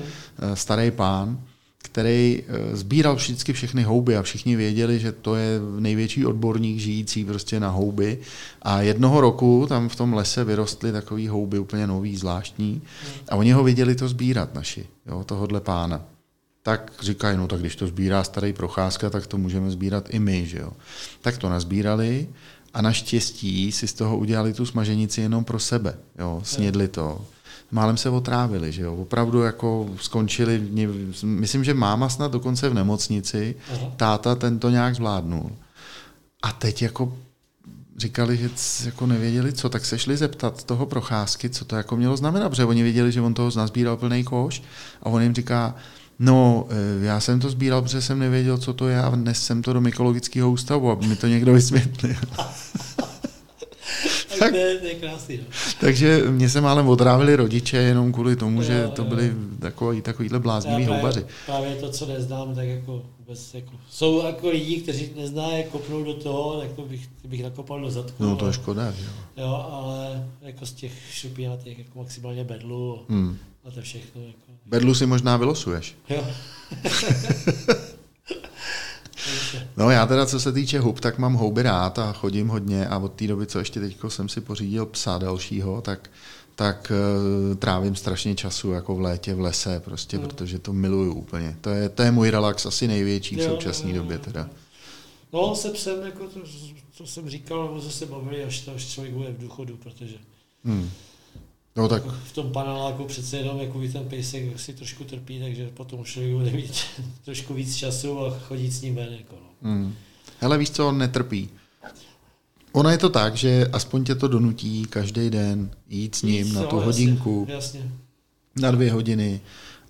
starý 0.54 0.90
pán, 0.90 1.40
který 1.83 2.42
sbíral 2.72 3.14
vždycky 3.14 3.52
všechny 3.52 3.83
houby 3.83 4.16
a 4.16 4.22
všichni 4.22 4.57
věděli, 4.57 4.98
že 4.98 5.12
to 5.12 5.37
je 5.37 5.61
největší 5.78 6.26
odborník 6.26 6.78
žijící 6.78 7.24
prostě 7.24 7.61
na 7.61 7.70
houby. 7.70 8.18
A 8.62 8.83
jednoho 8.83 9.20
roku 9.20 9.66
tam 9.68 9.88
v 9.88 9.96
tom 9.96 10.14
lese 10.14 10.44
vyrostly 10.44 10.92
takový 10.92 11.28
houby 11.28 11.59
úplně 11.59 11.86
nový, 11.86 12.16
zvláštní 12.16 12.82
a 13.28 13.36
oni 13.36 13.53
ho 13.53 13.64
viděli 13.64 13.95
to 13.95 14.09
sbírat 14.09 14.55
naši, 14.55 14.86
jo, 15.07 15.24
tohodle 15.24 15.61
pána 15.61 16.05
tak 16.68 16.92
říkají, 17.00 17.36
no 17.36 17.48
tak 17.48 17.60
když 17.60 17.76
to 17.76 17.86
sbírá 17.86 18.24
starý 18.24 18.52
procházka, 18.52 19.10
tak 19.10 19.26
to 19.26 19.38
můžeme 19.38 19.70
sbírat 19.70 20.04
i 20.10 20.18
my, 20.18 20.46
že 20.46 20.58
jo. 20.58 20.72
Tak 21.20 21.38
to 21.38 21.48
nazbírali 21.48 22.28
a 22.74 22.82
naštěstí 22.82 23.72
si 23.72 23.88
z 23.88 23.92
toho 23.92 24.18
udělali 24.18 24.52
tu 24.52 24.66
smaženici 24.66 25.20
jenom 25.20 25.44
pro 25.44 25.58
sebe, 25.58 25.94
jo, 26.18 26.40
snědli 26.44 26.88
to. 26.88 27.24
Málem 27.70 27.96
se 27.96 28.10
otrávili, 28.10 28.72
že 28.72 28.82
jo, 28.82 28.94
opravdu 28.96 29.42
jako 29.42 29.90
skončili, 30.00 30.68
myslím, 31.22 31.64
že 31.64 31.74
máma 31.74 32.08
snad 32.08 32.32
dokonce 32.32 32.68
v 32.68 32.74
nemocnici, 32.74 33.54
táta 33.96 34.34
ten 34.34 34.58
to 34.58 34.70
nějak 34.70 34.94
zvládnul. 34.94 35.50
A 36.42 36.52
teď 36.52 36.82
jako 36.82 37.16
říkali, 37.96 38.36
že 38.36 38.50
jako 38.84 39.06
nevěděli 39.06 39.52
co, 39.52 39.68
tak 39.68 39.84
se 39.84 39.98
šli 39.98 40.16
zeptat 40.16 40.64
toho 40.64 40.86
procházky, 40.86 41.50
co 41.50 41.64
to 41.64 41.76
jako 41.76 41.96
mělo 41.96 42.16
znamenat, 42.16 42.48
protože 42.48 42.64
oni 42.64 42.82
věděli, 42.82 43.12
že 43.12 43.20
on 43.20 43.34
toho 43.34 43.50
nazbíral 43.56 43.96
plný 43.96 44.24
koš 44.24 44.62
a 45.02 45.06
on 45.06 45.22
jim 45.22 45.34
říká, 45.34 45.74
No, 46.18 46.66
eh, 46.70 47.04
já 47.04 47.20
jsem 47.20 47.40
to 47.40 47.50
sbíral, 47.50 47.82
protože 47.82 48.02
jsem 48.02 48.18
nevěděl, 48.18 48.58
co 48.58 48.74
to 48.74 48.88
je 48.88 49.02
a 49.02 49.10
dnes 49.10 49.42
jsem 49.42 49.62
to 49.62 49.72
do 49.72 49.80
mykologického 49.80 50.50
ústavu, 50.50 50.90
aby 50.90 51.06
mi 51.06 51.16
to 51.16 51.26
někdo 51.26 51.52
vysvětlil. 51.52 52.16
tak, 54.38 54.50
to, 54.50 54.56
je, 54.56 54.78
to 54.78 54.86
je 54.86 54.94
krásný. 54.94 55.36
No. 55.36 55.44
Takže 55.80 56.22
mě 56.30 56.48
se 56.48 56.60
málem 56.60 56.88
odrávili 56.88 57.36
rodiče 57.36 57.76
jenom 57.76 58.12
kvůli 58.12 58.36
tomu, 58.36 58.62
že 58.62 58.88
to 58.88 59.04
byli 59.04 59.32
takový, 59.60 60.02
takovýhle 60.02 60.38
blázniví 60.38 60.86
houbaři. 60.86 61.26
Právě 61.46 61.74
to, 61.74 61.90
co 61.90 62.06
neznám, 62.06 62.54
tak 62.54 62.68
jako 62.68 63.02
vůbec 63.18 63.54
jako, 63.54 63.72
jsou 63.90 64.26
jako 64.26 64.50
lidi, 64.50 64.80
kteří 64.80 65.10
nezná, 65.16 65.52
jak 65.52 65.68
kopnout 65.68 66.06
do 66.06 66.14
toho, 66.14 66.60
tak 66.60 66.72
to 66.72 66.82
bych, 66.82 67.08
bych 67.24 67.42
nakopal 67.42 67.80
do 67.80 67.90
zadku. 67.90 68.24
No 68.24 68.36
to 68.36 68.46
je 68.46 68.52
škoda, 68.52 68.86
jo. 68.86 69.10
Jo, 69.36 69.66
ale 69.70 70.28
jako 70.42 70.66
z 70.66 70.72
těch 70.72 70.92
šupinatých 71.12 71.78
jako 71.78 71.98
maximálně 71.98 72.44
bedlu 72.44 73.00
hmm. 73.08 73.38
a 73.64 73.70
to 73.70 73.80
všechno. 73.80 74.22
Jako. 74.22 74.47
Bedlu 74.68 74.94
si 74.94 75.06
možná 75.06 75.36
vylosuješ. 75.36 75.96
Jo. 76.08 76.26
No 79.76 79.90
já 79.90 80.06
teda, 80.06 80.26
co 80.26 80.40
se 80.40 80.52
týče 80.52 80.80
hub, 80.80 81.00
tak 81.00 81.18
mám 81.18 81.34
houby 81.34 81.62
rád 81.62 81.98
a 81.98 82.12
chodím 82.12 82.48
hodně 82.48 82.88
a 82.88 82.98
od 82.98 83.12
té 83.12 83.26
doby, 83.26 83.46
co 83.46 83.58
ještě 83.58 83.80
teď 83.80 83.96
jsem 84.08 84.28
si 84.28 84.40
pořídil 84.40 84.86
psa 84.86 85.18
dalšího, 85.18 85.80
tak 85.80 86.10
tak 86.58 86.92
uh, 87.50 87.56
trávím 87.56 87.96
strašně 87.96 88.34
času 88.34 88.70
jako 88.70 88.94
v 88.94 89.00
létě 89.00 89.34
v 89.34 89.40
lese 89.40 89.80
prostě, 89.80 90.18
no. 90.18 90.22
protože 90.22 90.58
to 90.58 90.72
miluju 90.72 91.14
úplně. 91.14 91.56
To 91.60 91.70
je, 91.70 91.88
to 91.88 92.02
je 92.02 92.10
můj 92.10 92.30
relax 92.30 92.66
asi 92.66 92.88
největší 92.88 93.36
v 93.36 93.42
současné 93.42 93.92
době 93.92 94.18
teda. 94.18 94.50
No 95.32 95.54
se 95.54 95.70
psem, 95.70 96.02
jako 96.02 96.24
to, 96.26 96.40
to 96.98 97.06
jsem 97.06 97.30
říkal, 97.30 97.66
nebo 97.66 97.80
se 97.80 98.06
bavili, 98.06 98.44
až, 98.44 98.60
to, 98.60 98.74
až 98.74 98.86
člověk 98.86 99.14
bude 99.14 99.32
v 99.32 99.38
důchodu, 99.38 99.76
protože 99.76 100.16
hmm. 100.64 100.90
No, 101.79 101.89
tak... 101.89 102.03
V 102.24 102.33
tom 102.33 102.53
paneláku 102.53 103.05
přece 103.05 103.37
jenom 103.37 103.61
jako 103.61 103.81
ten 103.93 104.05
pejsek 104.05 104.61
si 104.61 104.74
trošku 104.74 105.05
trpí, 105.05 105.41
takže 105.41 105.68
potom 105.74 106.05
člověk 106.05 106.35
bude 106.35 106.51
mít 106.51 106.74
trošku 107.24 107.55
víc 107.55 107.76
času 107.76 108.26
a 108.26 108.39
chodit 108.39 108.70
s 108.70 108.83
ním 108.83 108.95
ven. 108.95 109.09
Jako 109.12 109.35
no. 109.35 109.70
hmm. 109.70 109.95
Hele, 110.41 110.59
víš 110.59 110.70
co, 110.70 110.89
on 110.89 110.99
netrpí. 110.99 111.49
Ono 112.72 112.91
je 112.91 112.99
to 112.99 113.09
tak, 113.09 113.37
že 113.37 113.66
aspoň 113.72 114.05
tě 114.05 114.14
to 114.14 114.29
donutí 114.29 114.85
každý 114.85 115.31
den 115.31 115.70
jít 115.89 116.14
s 116.14 116.22
ním 116.22 116.47
jít, 116.47 116.55
na 116.55 116.62
tu 116.62 116.76
no, 116.76 116.83
hodinku, 116.83 117.47
jasně. 117.51 117.93
na 118.61 118.70
dvě 118.70 118.93
hodiny. 118.93 119.41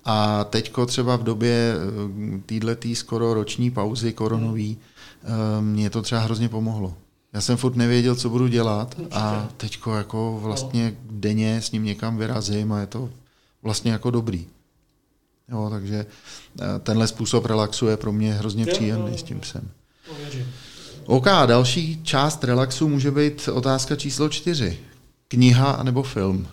A 0.05 0.45
teďko 0.45 0.87
třeba 0.87 1.17
v 1.17 1.23
době 1.23 1.75
eh, 2.47 2.65
této 2.65 2.95
skoro 2.95 3.35
roční 3.35 3.71
pauzy 3.71 4.13
koronový, 4.13 4.79
hmm. 5.23 5.73
mě 5.73 5.91
to 5.91 6.03
třeba 6.03 6.21
hrozně 6.21 6.49
pomohlo. 6.49 6.97
Já 7.33 7.41
jsem 7.41 7.57
furt 7.57 7.77
nevěděl, 7.77 8.15
co 8.15 8.31
budu 8.31 8.49
dělat 8.49 8.97
a 9.11 9.49
teďko 9.57 9.95
jako 9.95 10.39
vlastně 10.43 10.97
denně 11.11 11.63
s 11.63 11.71
ním 11.73 11.85
někam 11.85 12.17
vyrazím 12.17 12.73
a 12.73 12.81
je 12.81 12.87
to 12.87 13.11
vlastně 13.63 13.93
jako 13.93 14.11
dobrý. 14.11 14.47
Jo, 15.49 15.69
takže 15.71 16.07
eh, 16.61 16.65
tenhle 16.83 17.09
způsob 17.09 17.45
relaxu 17.45 17.87
je 17.87 17.97
pro 17.97 18.13
mě 18.13 18.35
hrozně 18.35 18.67
příjemný 18.67 19.19
s 19.19 19.23
tím 19.23 19.41
psem. 19.41 19.71
OK, 21.07 21.25
další 21.47 22.03
část 22.03 22.45
relaxu 22.45 22.89
může 22.89 23.11
být 23.11 23.49
otázka 23.49 23.97
číslo 23.97 24.29
čtyři. 24.29 24.79
Kniha 25.29 25.83
nebo 25.83 26.03
film? 26.03 26.49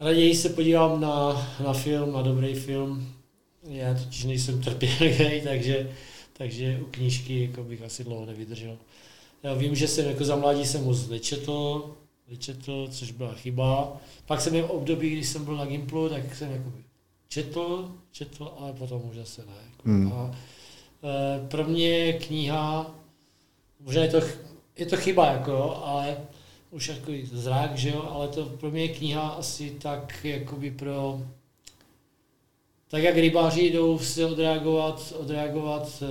Raději 0.00 0.36
se 0.36 0.48
podívám 0.48 1.00
na, 1.00 1.46
na 1.64 1.72
film, 1.72 2.12
na 2.12 2.22
dobrý 2.22 2.54
film. 2.54 3.08
Já 3.68 3.94
totiž 3.94 4.24
nejsem 4.24 4.60
trpělivý, 4.62 5.40
takže 5.44 5.90
takže 6.40 6.80
u 6.82 6.84
knížky 6.84 7.42
jako 7.42 7.64
bych 7.64 7.82
asi 7.82 8.04
dlouho 8.04 8.26
nevydržel. 8.26 8.78
Já 9.42 9.54
vím, 9.54 9.74
že 9.74 9.88
jsem 9.88 10.08
jako 10.08 10.24
za 10.24 10.36
mládí 10.36 10.66
jsem 10.66 10.84
moc 10.84 11.08
nečetl, 11.08 11.90
nečetl, 12.30 12.88
což 12.90 13.10
byla 13.10 13.34
chyba. 13.34 13.96
Pak 14.26 14.40
jsem 14.40 14.52
měl 14.52 14.66
období, 14.68 15.10
když 15.10 15.28
jsem 15.28 15.44
byl 15.44 15.56
na 15.56 15.66
Gimplu, 15.66 16.08
tak 16.08 16.34
jsem 16.34 16.50
jako 16.50 16.72
četl, 17.28 17.92
četl, 18.12 18.52
ale 18.58 18.72
potom 18.72 19.02
už 19.10 19.16
zase 19.16 19.46
ne. 19.46 19.52
Jako. 19.70 19.88
Hmm. 19.88 20.12
A, 20.12 20.36
e, 21.04 21.48
pro 21.48 21.64
mě 21.64 22.12
kniha, 22.12 22.94
možná 23.80 24.02
je 24.02 24.08
to, 24.08 24.20
je 24.76 24.86
to 24.86 24.96
chyba, 24.96 25.32
jako, 25.32 25.82
ale 25.84 26.16
už 26.70 26.88
jako 26.88 27.12
zrák, 27.32 27.78
že 27.78 27.90
jo, 27.90 28.08
ale 28.10 28.28
to 28.28 28.44
pro 28.46 28.70
mě 28.70 28.82
je 28.82 28.88
kniha 28.88 29.28
asi 29.28 29.70
tak 29.70 30.24
jakoby 30.24 30.70
pro 30.70 31.20
tak 32.90 33.02
jak 33.02 33.16
rybáři 33.16 33.62
jdou 33.62 33.98
se 33.98 34.26
odreagovat, 34.26 35.12
odreagovat 35.18 36.02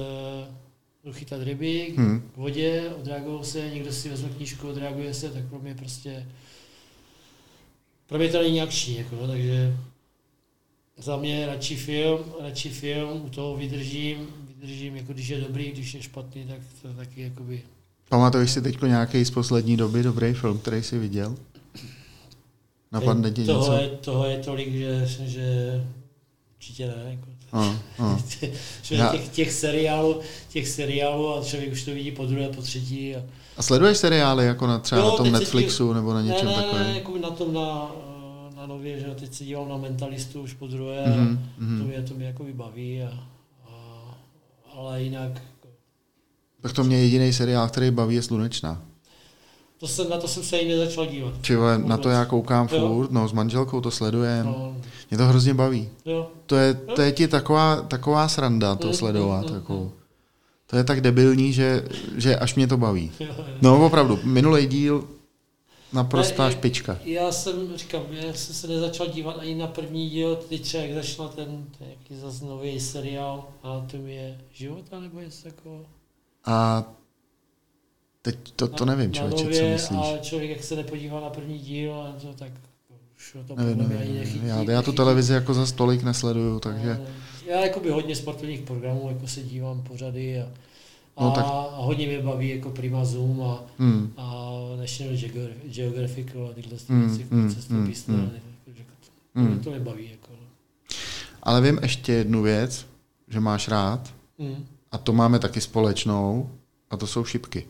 uh, 1.03 1.13
chytat 1.13 1.41
ryby 1.43 1.93
hmm. 1.97 2.29
k 2.33 2.37
vodě, 2.37 2.91
odreagují 2.99 3.43
se, 3.43 3.69
někdo 3.73 3.91
si 3.91 4.09
vezme 4.09 4.29
knížku, 4.29 4.69
odreaguje 4.69 5.13
se, 5.13 5.29
tak 5.29 5.45
pro 5.45 5.59
mě 5.59 5.75
prostě 5.75 6.25
pro 8.07 8.17
mě 8.17 8.29
to 8.29 8.41
není 8.41 8.61
akční, 8.61 8.97
jako, 8.97 9.15
no, 9.21 9.27
takže 9.27 9.77
za 10.97 11.17
mě 11.17 11.45
radši 11.45 11.75
film, 11.75 12.19
radši 12.39 12.69
film, 12.69 13.21
u 13.25 13.29
toho 13.29 13.57
vydržím, 13.57 14.27
vydržím, 14.47 14.95
jako 14.95 15.13
když 15.13 15.27
je 15.27 15.41
dobrý, 15.41 15.71
když 15.71 15.93
je 15.93 16.01
špatný, 16.01 16.45
tak 16.45 16.59
to 16.81 16.93
taky 16.93 17.21
jakoby... 17.21 17.61
Pamatuješ 18.09 18.51
si 18.51 18.61
teď 18.61 18.81
nějaký 18.81 19.25
z 19.25 19.31
poslední 19.31 19.77
doby 19.77 20.03
dobrý 20.03 20.33
film, 20.33 20.57
který 20.57 20.83
jsi 20.83 20.99
viděl? 20.99 21.35
Napadne 22.91 23.31
ti 23.31 23.41
něco? 23.41 23.73
Je, 23.73 23.89
toho 23.89 24.25
je 24.25 24.37
tolik, 24.37 24.73
že, 24.73 25.05
že 25.05 25.85
Určitě 26.59 26.87
ne. 26.87 27.11
Jako. 27.11 27.29
Uh, 27.99 28.11
uh. 28.11 28.21
těch, 29.11 29.29
těch, 29.31 29.51
seriálů, 29.51 30.19
těch 30.49 30.67
seriálů 30.67 31.35
a 31.35 31.43
člověk 31.43 31.71
už 31.71 31.83
to 31.83 31.91
vidí 31.91 32.11
po 32.11 32.25
druhé, 32.25 32.49
po 32.49 32.61
třetí. 32.61 33.15
A, 33.15 33.23
a 33.57 33.61
sleduješ 33.61 33.97
seriály 33.97 34.45
jako 34.45 34.67
na 34.67 34.79
třeba 34.79 35.01
jo, 35.01 35.09
na 35.09 35.17
tom 35.17 35.31
Netflixu 35.31 35.87
ti, 35.87 35.93
nebo 35.93 36.13
na 36.13 36.21
něčem 36.21 36.45
ne, 36.45 36.51
ne, 36.51 36.63
takovém? 36.63 36.83
Ne, 36.83 36.95
jako 36.95 37.17
na 37.17 37.29
tom 37.29 37.53
na, 37.53 37.91
na 38.55 38.65
nově, 38.65 38.99
že 38.99 39.05
teď 39.05 39.33
se 39.33 39.43
dívám 39.43 39.69
na 39.69 39.77
Mentalistu 39.77 40.41
už 40.41 40.53
po 40.53 40.67
druhé 40.67 41.05
mm-hmm, 41.05 41.37
a 41.57 41.61
mm-hmm. 41.61 41.79
to 41.79 41.85
mě, 41.85 42.01
to 42.01 42.13
mě 42.13 42.25
jako 42.25 42.43
vybaví. 42.43 43.03
A, 43.03 43.27
a, 43.67 44.17
ale 44.73 45.03
jinak... 45.03 45.41
Tak 46.61 46.73
to 46.73 46.83
mě 46.83 46.97
jediný 46.97 47.33
seriál, 47.33 47.69
který 47.69 47.91
baví, 47.91 48.15
je 48.15 48.21
Slunečná. 48.21 48.88
To 49.79 49.87
jsem, 49.87 50.09
na 50.09 50.17
to 50.17 50.27
jsem 50.27 50.43
se 50.43 50.57
i 50.57 50.67
nezačal 50.67 51.05
dívat. 51.05 51.33
Čivo, 51.41 51.77
na 51.77 51.97
to 51.97 52.09
já 52.09 52.25
koukám 52.25 52.69
jo. 52.71 52.87
furt, 52.87 53.11
no 53.11 53.27
s 53.27 53.31
manželkou 53.31 53.81
to 53.81 53.91
sledujem. 53.91 54.45
No. 54.45 54.75
Mě 55.09 55.17
to 55.17 55.25
hrozně 55.25 55.53
baví. 55.53 55.89
Jo. 56.05 56.27
To, 56.45 56.55
je, 56.55 56.73
to 56.73 57.01
je 57.01 57.11
ti 57.11 57.27
taková, 57.27 57.81
taková 57.81 58.27
sranda 58.27 58.75
to 58.75 58.87
mm, 58.87 58.93
sledovat. 58.93 59.49
Mm, 59.49 59.55
jako. 59.55 59.73
mm. 59.73 59.91
To 60.67 60.77
je 60.77 60.83
tak 60.83 61.01
debilní, 61.01 61.53
že, 61.53 61.85
že 62.17 62.35
až 62.35 62.55
mě 62.55 62.67
to 62.67 62.77
baví. 62.77 63.11
No 63.61 63.85
opravdu, 63.85 64.19
minulý 64.23 64.67
díl 64.67 65.03
naprostá 65.93 66.45
ne, 66.45 66.51
špička. 66.51 66.97
Já 67.05 67.31
jsem, 67.31 67.77
říkám, 67.77 68.01
já 68.09 68.33
jsem 68.33 68.55
se 68.55 68.67
nezačal 68.67 69.07
dívat 69.07 69.35
ani 69.39 69.55
na 69.55 69.67
první 69.67 70.09
díl, 70.09 70.35
teď 70.35 70.61
třeba 70.61 70.83
jak 70.83 70.93
začal 70.93 71.29
ten, 71.29 71.65
ten 71.77 71.87
jaký 71.89 72.21
zase 72.21 72.45
nový 72.45 72.79
seriál 72.79 73.47
Anatomie 73.63 74.37
života, 74.53 74.99
nebo 74.99 75.19
něco 75.19 75.43
takového. 75.43 75.85
A 76.45 76.83
Teď 78.21 78.37
to, 78.55 78.67
to 78.67 78.85
nevím, 78.85 79.13
člověče, 79.13 79.59
co 79.59 79.65
myslíš. 79.65 79.99
A 79.99 80.17
člověk, 80.17 80.49
jak 80.49 80.63
se 80.63 80.75
nepodívá 80.75 81.19
na 81.19 81.29
první 81.29 81.59
díl, 81.59 82.15
to, 82.21 82.33
tak 82.33 82.51
už 83.17 83.37
to 83.47 83.55
nevím, 83.55 83.77
nevím, 83.77 83.97
ani 83.97 84.19
nechytí. 84.19 84.47
Já, 84.47 84.71
já 84.71 84.81
tu 84.81 84.91
televizi 84.91 85.33
jako 85.33 85.53
za 85.53 85.65
stolik 85.65 86.03
nesleduju, 86.03 86.59
takže... 86.59 86.99
Já 87.45 87.59
jako 87.59 87.79
by 87.79 87.89
hodně 87.89 88.15
sportovních 88.15 88.61
programů 88.61 89.09
jako 89.09 89.27
se 89.27 89.41
dívám 89.41 89.81
pořady 89.81 90.41
a, 90.41 90.47
a, 91.17 91.23
no, 91.23 91.31
tak... 91.31 91.45
a 91.45 91.75
hodně 91.75 92.07
mě 92.07 92.19
baví 92.19 92.49
jako 92.49 92.69
Prima 92.69 93.05
Zoom 93.05 93.41
a, 93.41 93.63
hmm. 93.79 94.13
a 94.17 94.51
National 94.77 95.15
Geographic 95.65 96.27
a 96.27 96.53
tyhle 96.53 96.77
hmm. 96.87 97.07
věci, 97.07 97.27
hmm. 97.31 97.55
cestovní 97.55 97.93
hmm. 98.07 98.17
hmm. 98.17 98.29
To, 99.33 99.39
hmm. 99.39 99.59
to 99.59 99.69
mě 99.69 99.79
baví. 99.79 100.11
Jako. 100.11 100.33
Ale 101.43 101.61
vím 101.61 101.79
ještě 101.81 102.13
jednu 102.13 102.41
věc, 102.41 102.85
že 103.27 103.39
máš 103.39 103.67
rád 103.67 104.13
hmm. 104.39 104.65
a 104.91 104.97
to 104.97 105.13
máme 105.13 105.39
taky 105.39 105.61
společnou 105.61 106.49
a 106.89 106.97
to 106.97 107.07
jsou 107.07 107.25
šipky. 107.25 107.67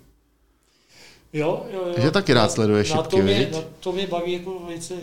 Jo, 1.34 1.66
jo, 1.72 1.84
jo. 1.88 1.94
Takže 1.94 2.12
taky 2.12 2.34
rád 2.34 2.52
sleduješ 2.52 2.88
šipky, 2.88 3.02
na 3.02 3.04
to, 3.04 3.18
mě, 3.18 3.50
na 3.52 3.62
to 3.80 3.92
mě 3.92 4.08
baví 4.08 4.34
jako 4.34 4.60
velice, 4.60 4.96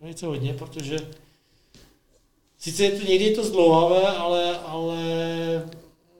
velice 0.00 0.26
hodně, 0.26 0.54
protože 0.54 0.98
sice 2.58 2.84
je 2.84 2.90
to, 2.90 3.06
někdy 3.06 3.24
je 3.24 3.36
to 3.36 3.44
zdlouhavé, 3.44 4.06
ale, 4.06 4.58
ale 4.58 4.98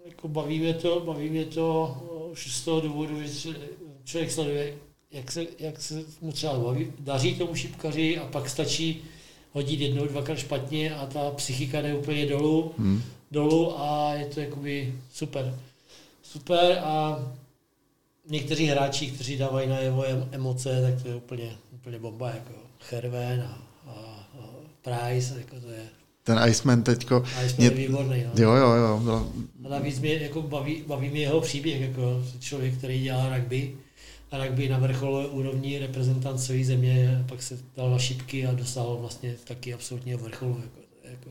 jako 0.05 0.29
baví 0.29 0.59
mě 0.59 0.75
to, 0.75 1.01
baví 1.01 1.31
mě 1.31 1.45
to 1.45 1.97
už 2.33 2.57
z 2.57 2.65
toho 2.65 2.81
důvodu, 2.81 3.23
že 3.23 3.51
člověk 4.05 4.33
sleduje, 4.33 4.75
jak 5.13 5.33
se, 5.33 5.47
jak 5.59 5.83
se 5.83 6.05
mu 6.21 6.33
třeba 6.33 6.59
baví, 6.59 6.93
daří 6.99 7.35
tomu 7.35 7.55
šipkaři 7.55 8.19
a 8.19 8.27
pak 8.27 8.49
stačí 8.49 9.05
hodit 9.53 9.81
jednou, 9.81 10.07
dvakrát 10.07 10.39
špatně 10.39 10.95
a 10.95 11.07
ta 11.07 11.31
psychika 11.31 11.83
jde 11.83 11.95
úplně 11.95 12.27
dolů, 12.27 12.75
hmm. 12.79 13.03
dolů 13.31 13.81
a 13.81 14.15
je 14.15 14.27
to 14.27 14.41
jakoby 14.41 14.95
super. 15.13 15.59
Super 16.23 16.79
a 16.85 17.23
někteří 18.29 18.67
hráči, 18.67 19.07
kteří 19.07 19.37
dávají 19.37 19.69
na 19.69 19.79
jeho 19.79 20.05
emoce, 20.31 20.83
tak 20.83 21.03
to 21.03 21.09
je 21.09 21.15
úplně, 21.15 21.57
úplně 21.73 21.99
bomba, 21.99 22.31
jako 22.31 22.53
Herven 22.91 23.41
a, 23.41 23.69
a, 23.87 23.93
a 24.41 24.49
Price, 24.83 25.35
jako 25.39 25.61
to 25.61 25.71
je 25.71 25.89
ten 26.25 26.39
Iceman 26.49 26.83
teďko... 26.83 27.25
Iceman 27.45 27.55
mě... 27.57 27.67
je 27.67 27.71
výborný, 27.71 28.25
no. 28.25 28.43
Jo, 28.43 28.53
jo, 28.53 28.73
jo. 28.73 29.01
Bylo... 29.03 29.33
A 29.65 29.69
navíc 29.69 30.01
mě 30.01 30.15
jako 30.15 30.43
baví, 30.43 30.85
baví 30.87 31.11
mě 31.11 31.21
jeho 31.21 31.41
příběh, 31.41 31.81
jako 31.81 32.25
člověk, 32.41 32.79
který 32.79 33.03
dělá 33.03 33.37
rugby, 33.37 33.75
a 34.31 34.45
rugby 34.45 34.69
na 34.69 34.79
vrcholové 34.79 35.27
úrovni 35.27 35.79
reprezentant 35.79 36.41
své 36.41 36.65
země, 36.65 37.25
pak 37.29 37.43
se 37.43 37.59
dal 37.77 37.91
na 37.91 37.99
šipky 37.99 38.47
a 38.47 38.53
dosáhl 38.53 38.97
vlastně 38.97 39.37
taky 39.45 39.75
absolutně 39.75 40.17
vrcholu, 40.17 40.61
jako, 40.63 40.81
jako, 41.11 41.31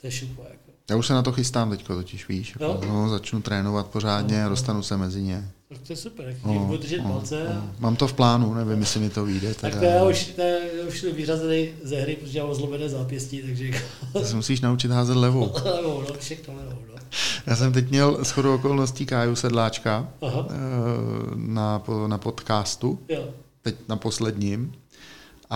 to 0.00 0.06
je 0.06 0.10
šupa, 0.10 0.42
jako. 0.42 0.72
Já 0.90 0.96
už 0.96 1.06
se 1.06 1.14
na 1.14 1.22
to 1.22 1.32
chystám 1.32 1.70
teďko 1.70 1.94
totiž, 1.94 2.28
víš. 2.28 2.56
Jako, 2.60 2.80
no? 2.86 3.08
začnu 3.08 3.42
trénovat 3.42 3.86
pořádně 3.86 4.40
No, 4.40 4.46
a 4.46 4.48
dostanu 4.48 4.82
se 4.82 4.96
mezi 4.96 5.22
ně. 5.22 5.50
Tak 5.68 5.78
to 5.86 5.92
je 5.92 5.96
super, 5.96 6.26
jak 6.28 6.36
No, 6.44 6.58
budu 6.58 6.78
držet 6.78 7.02
no, 7.02 7.08
palce. 7.12 7.46
no. 7.54 7.70
Mám 7.78 7.96
to 7.96 8.06
v 8.08 8.12
plánu, 8.12 8.54
nevím, 8.54 8.80
jestli 8.80 9.00
mi 9.00 9.10
to 9.10 9.24
vyjde. 9.24 9.54
Tak 9.54 9.78
to 9.78 9.84
já 9.84 10.04
už, 10.04 10.26
to 10.26 10.40
já 10.42 10.58
už 10.88 11.02
vyřazený 11.02 11.68
ze 11.82 11.96
hry, 11.96 12.16
protože 12.16 12.38
já 12.38 12.44
mám 12.44 12.54
zlomené 12.54 12.88
zápěstí, 12.88 13.42
takže 13.42 13.70
To 14.12 14.24
se 14.24 14.36
musíš 14.36 14.60
naučit 14.60 14.90
házet 14.90 15.16
levou. 15.16 15.52
levou, 15.64 16.00
no, 16.00 16.14
všechno 16.18 16.54
levou, 16.54 16.78
no. 16.88 16.94
Já 17.46 17.56
jsem 17.56 17.72
teď 17.72 17.90
měl 17.90 18.24
shodou 18.24 18.54
okolností 18.54 19.06
Káju 19.06 19.36
Sedláčka 19.36 20.08
Aha, 20.22 20.46
eh, 20.50 20.54
na, 21.34 21.82
na 22.06 22.18
podcastu, 22.18 22.98
jo. 23.08 23.24
teď 23.62 23.74
na 23.88 23.96
posledním. 23.96 24.72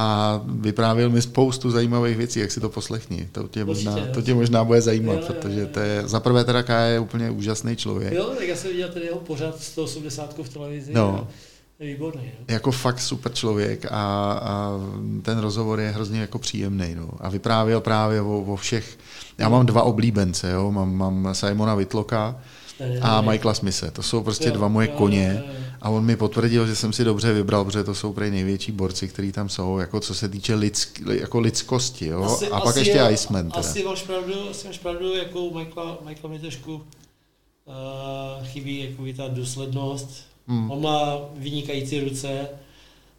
A 0.00 0.40
vyprávěl 0.46 1.10
mi 1.10 1.22
spoustu 1.22 1.70
zajímavých 1.70 2.16
věcí, 2.16 2.40
jak 2.40 2.50
si 2.52 2.60
to 2.60 2.68
poslechni. 2.68 3.28
To 3.32 3.48
tě, 3.48 3.64
možná, 3.64 3.98
jo. 3.98 4.06
to 4.14 4.22
tě 4.22 4.34
možná 4.34 4.64
bude 4.64 4.80
zajímat, 4.80 5.12
Jo, 5.12 5.18
jo, 5.20 5.26
protože 5.26 5.60
jo. 5.60 5.66
to 5.72 5.80
je, 5.80 6.02
za 6.08 6.20
prvé 6.20 6.44
teda 6.44 6.62
Kája 6.62 6.86
je 6.86 7.00
úplně 7.00 7.30
úžasný 7.30 7.76
člověk. 7.76 8.12
Jo, 8.12 8.24
tak 8.38 8.48
já 8.48 8.56
jsem 8.56 8.70
viděl 8.70 8.88
ten 8.88 9.02
jeho 9.02 9.18
pořad 9.18 9.60
180 9.60 10.34
v 10.42 10.48
televizi. 10.48 10.92
No. 10.94 11.28
výborný. 11.80 12.30
Jako 12.48 12.70
fakt 12.72 13.00
super 13.00 13.32
člověk 13.32 13.84
a, 13.84 13.88
a 14.42 14.72
ten 15.22 15.38
rozhovor 15.38 15.80
je 15.80 15.90
hrozně 15.90 16.20
jako 16.20 16.38
příjemný. 16.38 16.94
No. 16.94 17.08
A 17.20 17.28
vyprávěl 17.28 17.80
právě 17.80 18.20
o, 18.22 18.40
o 18.40 18.56
všech. 18.56 18.98
Já 19.38 19.48
mám 19.48 19.66
dva 19.66 19.82
oblíbence, 19.82 20.50
jo. 20.50 20.72
Mám, 20.72 20.94
mám 20.94 21.28
Simona 21.34 21.74
Whitlocka 21.74 22.36
Ten- 22.78 22.98
a 23.02 23.20
Michaela 23.20 23.54
Smise. 23.54 23.90
To 23.90 24.02
jsou 24.02 24.22
prostě 24.22 24.48
Jo, 24.48 24.54
dva 24.54 24.68
moje 24.68 24.88
jo, 24.88 24.94
koně. 24.96 25.42
jo, 25.46 25.52
jo. 25.52 25.64
A 25.82 25.90
on 25.90 26.04
mi 26.04 26.16
potvrdil, 26.16 26.66
že 26.66 26.76
jsem 26.76 26.92
si 26.92 27.04
dobře 27.04 27.32
vybral, 27.32 27.64
protože 27.64 27.84
to 27.84 27.94
jsou 27.94 28.12
prej 28.12 28.30
největší 28.30 28.72
borci, 28.72 29.08
kteří 29.08 29.32
tam 29.32 29.48
jsou, 29.48 29.78
jako 29.78 30.00
co 30.00 30.14
se 30.14 30.28
týče 30.28 30.54
lidsk, 30.54 31.00
jako 31.10 31.40
lidskosti. 31.40 32.06
Jo? 32.06 32.22
Asi- 32.22 32.46
a 32.48 32.60
pak 32.60 32.68
asi 32.68 32.78
ještě 32.78 32.98
je- 32.98 33.12
Iceman. 33.12 33.50
Teda. 33.50 33.60
Asi 33.60 33.84
máš 33.84 34.02
pravdu, 34.02 34.34
asi 34.50 34.66
máš 34.66 34.78
pravdu, 34.78 35.14
jako 35.14 35.40
u 35.44 35.58
Michaela, 35.58 35.98
Michaela 36.04 36.28
mi 36.34 36.38
trošku 36.40 36.74
uh, 36.74 36.82
chybí 38.46 38.78
jako 38.90 39.16
ta 39.16 39.28
důslednost. 39.28 40.10
Hmm. 40.46 40.70
On 40.70 40.82
má 40.82 41.16
vynikající 41.34 42.00
ruce, 42.00 42.48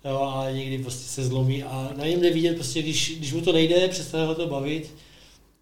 jo, 0.05 0.17
ale 0.17 0.53
někdy 0.53 0.77
prostě 0.77 1.03
se 1.09 1.23
zlomí 1.25 1.63
a 1.63 1.89
na 1.97 2.05
něm 2.05 2.21
jde 2.21 2.33
vidět, 2.33 2.55
prostě, 2.55 2.81
když, 2.81 3.17
když 3.17 3.33
mu 3.33 3.41
to 3.41 3.53
nejde, 3.53 3.87
přestane 3.87 4.25
ho 4.25 4.35
to 4.35 4.47
bavit, 4.47 4.95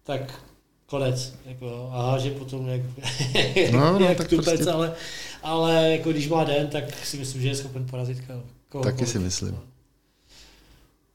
tak 0.04 0.42
konec. 0.88 1.34
Jako, 1.46 1.90
a 1.92 2.18
že 2.18 2.30
potom 2.30 2.68
jak, 2.68 2.80
No, 3.72 3.98
no, 3.98 4.04
jak 4.08 4.18
tak 4.18 4.28
tupec, 4.28 4.44
prostě- 4.46 4.70
ale, 4.70 4.92
ale 5.42 5.90
jako 5.90 6.10
když 6.10 6.28
má 6.28 6.44
den, 6.44 6.66
tak 6.68 6.84
si 7.06 7.16
myslím, 7.16 7.42
že 7.42 7.48
je 7.48 7.54
schopen 7.54 7.86
porazit 7.86 8.18
ko- 8.18 8.42
kohokoliv. 8.68 8.96
Taky 8.96 9.06
si 9.10 9.18
myslím. 9.18 9.58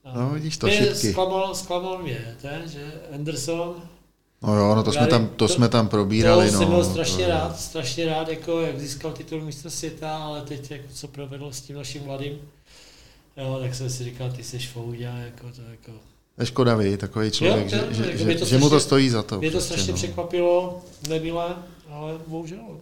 A- 0.04 0.20
No, 0.20 0.30
vidíš 0.30 0.58
to, 0.58 0.68
mě 0.68 0.78
šipky. 0.78 1.12
Zklamal, 1.12 1.56
zklamal 1.56 1.98
mě, 2.04 2.36
ten, 2.42 2.62
že 2.70 2.92
Anderson, 3.16 3.76
No 4.42 4.56
jo, 4.56 4.76
no 4.76 4.84
to 4.84 4.92
jsme 4.92 5.08
tam, 5.08 5.28
to 5.28 5.34
to- 5.36 5.48
jsme 5.48 5.70
tam 5.70 5.88
probírali. 5.88 6.48
to 6.48 6.54
no, 6.54 6.60
jsem 6.60 6.70
byl 6.70 6.84
strašně 6.86 7.24
to- 7.26 7.30
rád, 7.32 7.60
strašně 7.60 8.06
rád, 8.06 8.28
jako 8.28 8.62
jak 8.62 8.80
získal 8.80 9.12
titul 9.12 9.42
mistra 9.42 9.72
světa, 9.72 10.18
ale 10.18 10.42
teď 10.42 10.72
jako 10.72 10.84
co 10.94 11.08
provedl 11.08 11.52
s 11.52 11.62
tím 11.62 11.76
naším 11.76 12.04
mladým, 12.04 12.38
jo, 13.38 13.58
tak 13.62 13.76
jsem 13.76 13.90
si 13.90 14.04
říkal, 14.04 14.32
ty 14.32 14.44
seš 14.44 14.70
fouďa, 14.70 15.18
jako 15.18 15.50
to 15.56 15.62
jako, 15.72 15.92
To 16.36 16.42
je 16.42 16.46
škoda, 16.46 16.76
vy, 16.76 16.98
takový 16.98 17.32
člověk, 17.32 17.64
Jo, 17.64 17.70
že, 17.70 17.78
jo, 17.78 17.84
že, 17.92 18.32
jako 18.32 18.46
že, 18.46 18.46
že 18.46 18.58
mu 18.58 18.62
to 18.64 18.68
strašně- 18.70 18.80
stojí 18.80 19.10
za 19.10 19.24
to. 19.24 19.40
mě 19.40 19.52
to 19.52 19.58
prostě, 19.58 19.74
strašně 19.74 19.92
no. 19.92 19.98
překvapilo, 19.98 20.82
nemilé, 21.10 21.56
ale 21.92 22.14
bohužel. 22.28 22.78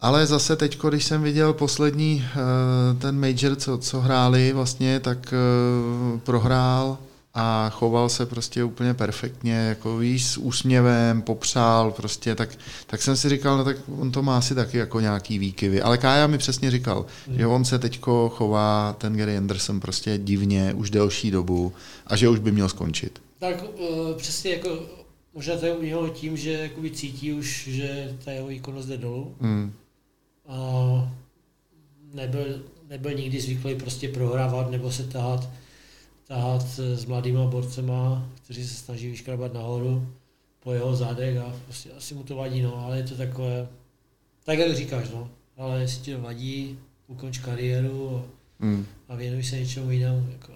Ale 0.00 0.26
zase 0.26 0.56
teď, 0.56 0.78
když 0.88 1.04
jsem 1.04 1.22
viděl 1.22 1.52
poslední 1.52 2.24
eh, 2.26 2.94
ten 2.98 3.20
major, 3.20 3.56
co, 3.56 3.78
co 3.78 4.00
hráli 4.00 4.52
vlastně, 4.52 5.00
tak 5.00 5.32
eh, 5.34 6.18
prohrál 6.18 6.98
a 7.38 7.70
choval 7.70 8.08
se 8.08 8.26
prostě 8.26 8.64
úplně 8.64 8.94
perfektně, 8.94 9.52
jako 9.54 9.98
víš, 9.98 10.26
s 10.26 10.36
úsměvem, 10.36 11.22
popřál 11.22 11.90
prostě, 11.90 12.34
tak, 12.34 12.58
tak 12.86 13.02
jsem 13.02 13.16
si 13.16 13.28
říkal, 13.28 13.58
no 13.58 13.64
tak 13.64 13.76
on 13.98 14.12
to 14.12 14.22
má 14.22 14.38
asi 14.38 14.54
taky 14.54 14.78
jako 14.78 15.00
nějaký 15.00 15.38
výkyvy. 15.38 15.82
Ale 15.82 15.98
Kája 15.98 16.26
mi 16.26 16.38
přesně 16.38 16.70
říkal, 16.70 17.06
Hmm. 17.28 17.38
že 17.38 17.46
on 17.46 17.64
se 17.64 17.78
teďko 17.78 18.28
chová, 18.28 18.96
ten 18.98 19.16
Gary 19.16 19.36
Anderson 19.36 19.80
prostě 19.80 20.18
divně 20.18 20.74
už 20.74 20.90
delší 20.90 21.30
dobu 21.30 21.72
a 22.06 22.16
že 22.16 22.28
už 22.28 22.38
by 22.38 22.52
měl 22.52 22.68
skončit. 22.68 23.22
Tak 23.38 23.64
uh, 23.78 24.12
přesně 24.16 24.50
jako, 24.50 24.68
možná 25.34 25.56
to 25.56 25.66
je 25.66 25.72
u 25.76 25.82
něho 25.82 26.08
tím, 26.08 26.36
že 26.36 26.52
jakoby 26.52 26.90
cítí 26.90 27.32
už, 27.32 27.68
že 27.70 28.14
ta 28.24 28.30
jeho 28.32 28.46
výkonnost 28.46 28.88
jde 28.88 28.96
dolů, 28.96 29.34
Hmm. 29.40 29.72
a 30.48 30.56
nebyl, 32.14 32.44
nebyl 32.88 33.12
nikdy 33.12 33.40
zvyklý 33.40 33.74
prostě 33.74 34.08
prohrávat 34.08 34.70
nebo 34.70 34.92
se 34.92 35.04
tahat, 35.04 35.48
tahat 36.28 36.62
s 36.78 37.04
mladýma 37.04 37.46
borcema, 37.46 38.26
kteří 38.44 38.68
se 38.68 38.74
snaží 38.74 39.10
vyškrabat 39.10 39.54
nahoru 39.54 40.06
po 40.62 40.72
jeho 40.72 40.96
zádech 40.96 41.38
a 41.38 41.52
prostě 41.64 41.90
asi 41.96 42.14
mu 42.14 42.22
to 42.22 42.36
vadí, 42.36 42.62
no, 42.62 42.84
ale 42.84 42.96
je 42.96 43.02
to 43.04 43.14
takové, 43.14 43.68
tak 44.44 44.58
jak 44.58 44.76
říkáš, 44.76 45.08
no, 45.14 45.28
ale 45.56 45.80
jestli 45.80 46.00
ti 46.02 46.14
to 46.14 46.20
vadí, 46.20 46.78
ukonč 47.06 47.38
kariéru 47.38 48.16
a, 48.16 48.22
a 49.08 49.16
věnuj 49.16 49.42
se 49.44 49.58
něčemu 49.60 49.90
jinému, 49.90 50.26
jako, 50.32 50.52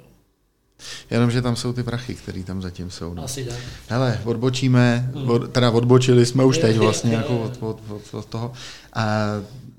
Jenom, 1.11 1.31
že 1.31 1.43
tam 1.43 1.57
jsou 1.57 1.73
ty 1.73 1.83
prachy, 1.83 2.15
které 2.15 2.43
tam 2.43 2.63
zatím 2.63 2.91
jsou. 2.91 3.15
No. 3.15 3.25
asi 3.25 3.45
tak. 3.45 3.59
Hele, 3.89 4.21
odbočíme, 4.25 5.11
Hmm. 5.15 5.31
od, 5.31 5.53
teda 5.53 5.71
odbočili 5.71 6.27
jsme 6.27 6.45
už 6.45 6.59
teď 6.59 6.77
vlastně 6.87 7.15
jako 7.15 7.43
od, 7.43 7.57
od, 7.61 7.81
od, 7.91 8.15
od 8.15 8.27
toho. 8.27 8.53
A 8.93 9.27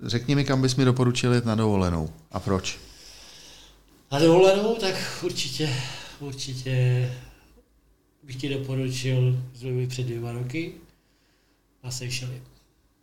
řekni 0.05 0.35
mi, 0.35 0.45
kam 0.45 0.61
bys 0.61 0.75
mi 0.75 0.85
doporučil 0.85 1.33
jet 1.33 1.45
na 1.45 1.55
dovolenou 1.55 2.09
a 2.31 2.39
proč? 2.39 2.79
Na 4.11 4.19
dovolenou, 4.19 4.75
tak 4.75 4.95
určitě, 5.23 5.69
určitě 6.19 7.09
bych 8.23 8.35
ti 8.35 8.49
doporučil 8.49 9.43
zrovna 9.53 9.87
před 9.87 10.03
dvěma 10.03 10.31
roky 10.31 10.73
na 11.83 11.91
Seychely. 11.91 12.41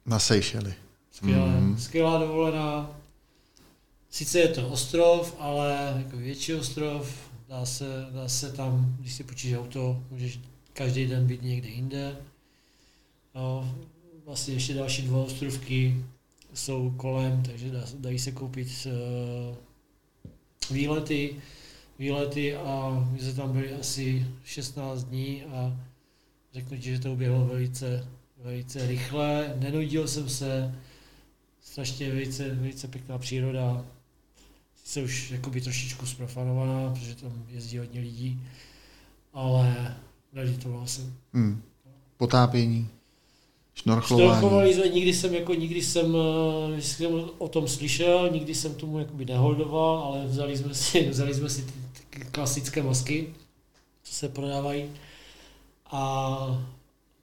Na 0.07 0.19
Seychely. 0.19 0.75
Skvělá, 1.11 1.47
mm. 1.47 1.79
skvělá 1.79 2.19
dovolená. 2.19 2.91
Sice 4.11 4.39
je 4.39 4.49
to 4.49 4.69
ostrov, 4.69 5.37
ale 5.39 5.95
jako 5.99 6.17
větší 6.17 6.55
ostrov, 6.55 7.31
dá 7.49 7.67
se, 7.67 8.07
dá 8.11 8.29
se 8.29 8.53
tam, 8.53 8.97
když 9.01 9.15
si 9.15 9.25
počíš 9.25 9.55
auto, 9.55 10.03
můžeš 10.11 10.41
každý 10.73 11.07
den 11.07 11.27
být 11.27 11.43
někde 11.43 11.69
jinde. 11.69 12.17
No, 13.35 13.75
vlastně 14.25 14.55
ještě 14.55 14.75
další 14.75 15.03
dva 15.03 15.19
ostrovky 15.19 16.05
jsou 16.55 16.91
kolem, 16.91 17.43
takže 17.43 17.71
dá, 17.71 17.85
dají 17.99 18.19
se 18.19 18.33
koupit 18.33 18.69
uh, 18.87 19.57
výlety, 20.71 21.37
výlety 21.99 22.57
a 22.57 23.07
my 23.13 23.19
jsme 23.21 23.33
tam 23.33 23.53
byli 23.53 23.73
asi 23.73 24.27
16 24.45 25.05
dní 25.05 25.43
a 25.45 25.77
řeknu 26.53 26.77
ti, 26.77 26.83
že 26.83 26.99
to 26.99 27.13
uběhlo 27.13 27.47
velice, 27.47 28.09
velice 28.43 28.87
rychle, 28.87 29.55
nenudil 29.59 30.09
jsem 30.09 30.29
se, 30.29 30.75
strašně 31.61 32.09
velice, 32.09 32.55
velice 32.55 32.89
pěkná 32.89 33.19
příroda, 33.19 33.85
sice 34.77 35.03
už 35.03 35.31
jakoby 35.31 35.61
trošičku 35.61 36.07
zprofanovaná, 36.07 36.95
protože 36.95 37.15
tam 37.15 37.45
jezdí 37.49 37.79
hodně 37.79 38.01
lidí, 38.01 38.43
ale 39.33 39.97
meditoval 40.33 40.87
jsem. 40.87 41.15
Hmm. 41.33 41.63
Potápění, 42.17 42.89
šnorchlování. 43.83 44.31
Štorchovali 44.31 44.75
jsme, 44.75 44.89
nikdy 44.89 45.15
jsem, 45.15 45.35
jako, 45.35 45.55
nikdy 45.55 45.83
jsem, 45.83 46.17
eh, 46.77 46.83
jsem 46.83 47.11
o 47.39 47.49
tom 47.49 47.69
slyšel, 47.69 48.29
nikdy 48.33 48.55
jsem 48.55 48.75
tomu 48.75 48.99
jakoby 48.99 49.25
neholdoval, 49.25 49.99
ale 49.99 50.27
vzali 50.27 50.57
jsme 50.57 50.75
si, 50.75 51.09
vzali 51.11 51.35
jsme 51.35 51.49
si 51.51 51.63
ty, 51.63 51.73
ty 52.11 52.21
klasické 52.33 52.83
masky, 52.83 53.35
co 54.03 54.15
se 54.15 54.29
prodávají 54.29 54.85
a 55.91 56.39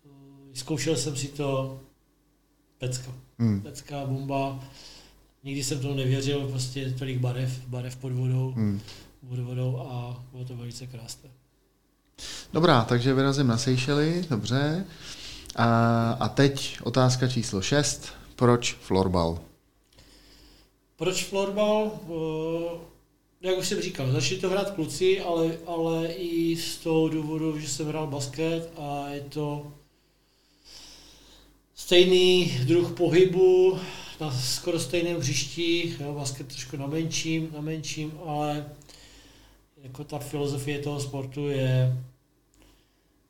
eh, 0.05 0.09
zkoušel 0.53 0.95
jsem 0.95 1.15
si 1.15 1.27
to 1.27 1.79
pecka. 2.77 3.11
Hmm. 3.39 3.61
Pecka, 3.61 4.05
bomba. 4.05 4.59
Nikdy 5.43 5.63
jsem 5.63 5.79
tomu 5.79 5.93
nevěřil, 5.93 6.47
prostě 6.47 6.91
tolik 6.99 7.17
barev, 7.19 7.59
barev 7.67 7.95
pod 7.95 8.11
vodou, 8.11 8.51
Hmm. 8.55 8.81
pod 9.29 9.39
vodou 9.39 9.77
a 9.77 10.23
bylo 10.31 10.45
to 10.45 10.55
velice 10.55 10.87
krásné. 10.87 11.29
Dobrá, 12.53 12.83
takže 12.83 13.13
vyrazím 13.13 13.47
na 13.47 13.57
Seychely, 13.57 14.25
dobře. 14.29 14.85
A, 15.55 16.11
a 16.19 16.29
teď 16.29 16.77
otázka 16.83 17.27
číslo 17.27 17.61
6. 17.61 18.09
Proč 18.35 18.73
florbal? 18.73 19.39
Proč 20.95 21.23
florbal? 21.23 21.91
Eh, 22.09 22.95
Jak 23.41 23.57
už 23.57 23.67
jsem 23.67 23.81
říkal, 23.81 24.11
začali 24.11 24.41
to 24.41 24.49
hrát 24.49 24.71
kluci, 24.71 25.21
ale, 25.21 25.57
ale 25.67 26.07
i 26.07 26.55
z 26.55 26.77
toho 26.77 27.09
důvodu, 27.09 27.59
že 27.59 27.67
jsem 27.69 27.87
hrál 27.87 28.07
basket 28.07 28.71
a 28.77 29.09
je 29.09 29.21
to 29.21 29.71
stejný 31.75 32.57
druh 32.65 32.91
pohybu 32.91 33.79
na 34.19 34.31
skoro 34.31 34.79
stejném 34.79 35.17
hřišti, 35.17 35.95
jo, 35.99 36.13
basket 36.13 36.47
trošku 36.47 36.77
na 36.77 36.87
menším, 36.87 37.49
na 37.53 37.61
menším, 37.61 38.19
ale 38.25 38.65
jako 39.83 40.03
ta 40.03 40.19
filozofie 40.19 40.79
toho 40.79 40.99
sportu 40.99 41.47
je, 41.47 41.97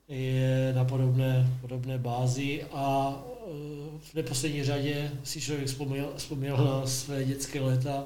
je 0.07 0.73
na 0.75 0.85
podobné, 0.85 1.57
podobné 1.61 1.97
bázi 1.97 2.63
a 2.71 3.15
eh, 3.25 3.99
v 3.99 4.13
neposlední 4.13 4.63
řadě 4.63 5.11
si 5.23 5.41
člověk 5.41 5.67
vzpomněl, 5.67 6.13
vzpomněl 6.17 6.57
na 6.57 6.87
své 6.87 7.23
dětské 7.23 7.59
léta, 7.59 8.05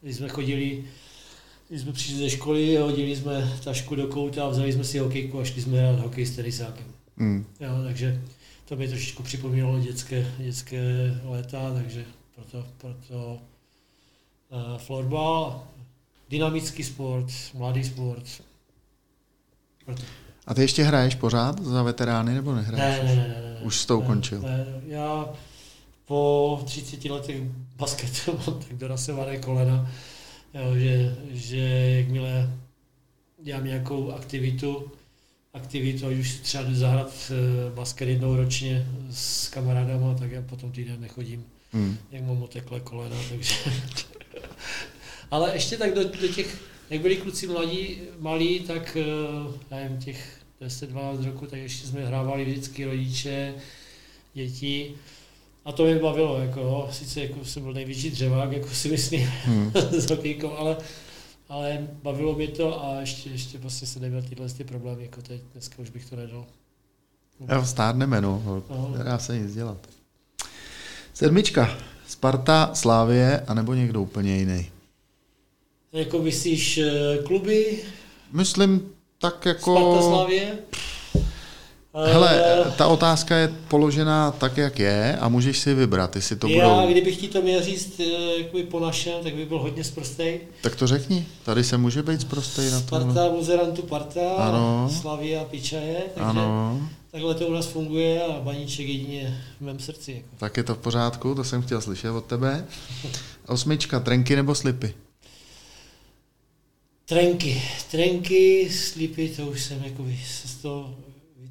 kdy 0.00 0.14
jsme 0.14 0.28
chodili, 0.28 0.84
když 1.68 1.80
jsme 1.80 1.92
přišli 1.92 2.16
ze 2.16 2.30
školy, 2.30 2.76
hodili 2.76 3.16
jsme 3.16 3.58
tašku 3.64 3.94
do 3.94 4.06
kouta 4.06 4.44
a 4.44 4.48
vzali 4.48 4.72
jsme 4.72 4.84
si 4.84 4.98
hokejku 4.98 5.40
a 5.40 5.44
šli 5.44 5.62
jsme 5.62 5.78
hrát 5.78 6.00
hokej 6.00 6.26
s 6.26 6.36
tenisákem. 6.36 6.86
Hmm. 7.16 7.46
Jo, 7.60 7.70
takže, 7.84 8.22
to 8.64 8.76
mi 8.76 8.88
trošičku 8.88 9.22
připomínalo 9.22 9.80
dětské, 9.80 10.34
dětské 10.38 10.80
léta, 11.24 11.74
takže 11.74 12.04
proto, 12.34 12.66
proto 12.78 13.38
uh, 14.50 14.78
florbal, 14.78 15.66
dynamický 16.28 16.84
sport, 16.84 17.26
mladý 17.54 17.84
sport. 17.84 18.42
Proto. 19.84 20.02
A 20.46 20.54
ty 20.54 20.60
ještě 20.60 20.84
hraješ 20.84 21.14
pořád 21.14 21.62
za 21.62 21.82
veterány 21.82 22.34
nebo 22.34 22.54
nehraješ? 22.54 22.98
Ne, 23.02 23.04
ne, 23.04 23.16
ne. 23.16 23.28
ne, 23.28 23.54
ne 23.54 23.60
Už 23.62 23.80
s 23.80 23.86
tou 23.86 24.00
ne, 24.00 24.06
končil? 24.06 24.40
Ne, 24.40 24.66
já 24.86 25.28
po 26.06 26.62
30 26.64 27.04
letech 27.04 27.42
basketu 27.76 28.38
mám 28.46 28.58
tak 28.58 28.78
dorasované 28.78 29.36
kolena, 29.36 29.90
jo, 30.54 30.74
že, 30.74 31.16
že 31.30 31.58
jakmile 31.98 32.50
dělám 33.42 33.64
nějakou 33.64 34.12
aktivitu, 34.12 34.90
aktivitu, 35.54 36.06
ať 36.06 36.14
už 36.14 36.34
třeba 36.34 36.64
jdu 36.64 36.74
zahrát 36.74 37.12
eh, 37.30 37.74
basket 37.74 38.08
jednou 38.08 38.36
ročně 38.36 38.86
s 39.10 39.48
kamarádama, 39.48 40.14
tak 40.14 40.30
já 40.30 40.42
potom 40.42 40.72
týden 40.72 41.00
nechodím, 41.00 41.44
hmm. 41.72 41.96
jak 42.10 42.22
mám 42.22 42.42
oteklé 42.42 42.80
kolena, 42.80 43.16
takže... 43.28 43.54
Ale 45.30 45.54
ještě 45.54 45.76
tak 45.76 45.94
do, 45.94 46.04
do 46.04 46.28
těch, 46.28 46.58
jak 46.90 47.00
byli 47.00 47.16
kluci 47.16 47.46
mladí, 47.46 47.98
malí, 48.18 48.60
tak 48.60 48.96
eh, 48.96 49.74
nevím, 49.74 49.98
těch 49.98 50.38
10-12 50.60 51.24
roku, 51.24 51.46
tak 51.46 51.58
ještě 51.58 51.86
jsme 51.86 52.06
hrávali 52.06 52.44
vždycky 52.44 52.84
rodiče, 52.84 53.54
děti. 54.34 54.94
A 55.64 55.72
to 55.72 55.84
mě 55.84 55.98
bavilo, 55.98 56.38
jako, 56.40 56.88
sice 56.90 57.20
jako 57.20 57.44
jsem 57.44 57.62
byl 57.62 57.72
největší 57.72 58.10
dřevák, 58.10 58.52
jako 58.52 58.68
si 58.68 58.88
myslím, 58.88 59.20
hmm. 59.20 59.72
s 59.90 60.10
hokejkou, 60.10 60.50
ale 60.50 60.76
ale 61.48 61.88
bavilo 62.02 62.34
mě 62.34 62.48
to 62.48 62.84
a 62.84 63.00
ještě, 63.00 63.30
ještě 63.30 63.58
prostě 63.58 63.86
se 63.86 64.00
neměl 64.00 64.22
tyhle 64.22 64.48
ty 64.48 64.64
problémy, 64.64 65.02
jako 65.02 65.22
teď, 65.22 65.42
dneska 65.52 65.82
už 65.82 65.90
bych 65.90 66.10
to 66.10 66.16
nedal. 66.16 66.46
Jo, 67.52 67.64
stárneme, 67.64 68.20
no, 68.20 68.62
nedá 68.98 69.18
se 69.18 69.38
nic 69.38 69.54
dělat. 69.54 69.78
Sedmička, 71.14 71.78
Sparta, 72.06 72.70
Slávie, 72.74 73.40
anebo 73.40 73.74
někdo 73.74 74.02
úplně 74.02 74.36
jiný? 74.36 74.70
Jako 75.96 76.18
myslíš 76.18 76.78
eh, 76.78 77.18
kluby? 77.22 77.78
Myslím 78.32 78.80
tak 79.18 79.46
jako... 79.46 79.76
Sparta, 79.76 80.08
Slávie? 80.08 80.58
Hele, 82.04 82.64
ta 82.76 82.86
otázka 82.86 83.36
je 83.36 83.54
položená 83.68 84.30
tak, 84.30 84.56
jak 84.56 84.78
je 84.78 85.16
a 85.20 85.28
můžeš 85.28 85.58
si 85.58 85.74
vybrat, 85.74 86.16
jestli 86.16 86.36
to 86.36 86.48
Já, 86.48 86.68
budou... 86.68 86.90
kdybych 86.90 87.16
ti 87.16 87.28
to 87.28 87.42
měl 87.42 87.62
říct 87.62 88.00
eh, 88.00 88.42
jakoby 88.42 88.62
po 88.62 88.80
našem, 88.80 89.14
tak 89.22 89.34
by 89.34 89.46
byl 89.46 89.58
hodně 89.58 89.84
zprostej. 89.84 90.40
Tak 90.62 90.76
to 90.76 90.86
řekni, 90.86 91.26
tady 91.44 91.64
se 91.64 91.78
může 91.78 92.02
být 92.02 92.20
zprostej 92.20 92.70
na 92.70 92.80
to. 92.80 92.86
Sparta, 92.86 93.28
Muzerantu 93.28 93.82
Parta, 93.82 94.34
ano. 94.36 94.90
Slavia, 95.00 95.44
Pičaje, 95.44 96.02
takže 96.14 96.30
ano. 96.30 96.80
takhle 97.10 97.34
to 97.34 97.46
u 97.46 97.52
nás 97.52 97.66
funguje 97.66 98.24
a 98.24 98.40
baníček 98.40 98.88
jedině 98.88 99.40
v 99.60 99.64
mém 99.64 99.78
srdci. 99.78 100.12
Jako. 100.12 100.28
Tak 100.38 100.56
je 100.56 100.62
to 100.62 100.74
v 100.74 100.78
pořádku, 100.78 101.34
to 101.34 101.44
jsem 101.44 101.62
chtěl 101.62 101.80
slyšet 101.80 102.10
od 102.10 102.24
tebe. 102.24 102.66
Osmička, 103.46 104.00
trenky 104.00 104.36
nebo 104.36 104.54
slipy? 104.54 104.94
Trenky, 107.08 107.62
trenky, 107.90 108.70
slipy, 108.70 109.28
to 109.28 109.46
už 109.46 109.62
jsem 109.62 109.84
jako 109.84 110.06
se 110.24 110.62
to 110.62 110.94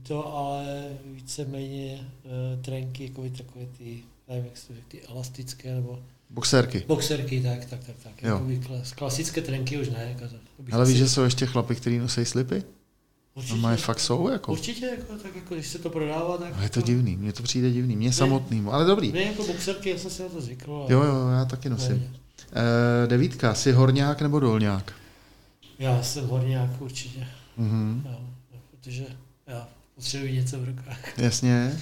to 0.07 0.35
ale 0.37 0.87
víceméně 1.05 2.07
uh, 2.23 2.61
trenky, 2.61 3.03
jako 3.03 3.23
takové 3.37 3.65
ty, 3.77 4.03
nevím, 4.29 4.45
jak 4.45 4.57
se 4.57 4.67
to 4.67 4.73
ty 4.87 5.01
elastické, 5.01 5.75
nebo 5.75 5.99
Boxerky. 6.29 6.83
Boxerky, 6.87 7.41
tak, 7.41 7.65
tak, 7.65 7.79
tak, 7.85 7.95
tak. 8.03 8.23
Jako 8.23 8.45
klas, 8.67 8.91
klasické 8.91 9.41
trenky 9.41 9.77
už 9.77 9.89
ne. 9.89 10.15
Jako 10.19 10.33
to, 10.33 10.75
Ale 10.75 10.85
víš, 10.85 10.97
že 10.97 11.09
jsou 11.09 11.23
ještě 11.23 11.45
chlapy, 11.45 11.75
kteří 11.75 11.97
nosí 11.97 12.25
slipy? 12.25 12.63
Určitě. 13.35 13.55
No 13.55 13.61
mají 13.61 13.77
fakt 13.77 13.99
jsou, 13.99 14.29
jako. 14.29 14.51
Určitě, 14.51 14.85
jako, 14.85 15.13
tak 15.23 15.35
jako, 15.35 15.53
když 15.53 15.67
se 15.67 15.79
to 15.79 15.89
prodává, 15.89 16.37
tak... 16.37 16.57
No, 16.57 16.63
je 16.63 16.69
to 16.69 16.81
divný, 16.81 17.17
mně 17.17 17.33
to 17.33 17.43
přijde 17.43 17.71
divný, 17.71 17.95
mně 17.95 18.13
samotným, 18.13 18.69
ale 18.69 18.85
dobrý. 18.85 19.11
Ne, 19.11 19.21
jako 19.21 19.43
boxerky, 19.43 19.89
já 19.89 19.97
jsem 19.97 20.11
si 20.11 20.21
na 20.21 20.29
to 20.29 20.41
zvykl. 20.41 20.85
Jo, 20.89 21.03
jo, 21.03 21.29
já 21.29 21.45
taky 21.45 21.69
nosím. 21.69 22.11
E, 23.03 23.07
devítka, 23.07 23.53
jsi 23.53 23.71
horňák 23.71 24.21
nebo 24.21 24.39
dolňák? 24.39 24.93
Já 25.79 26.03
jsem 26.03 26.27
horňák 26.27 26.81
určitě. 26.81 27.27
Mm-hmm. 27.59 28.01
Jo, 28.05 28.19
protože 28.71 29.05
já 29.47 29.67
Potřebuji 29.95 30.33
něco 30.33 30.59
v 30.59 30.63
rukách. 30.63 31.19
Jasně. 31.19 31.79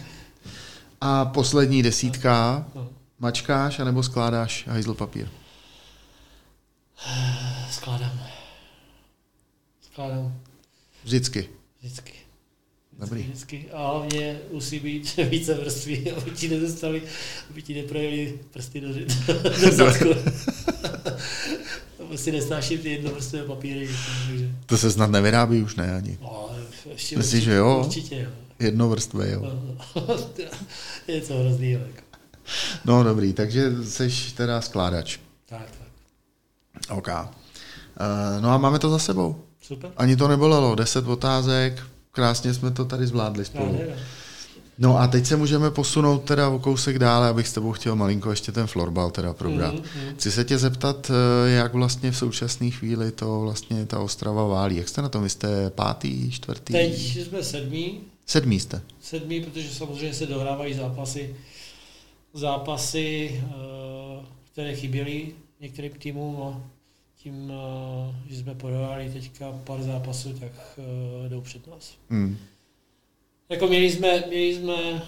A 1.01 1.25
poslední 1.25 1.83
desítka. 1.83 2.65
No. 2.75 2.89
Mačkáš 3.19 3.79
anebo 3.79 4.03
skládáš 4.03 4.67
hajzl 4.67 4.93
papír? 4.93 5.27
Skládám. 7.71 8.19
Skládám. 9.81 10.39
Vždycky? 11.03 11.49
Vždycky. 11.79 12.13
Dobrý. 12.99 13.23
Vždycky. 13.23 13.71
A 13.71 13.87
hlavně 13.87 14.39
musí 14.51 14.79
být 14.79 15.15
více 15.29 15.53
vrství, 15.53 16.11
aby 16.11 16.31
ti 16.31 16.49
nedostali, 16.49 17.03
aby 17.49 17.61
ti 17.61 17.81
neprojeli 17.81 18.39
prsty 18.51 18.81
do, 18.81 18.87
do 19.61 19.71
zadku. 19.71 20.09
si 22.17 22.31
nesnáším 22.31 22.79
ty 22.79 22.91
jednovrstvé 22.91 23.43
papíry. 23.43 23.89
Takže... 24.27 24.49
To 24.65 24.77
se 24.77 24.91
snad 24.91 25.11
nevyrábí 25.11 25.61
už, 25.61 25.75
ne 25.75 25.95
ani. 25.95 26.17
No, 26.21 26.49
ještě 26.91 27.17
Myslíš, 27.17 27.33
určitě, 27.33 27.51
že 27.51 27.55
jo? 27.55 27.83
Určitě 27.85 28.19
jo. 28.19 28.29
Jednovrstvé, 28.59 29.31
jo. 29.31 29.41
je 31.07 31.21
to 31.21 31.33
hrozný, 31.39 31.71
jako. 31.71 31.87
No 32.85 33.03
dobrý, 33.03 33.33
takže 33.33 33.83
jsi 33.83 34.09
teda 34.35 34.61
skládač. 34.61 35.17
Tak, 35.49 35.59
tak. 35.59 36.97
OK. 36.97 37.07
Uh, 37.07 38.41
no 38.41 38.49
a 38.49 38.57
máme 38.57 38.79
to 38.79 38.89
za 38.89 38.99
sebou. 38.99 39.43
Super. 39.61 39.91
Ani 39.97 40.15
to 40.15 40.27
nebolelo, 40.27 40.75
deset 40.75 41.07
otázek, 41.07 41.83
krásně 42.11 42.53
jsme 42.53 42.71
to 42.71 42.85
tady 42.85 43.07
zvládli 43.07 43.45
spolu. 43.45 43.79
Já, 43.89 43.95
No 44.77 44.97
a 44.97 45.07
teď 45.07 45.25
se 45.25 45.35
můžeme 45.35 45.71
posunout 45.71 46.19
teda 46.19 46.49
o 46.49 46.59
kousek 46.59 46.99
dále, 46.99 47.29
abych 47.29 47.47
s 47.47 47.53
tebou 47.53 47.71
chtěl 47.71 47.95
malinko 47.95 48.29
ještě 48.29 48.51
ten 48.51 48.67
florbal 48.67 49.11
teda 49.11 49.33
probrat. 49.33 49.75
Mm-hmm. 49.75 50.15
Chci 50.15 50.31
se 50.31 50.43
tě 50.43 50.57
zeptat, 50.57 51.11
eh, 51.11 51.49
jak 51.49 51.73
vlastně 51.73 52.11
v 52.11 52.17
současné 52.17 52.69
chvíli 52.69 53.11
to 53.11 53.41
vlastně 53.41 53.85
ta 53.85 53.99
Ostrava 53.99 54.47
válí. 54.47 54.75
Jak 54.75 54.89
jste 54.89 55.01
na 55.01 55.09
tom? 55.09 55.23
Vy 55.23 55.29
jste 55.29 55.69
pátý, 55.69 56.31
čtvrtý? 56.31 56.73
Teď 56.73 57.17
jsme 57.17 57.43
sedmý. 57.43 58.01
Sedmý 58.25 58.59
jste? 58.59 58.81
Sedmý, 59.01 59.41
protože 59.41 59.69
samozřejmě 59.69 60.13
se 60.13 60.25
dohrávají 60.25 60.73
zápasy, 60.73 61.35
zápasy, 62.33 63.41
eh, 63.45 64.25
které 64.51 64.75
chyběly 64.75 65.31
některým 65.59 65.91
týmům 65.91 66.43
a 66.43 66.61
tím, 67.15 67.51
eh, 67.51 68.15
že 68.29 68.37
jsme 68.37 68.55
podávali 68.55 69.09
teďka 69.13 69.51
pár 69.63 69.83
zápasů, 69.83 70.33
tak 70.33 70.79
jdou 71.29 71.41
před 71.41 71.67
nás. 71.67 71.93
Mm. 72.09 72.37
Jako 73.49 73.67
měli 73.67 73.91
jsme, 73.91 74.23
měli 74.27 74.55
jsme 74.55 75.03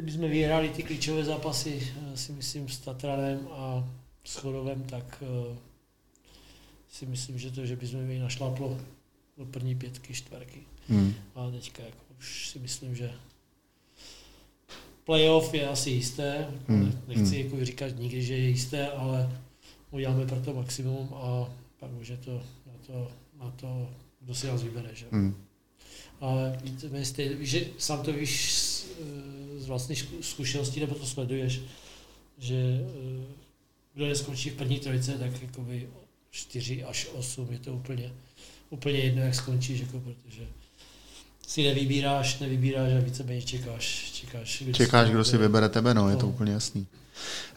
kdyby 0.00 0.12
jsme 0.12 0.28
vyhráli 0.28 0.68
ty 0.68 0.82
klíčové 0.82 1.24
zápasy, 1.24 1.92
eh, 2.12 2.16
si 2.16 2.32
myslím, 2.32 2.68
s 2.68 2.78
Tatranem 2.78 3.48
a 3.50 3.88
s 4.24 4.36
Chodovem, 4.36 4.82
tak 4.82 5.22
uh, 5.22 5.56
si 6.88 7.06
myslím, 7.06 7.38
že 7.38 7.50
to, 7.50 7.66
že 7.66 7.76
bychom 7.76 8.00
měli 8.00 8.20
našlaplo 8.20 8.80
do 9.38 9.46
první 9.46 9.74
pětky, 9.74 10.14
čtvrky. 10.14 10.60
Hmm. 10.88 11.14
A 11.34 11.50
teďka 11.50 11.82
jako 11.82 12.04
už 12.18 12.48
si 12.48 12.58
myslím, 12.58 12.96
že 12.96 13.12
playoff 15.04 15.54
je 15.54 15.68
asi 15.68 15.90
jisté. 15.90 16.48
Hmm. 16.68 17.02
Nechci 17.08 17.42
hmm. 17.42 17.44
jako 17.44 17.64
říkat 17.64 17.98
nikdy, 17.98 18.22
že 18.22 18.34
je 18.34 18.48
jisté, 18.48 18.90
ale 18.90 19.40
uděláme 19.90 20.26
pro 20.26 20.40
to 20.40 20.54
maximum 20.54 21.08
a 21.14 21.48
pak 21.80 21.90
už 22.00 22.08
je 22.08 22.16
to 22.16 22.42
na 22.66 22.72
to, 22.86 23.10
na 23.38 23.50
to 23.50 23.88
kdo 24.20 24.34
si 24.34 24.46
nás 24.46 24.62
vybere. 24.62 24.94
Že? 24.94 25.06
Hmm 25.12 25.49
ale 26.20 26.58
víte, 26.64 27.36
že 27.40 27.66
sám 27.78 28.02
to 28.02 28.12
víš 28.12 28.52
z 29.58 29.66
vlastní 29.66 29.96
zkušenosti, 30.20 30.80
nebo 30.80 30.94
to 30.94 31.06
sleduješ, 31.06 31.60
že 32.38 32.54
eh, 32.54 33.24
kdo 33.94 34.06
neskončí 34.06 34.50
v 34.50 34.54
první 34.54 34.78
trojice, 34.78 35.12
tak 35.12 35.42
jakoby 35.42 35.88
4 36.30 36.84
až 36.84 37.08
8 37.14 37.52
je 37.52 37.58
to 37.58 37.72
úplně, 37.72 38.12
úplně 38.70 38.98
jedno, 38.98 39.22
jak 39.22 39.34
skončíš, 39.34 39.80
jako, 39.80 40.00
protože 40.00 40.46
si 41.46 41.62
nevybíráš, 41.62 42.38
nevybíráš 42.38 42.92
a 42.92 43.00
víceméně 43.00 43.42
čekáš. 43.42 44.12
Čekáš, 44.12 44.62
kdo 44.62 44.72
čekáš, 44.72 45.06
si 45.06 45.12
kdo 45.12 45.24
si 45.24 45.38
vybere 45.38 45.68
tebe, 45.68 45.94
no, 45.94 46.02
no, 46.02 46.10
je 46.10 46.16
to 46.16 46.26
no. 46.26 46.32
úplně 46.32 46.52
jasný. 46.52 46.86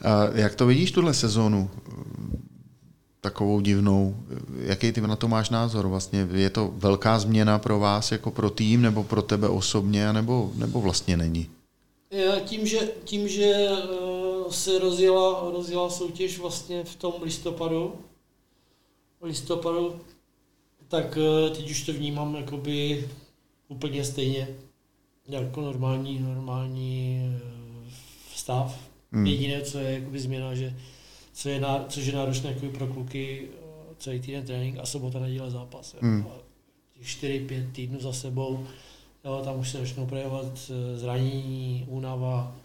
A 0.00 0.24
jak 0.34 0.54
to 0.54 0.66
vidíš 0.66 0.92
tuhle 0.92 1.14
sezónu? 1.14 1.70
Takovou 3.24 3.60
divnou. 3.60 4.16
Jaký 4.58 4.92
ty 4.92 5.00
na 5.00 5.16
to 5.16 5.28
máš 5.28 5.50
názor? 5.50 5.86
Vlastně 5.88 6.28
je 6.32 6.50
to 6.50 6.72
velká 6.76 7.18
změna 7.18 7.58
pro 7.58 7.78
vás 7.78 8.12
jako 8.12 8.30
pro 8.30 8.50
tým 8.50 8.82
nebo 8.82 9.04
pro 9.04 9.22
tebe 9.22 9.48
osobně, 9.48 10.12
nebo, 10.12 10.52
nebo 10.54 10.80
vlastně 10.80 11.16
není? 11.16 11.50
Já 12.10 12.40
tím, 12.40 12.66
že, 12.66 12.78
tím, 13.04 13.28
že 13.28 13.44
eh, 13.44 14.50
se 14.50 14.78
rozjela, 14.78 15.50
rozjela 15.52 15.90
soutěž 15.90 16.38
vlastně 16.38 16.84
v 16.84 16.94
tom 16.96 17.12
listopadu, 17.22 17.94
listopadu, 19.22 20.00
tak 20.88 21.18
eh, 21.18 21.50
teď 21.50 21.70
už 21.70 21.82
to 21.82 21.92
vnímám 21.92 22.34
jakoby 22.34 23.08
úplně 23.68 24.04
stejně 24.04 24.48
jako 25.28 25.60
normální, 25.60 26.18
normální 26.20 27.20
eh, 27.24 27.90
stav. 28.34 28.76
Hmm. 29.12 29.26
Jediné, 29.26 29.62
co 29.62 29.78
je 29.78 29.90
jakoby 29.92 30.20
změna, 30.20 30.54
že 30.54 30.76
co 31.34 31.48
je, 31.48 31.60
ná, 31.60 31.84
což 31.88 32.06
je 32.06 32.12
náročné 32.12 32.50
jako 32.50 32.78
pro 32.78 32.86
kluky 32.86 33.48
eh, 33.48 33.94
celý 33.98 34.20
týden 34.20 34.46
trénink 34.46 34.78
a 34.78 34.86
sobota 34.86 35.18
neděle 35.18 35.50
zápas. 35.50 35.96
Hmm. 36.00 36.26
4-5 37.02 37.72
týdnů 37.72 38.00
za 38.00 38.12
sebou 38.12 38.66
jo, 39.24 39.40
tam 39.44 39.60
už 39.60 39.70
se 39.70 39.78
začnou 39.78 40.06
projevovat 40.06 40.70
eh, 40.70 40.98
zranění, 40.98 41.84
únava, 41.88 42.56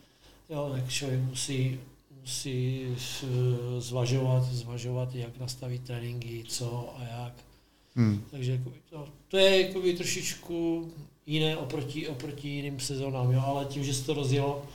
jo, 0.50 0.70
tak 0.76 0.90
člověk 0.90 1.22
musí, 1.22 1.80
musí 2.22 2.88
eh, 3.24 3.82
zvažovat, 3.82 4.44
zvažovat, 4.44 5.16
jak 5.16 5.40
nastavit 5.40 5.84
tréninky, 5.84 6.44
co 6.48 6.94
a 6.98 7.04
jak. 7.04 7.34
Hmm. 7.96 8.24
Takže 8.32 8.52
jakoby, 8.52 8.76
to, 8.90 9.08
to 9.28 9.38
je 9.38 9.68
jakoby 9.68 9.94
trošičku 9.94 10.92
jiné 11.26 11.58
oproti, 11.58 12.08
oproti 12.08 12.48
jiným 12.48 12.80
sezónám, 12.80 13.32
jo, 13.32 13.42
ale 13.46 13.66
tím, 13.66 13.84
že 13.84 13.94
se 13.94 14.06
to 14.06 14.14
rozjelo, 14.14 14.66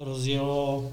rozjelo, 0.00 0.92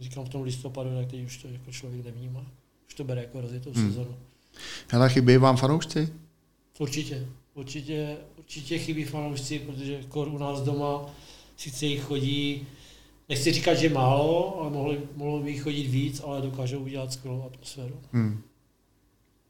říkám 0.00 0.24
v 0.24 0.28
tom 0.28 0.42
listopadu, 0.42 0.90
tak 0.96 1.10
teď 1.10 1.20
už 1.20 1.36
to 1.36 1.48
jako 1.48 1.72
člověk 1.72 2.04
nevnímá. 2.04 2.46
Už 2.88 2.94
to 2.94 3.04
bere 3.04 3.20
jako 3.20 3.40
rozjetou 3.40 3.72
hmm. 3.72 3.88
sezónu. 3.88 4.16
Hele, 4.88 5.10
chybí 5.10 5.36
vám 5.36 5.56
fanoušci? 5.56 6.08
Určitě. 6.78 7.26
Určitě, 7.54 8.16
určitě 8.38 8.78
chybí 8.78 9.04
fanoušci, 9.04 9.58
protože 9.58 10.02
kor 10.08 10.28
u 10.28 10.38
nás 10.38 10.60
doma 10.60 11.06
sice 11.56 11.86
jich 11.86 12.02
chodí, 12.02 12.66
nechci 13.28 13.52
říkat, 13.52 13.74
že 13.74 13.88
málo, 13.88 14.60
ale 14.60 14.70
mohli, 14.70 15.00
mohlo 15.16 15.40
by 15.40 15.50
jich 15.50 15.62
chodit 15.62 15.86
víc, 15.86 16.22
ale 16.24 16.42
dokážou 16.42 16.78
udělat 16.78 17.12
skvělou 17.12 17.46
atmosféru. 17.46 18.00
Hmm. 18.12 18.42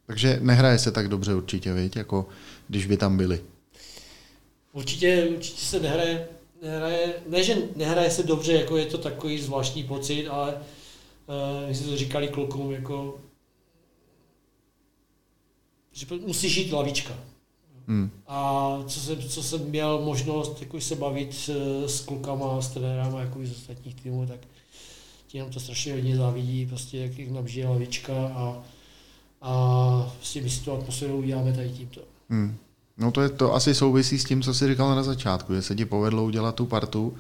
Takže 0.07 0.39
nehraje 0.43 0.79
se 0.79 0.93
tak 0.93 1.09
dobře 1.09 1.35
určitě, 1.35 1.73
viď, 1.73 1.97
jako 1.97 2.29
když 2.69 2.87
by 2.87 2.97
tam 2.97 3.17
byli. 3.17 3.41
Určitě, 4.73 5.29
určitě 5.37 5.61
se 5.61 5.81
nehraje, 5.81 6.29
nehraje, 6.65 7.15
ne, 7.29 7.43
že 7.43 7.57
nehraje 7.77 8.11
se 8.11 8.23
dobře, 8.23 8.53
jako 8.53 8.77
je 8.77 8.87
to 8.87 8.99
takový 8.99 9.39
zvláštní 9.39 9.85
pocit, 9.85 10.29
ale 10.29 10.55
uh, 10.55 11.69
my 11.69 11.75
jsme 11.75 11.87
to 11.87 11.97
říkali 11.97 12.29
klukům, 12.29 12.73
jako 12.73 13.19
že 15.93 16.07
musí 16.27 16.49
žít 16.49 16.73
lavička. 16.73 17.15
Hmm. 17.87 18.11
A 18.27 18.79
co 18.87 19.01
jsem, 19.01 19.23
co 19.23 19.43
jsem 19.43 19.61
měl 19.61 20.01
možnost 20.01 20.61
jako 20.61 20.81
se 20.81 20.95
bavit 20.95 21.51
eh, 21.53 21.89
s 21.89 22.01
klukama, 22.01 22.63
s 22.63 22.69
trenérama 22.69 23.21
jako 23.21 23.39
z 23.43 23.51
ostatních 23.51 23.95
týmů, 23.95 24.27
tak 24.27 24.41
ti 25.27 25.39
nám 25.39 25.51
to 25.51 25.61
strašně 25.61 25.93
hodně 25.93 26.17
závidí, 26.17 26.67
prostě 26.67 26.99
jak, 26.99 27.19
jak 27.19 27.31
nám 27.31 27.49
žije 27.49 27.69
lavička 27.69 28.27
a, 28.27 28.63
a 29.41 30.13
prostě 30.17 30.41
my 30.41 30.51
si 30.51 30.61
tu 30.61 30.73
atmosféru 30.73 31.17
uděláme 31.17 31.53
tady 31.53 31.71
tímto. 31.71 32.01
Hmm. 32.29 32.57
No 32.99 33.11
to, 33.11 33.21
je, 33.21 33.29
to 33.29 33.55
asi 33.55 33.75
souvisí 33.75 34.19
s 34.19 34.25
tím, 34.25 34.43
co 34.43 34.55
jsi 34.55 34.69
říkal 34.69 34.97
na 34.97 35.03
začátku, 35.03 35.55
že 35.55 35.63
se 35.63 35.75
ti 35.75 35.85
povedlo 35.85 36.25
udělat 36.25 36.55
tu 36.55 36.67
partu 36.67 37.17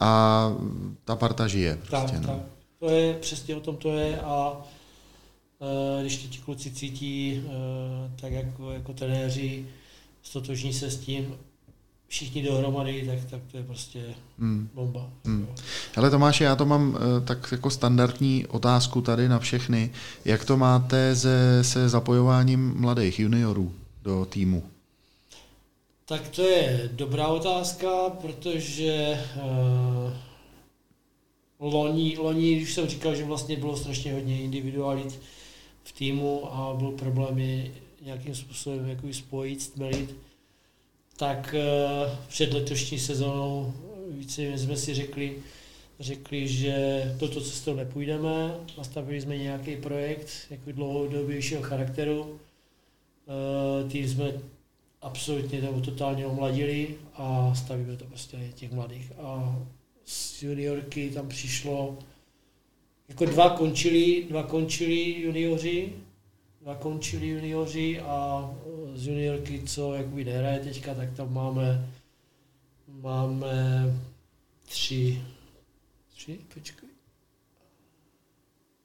a 0.00 0.52
ta 1.04 1.16
parta 1.16 1.46
žije. 1.46 1.78
Prostě, 1.86 2.12
tak, 2.12 2.20
no. 2.20 2.26
tak. 2.26 2.42
To 2.78 2.90
je 2.90 3.14
přesně 3.14 3.56
o 3.56 3.60
tom 3.60 3.76
to 3.76 3.92
je 3.92 4.20
a 4.20 4.56
e, 5.98 6.00
když 6.00 6.16
ti 6.16 6.38
kluci 6.38 6.70
cítí 6.70 7.42
e, 7.46 7.50
tak 8.20 8.32
jako, 8.32 8.72
jako 8.72 8.92
trenéři, 8.92 9.66
stotožní 10.22 10.72
se 10.72 10.90
s 10.90 10.96
tím, 10.96 11.34
všichni 12.08 12.42
dohromady, 12.42 13.06
tak, 13.06 13.30
tak 13.30 13.40
to 13.50 13.56
je 13.56 13.62
prostě 13.62 14.04
hmm. 14.38 14.68
bomba. 14.74 15.10
Hmm. 15.24 15.46
Hele 15.94 16.10
Tomáši, 16.10 16.44
já 16.44 16.56
to 16.56 16.66
mám 16.66 16.96
e, 16.96 17.20
tak 17.20 17.48
jako 17.52 17.70
standardní 17.70 18.46
otázku 18.46 19.00
tady 19.00 19.28
na 19.28 19.38
všechny. 19.38 19.90
Jak 20.24 20.44
to 20.44 20.56
máte 20.56 21.16
se, 21.16 21.64
se 21.64 21.88
zapojováním 21.88 22.74
mladých 22.76 23.18
juniorů 23.18 23.72
do 24.02 24.24
týmu? 24.24 24.73
Tak 26.06 26.28
to 26.28 26.42
je 26.42 26.90
dobrá 26.92 27.28
otázka, 27.28 28.10
protože 28.10 29.20
uh, 29.36 30.12
loni, 31.58 32.16
loni, 32.18 32.56
když 32.56 32.74
jsem 32.74 32.88
říkal, 32.88 33.14
že 33.14 33.24
vlastně 33.24 33.56
bylo 33.56 33.76
strašně 33.76 34.12
hodně 34.12 34.42
individualit 34.42 35.20
v 35.84 35.92
týmu 35.92 36.54
a 36.54 36.74
byl 36.74 36.90
problém 36.90 37.38
je 37.38 37.70
nějakým 38.02 38.34
způsobem 38.34 38.88
jako 38.88 39.12
spojit, 39.12 39.62
stmelit, 39.62 40.16
tak 41.16 41.54
uh, 41.54 42.12
před 42.28 42.52
letošní 42.52 42.98
sezónou 42.98 43.74
více 44.08 44.58
jsme 44.58 44.76
si 44.76 44.94
řekli, 44.94 45.36
řekli, 46.00 46.48
že 46.48 47.02
toto 47.18 47.40
cestou 47.40 47.74
nepůjdeme, 47.74 48.54
nastavili 48.78 49.20
jsme 49.20 49.36
nějaký 49.36 49.76
projekt 49.76 50.28
jako 50.50 50.72
dlouhodobějšího 50.72 51.62
charakteru. 51.62 52.20
Uh, 52.22 53.90
tým 53.90 54.08
jsme 54.08 54.32
absolutně 55.04 55.60
nebo 55.60 55.80
totálně 55.80 56.26
omladili 56.26 56.96
a 57.14 57.54
stavíme 57.54 57.96
to 57.96 58.04
prostě 58.04 58.52
těch 58.54 58.72
mladých. 58.72 59.12
A 59.18 59.58
z 60.04 60.42
juniorky 60.42 61.10
tam 61.10 61.28
přišlo, 61.28 61.98
jako 63.08 63.24
dva 63.24 63.50
končili, 63.50 64.26
dva 64.28 64.42
končili 64.42 65.20
junioři, 65.20 65.92
dva 66.60 66.74
končili 66.74 67.28
junioři 67.28 68.00
a 68.00 68.50
z 68.94 69.06
juniorky, 69.06 69.62
co 69.66 69.94
jakoby 69.94 70.24
nehraje 70.24 70.58
teďka, 70.58 70.94
tak 70.94 71.16
tam 71.16 71.34
máme, 71.34 71.90
máme 72.88 73.84
tři, 74.62 75.22
tři, 76.14 76.38
počkej, 76.54 76.88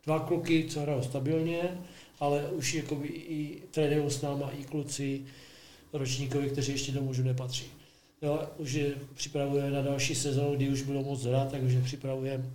dva 0.05 0.19
kluky, 0.19 0.65
co 0.69 0.81
hrajou 0.81 1.01
stabilně, 1.01 1.77
ale 2.19 2.49
už 2.49 2.73
jakoby 2.73 3.07
i 3.07 3.63
trénují 3.71 4.11
s 4.11 4.21
náma 4.21 4.51
i 4.51 4.63
kluci, 4.63 5.25
ročníkovi, 5.93 6.49
kteří 6.49 6.71
ještě 6.71 6.91
do 6.91 7.01
mužů 7.01 7.23
nepatří. 7.23 7.65
Jo, 8.21 8.39
už 8.57 8.73
je 8.73 8.95
připravujeme 9.13 9.71
na 9.71 9.81
další 9.81 10.15
sezónu, 10.15 10.55
kdy 10.55 10.69
už 10.69 10.81
budou 10.81 11.03
moc 11.03 11.23
hrát, 11.25 11.51
tak 11.51 11.63
už 11.63 11.73
je 11.73 11.81
připravujeme 11.81 12.45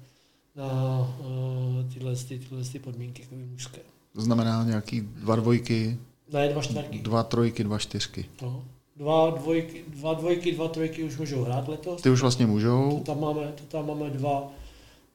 na 0.56 0.98
uh, 1.20 1.92
tyhle, 1.92 2.16
ty, 2.16 2.38
tyhle 2.38 2.64
ty 2.64 2.78
podmínky 2.78 3.22
jako 3.22 3.34
mužské. 3.34 3.80
To 4.12 4.20
znamená 4.20 4.64
nějaký 4.64 5.00
dva 5.00 5.36
dvojky? 5.36 5.98
Ne, 6.32 6.48
dva 6.48 6.62
čtvrky. 6.62 6.98
Dva 6.98 7.22
trojky, 7.22 7.64
dva 7.64 7.78
čtyřky. 7.78 8.24
No. 8.42 8.64
Dva 8.96 9.30
dvojky, 9.30 9.84
dva 9.88 10.14
dvojky, 10.14 10.52
dva 10.52 10.68
trojky 10.68 11.04
už 11.04 11.16
můžou 11.16 11.42
hrát 11.44 11.68
letos. 11.68 12.02
Ty 12.02 12.10
už 12.10 12.20
vlastně 12.20 12.46
můžou. 12.46 12.98
To 12.98 13.04
tam 13.04 13.20
máme, 13.20 13.52
to 13.54 13.62
tam 13.64 13.86
máme 13.86 14.10
dva, 14.10 14.52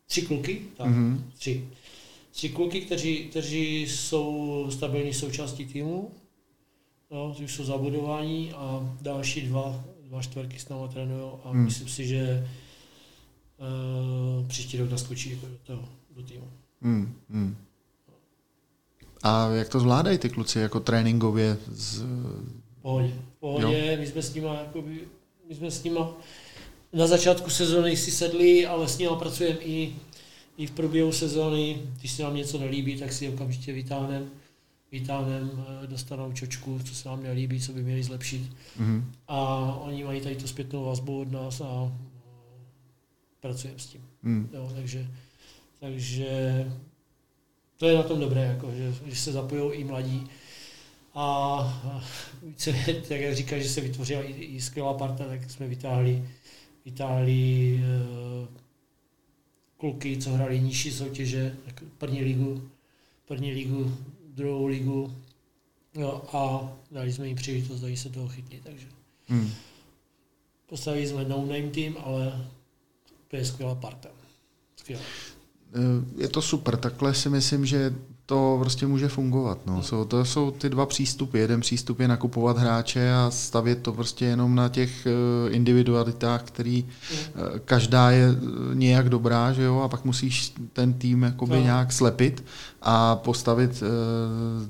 tři 0.06 0.22
kluky, 0.22 0.62
tak, 0.78 0.88
mm-hmm. 0.88 1.22
tři. 1.38 1.68
Tři 2.32 2.50
kluky, 2.50 2.82
kteří, 2.82 3.18
kteří 3.18 3.82
jsou 3.82 4.68
stabilní 4.72 5.14
součástí 5.14 5.66
týmu, 5.66 6.12
no, 7.12 7.36
už 7.44 7.56
jsou 7.56 7.64
zabudování 7.64 8.54
a 8.54 8.96
další 9.02 9.42
dva, 9.42 9.84
dva 10.04 10.22
čtvrky 10.22 10.60
s 10.60 10.70
námi 10.70 10.88
trénují 10.94 11.32
a 11.44 11.50
hmm. 11.50 11.66
myslím 11.66 11.88
si, 11.88 12.08
že 12.08 12.48
uh, 13.58 14.48
příští 14.48 14.78
rok 14.78 14.92
naskočí 14.92 15.32
jako 15.32 15.46
do, 15.46 15.58
toho, 15.64 15.90
do 16.16 16.24
týmu. 16.24 16.48
Hmm. 16.82 17.16
Hmm. 17.30 17.58
A 19.24 19.50
jak 19.50 19.70
to 19.70 19.80
zvládají 19.80 20.18
ty 20.18 20.30
kluci 20.30 20.60
jako 20.60 20.80
tréninkově? 20.80 21.58
Z... 21.68 22.04
Pohodě. 22.82 23.14
Pohodě. 23.40 23.98
My 24.00 24.08
jsme 24.08 24.22
s 24.22 24.34
nimi 24.34 24.48
jakoby, 24.48 25.00
my 25.50 25.56
jsme 25.56 25.72
s 25.72 25.84
nimi 25.84 26.00
na 26.94 27.08
začátku 27.08 27.50
sezóny 27.50 27.98
si 27.98 28.12
sedli, 28.12 28.66
ale 28.66 28.88
s 28.88 28.98
nimi 28.98 29.12
pracujeme 29.20 29.60
i, 29.60 29.96
i 30.58 30.68
v 30.68 30.72
průběhu 30.72 31.12
sezóny. 31.12 31.82
Když 32.00 32.12
se 32.12 32.24
nám 32.24 32.36
něco 32.36 32.58
nelíbí, 32.58 33.00
tak 33.00 33.14
si 33.14 33.30
okamžitě 33.30 33.74
vytáhneme 33.74 34.26
vytáhneme, 34.92 35.50
eh, 35.84 35.88
dostanou 35.88 36.32
čočku, 36.32 36.80
co 36.84 36.96
se 36.96 37.10
nám 37.10 37.24
nelíbí, 37.24 37.62
co 37.62 37.74
by 37.74 37.84
měli 37.84 38.04
zlepšit. 38.04 38.42
Mm-hmm. 38.80 39.04
A 39.28 39.58
oni 39.82 40.04
mají 40.04 40.22
tady 40.22 40.36
tu 40.36 40.48
zpětnou 40.48 40.86
vazbu 40.86 41.22
od 41.22 41.32
nás 41.32 41.62
a 41.62 41.92
eh, 41.92 42.20
pracujeme 43.40 43.80
s 43.80 43.86
tím. 43.86 44.02
Mm. 44.24 44.50
Jo, 44.54 44.72
takže, 44.76 45.08
takže 45.80 46.66
to 47.78 47.88
je 47.88 47.96
na 47.96 48.04
tom 48.04 48.20
dobré, 48.20 48.42
jako, 48.42 48.72
že, 48.72 48.94
že 49.06 49.16
se 49.16 49.32
zapojují 49.32 49.80
i 49.80 49.84
mladí. 49.84 50.28
A 51.14 52.00
více, 52.44 52.74
tak 53.08 53.20
jak 53.20 53.36
říkáš, 53.36 53.64
že 53.64 53.70
se 53.70 53.82
vytvořila 53.82 54.24
i, 54.24 54.32
i 54.32 54.62
skvělá 54.62 54.94
parta, 54.94 55.26
tak 55.26 55.52
jsme 55.52 55.68
vytáhli, 55.68 56.24
vytáhli 56.86 57.80
kluky, 59.78 60.18
co 60.18 60.30
hráli 60.30 60.60
nižší 60.60 60.92
soutěže, 60.92 61.56
první 61.98 62.24
ligu, 62.24 62.70
první 63.28 63.52
ligu 63.52 63.98
druhou 64.40 64.66
ligu 64.66 65.16
jo, 65.94 66.22
a 66.34 66.72
dali 66.92 67.14
jsme 67.14 67.28
jim 67.28 67.36
příležitost, 67.36 67.80
dají 67.80 67.98
se 67.98 68.10
toho 68.10 68.28
chytli, 68.28 68.62
takže 68.64 68.88
hmm. 69.28 69.50
postavili 70.66 71.08
jsme 71.08 71.26
no-name 71.26 71.70
tým, 71.70 71.98
ale 72.04 72.46
to 73.28 73.36
je 73.36 73.46
skvělá 73.46 73.76
parta. 73.76 74.10
Skvělá. 74.76 75.04
Je 76.18 76.28
to 76.28 76.42
super, 76.42 76.78
takhle 76.78 77.14
si 77.14 77.30
myslím, 77.30 77.66
že 77.66 77.96
to 78.30 78.58
prostě 78.60 78.88
může 78.88 79.08
fungovat. 79.08 79.58
No. 79.66 79.84
So, 79.84 80.10
to 80.10 80.26
jsou 80.26 80.52
ty 80.52 80.70
dva 80.70 80.86
přístupy. 80.86 81.40
Jeden 81.40 81.62
přístup 81.62 82.00
je 82.00 82.08
nakupovat 82.08 82.58
hráče 82.58 83.14
a 83.14 83.32
stavět 83.32 83.82
to 83.82 83.94
prostě 83.94 84.26
jenom 84.26 84.56
na 84.56 84.70
těch 84.70 85.08
uh, 85.08 85.56
individualitách, 85.56 86.44
který 86.44 86.84
uh, 86.84 87.60
každá 87.66 88.12
je 88.12 88.30
eh, 88.30 88.76
nějak 88.76 89.10
dobrá, 89.10 89.54
že 89.54 89.64
jo, 89.64 89.80
a 89.80 89.88
pak 89.88 90.06
musíš 90.06 90.54
ten 90.74 90.94
tým 90.94 91.24
jakoby 91.24 91.56
no. 91.56 91.64
nějak 91.64 91.92
slepit 91.92 92.46
a 92.82 93.16
postavit 93.16 93.84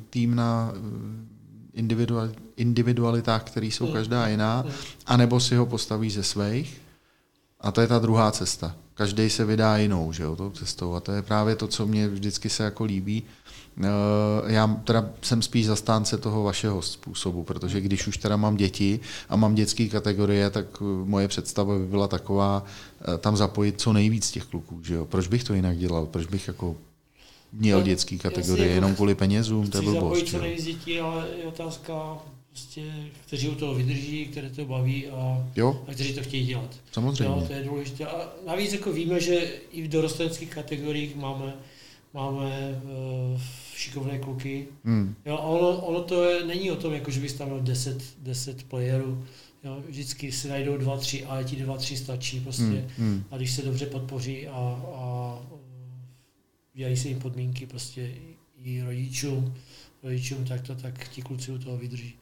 tým 0.10 0.36
na 0.36 0.72
individual, 1.74 2.30
individualitách, 2.56 3.44
které 3.44 3.66
jsou 3.66 3.88
každá 3.88 4.28
jiná, 4.28 4.66
anebo 5.06 5.40
si 5.40 5.56
ho 5.56 5.66
postavíš 5.66 6.14
ze 6.14 6.24
svých. 6.24 6.82
A 7.62 7.72
to 7.72 7.82
je 7.82 7.88
ta 7.88 8.00
druhá 8.00 8.32
cesta 8.32 8.76
každý 9.00 9.30
se 9.30 9.46
vydá 9.46 9.78
jinou, 9.78 10.14
že 10.14 10.24
jo, 10.24 10.36
tou 10.36 10.50
cestou. 10.50 10.94
A 10.94 11.00
to 11.00 11.12
je 11.12 11.22
právě 11.22 11.56
to, 11.56 11.68
co 11.68 11.88
mě 11.88 12.08
vždycky 12.08 12.50
se 12.50 12.64
jako 12.64 12.84
líbí. 12.84 13.24
Eh, 13.84 14.54
já 14.54 14.68
teda 14.68 15.10
jsem 15.22 15.42
spíš 15.42 15.66
zastánce 15.66 16.18
toho 16.18 16.44
vašeho 16.44 16.82
způsobu, 16.82 17.44
protože 17.44 17.82
když 17.82 18.08
už 18.08 18.18
teda 18.18 18.38
mám 18.38 18.58
děti 18.58 19.00
a 19.30 19.36
mám 19.36 19.56
dětské 19.56 19.88
kategorie, 19.88 20.50
tak 20.50 20.66
eh, 20.82 20.84
moje 21.06 21.28
představa 21.28 21.78
by 21.78 21.86
byla 21.86 22.08
taková, 22.08 22.64
eh, 23.02 23.18
tam 23.18 23.38
zapojit 23.38 23.82
co 23.82 23.94
nejvíc 23.94 24.32
těch 24.32 24.44
kluků, 24.44 24.84
že 24.84 24.94
jo. 24.94 25.06
Proč 25.06 25.28
bych 25.28 25.44
to 25.44 25.54
jinak 25.54 25.78
dělal? 25.78 26.06
Proč 26.06 26.28
bych 26.28 26.48
jako 26.48 26.76
měl 27.54 27.82
dětské 27.82 28.18
kategorie 28.18 28.68
jako 28.68 28.76
jenom 28.76 28.96
kvůli 28.96 29.16
penězům? 29.16 29.70
To 29.70 29.78
je 29.78 29.82
blbost. 29.82 30.04
zapojit 30.04 30.30
co 30.30 30.42
nejvíc 30.42 30.66
dětí, 30.66 31.00
ale 31.00 31.28
je 31.38 31.48
otázka, 31.48 32.18
prostě, 32.50 32.82
kteří 33.28 33.50
u 33.50 33.56
toho 33.56 33.76
vydrží, 33.76 34.26
které 34.26 34.50
to 34.50 34.66
baví 34.66 35.08
a, 35.08 35.48
jo. 35.56 35.84
a 35.88 35.94
kteří 35.94 36.14
to 36.14 36.22
chtějí 36.22 36.46
dělat. 36.46 36.76
Samozřejmě. 36.92 37.24
Jo, 37.24 37.44
to 37.48 37.54
je 37.54 37.64
důležité. 37.64 38.06
A 38.06 38.30
navíc 38.48 38.74
jako 38.74 38.92
víme, 38.92 39.20
že 39.20 39.36
i 39.72 39.84
v 39.84 39.88
dorostenských 39.88 40.50
kategoriích 40.50 41.16
máme, 41.16 41.54
máme 42.14 42.82
uh, 43.34 43.42
šikovné 43.80 44.20
kluky. 44.20 44.68
Hmm. 44.84 45.16
Jo, 45.26 45.38
ono, 45.38 45.82
ono 45.82 46.02
to 46.02 46.24
je, 46.24 46.46
není 46.46 46.72
o 46.72 46.76
tom, 46.76 46.94
jako, 46.94 47.12
že 47.12 47.20
bys 47.20 47.34
tam 47.34 47.48
měl 47.48 47.60
10, 47.60 48.04
10 48.20 48.64
playerů. 48.64 49.26
Jo, 49.64 49.84
vždycky 49.88 50.32
si 50.32 50.48
najdou 50.48 50.78
dva, 50.78 50.98
tři 50.98 51.26
a 51.26 51.44
ti 51.44 51.56
dva, 51.56 51.78
tři 51.78 51.98
stačí 51.98 52.40
prostě. 52.40 52.64
Hmm. 52.64 52.88
Hmm. 52.98 53.24
A 53.32 53.38
když 53.38 53.52
se 53.52 53.62
dobře 53.62 53.86
podpoří 53.86 54.48
a, 54.48 54.82
a 54.96 55.40
dělají 56.74 56.98
se 56.98 57.08
jim 57.08 57.20
podmínky 57.20 57.66
prostě 57.66 58.12
i 58.64 58.82
rodičům, 58.82 59.54
rodičům, 60.04 60.46
tak 60.46 60.62
to 60.62 60.76
tak 60.76 61.08
ti 61.08 61.22
kluci 61.22 61.52
u 61.52 61.58
toho 61.58 61.78
vydrží. 61.78 62.14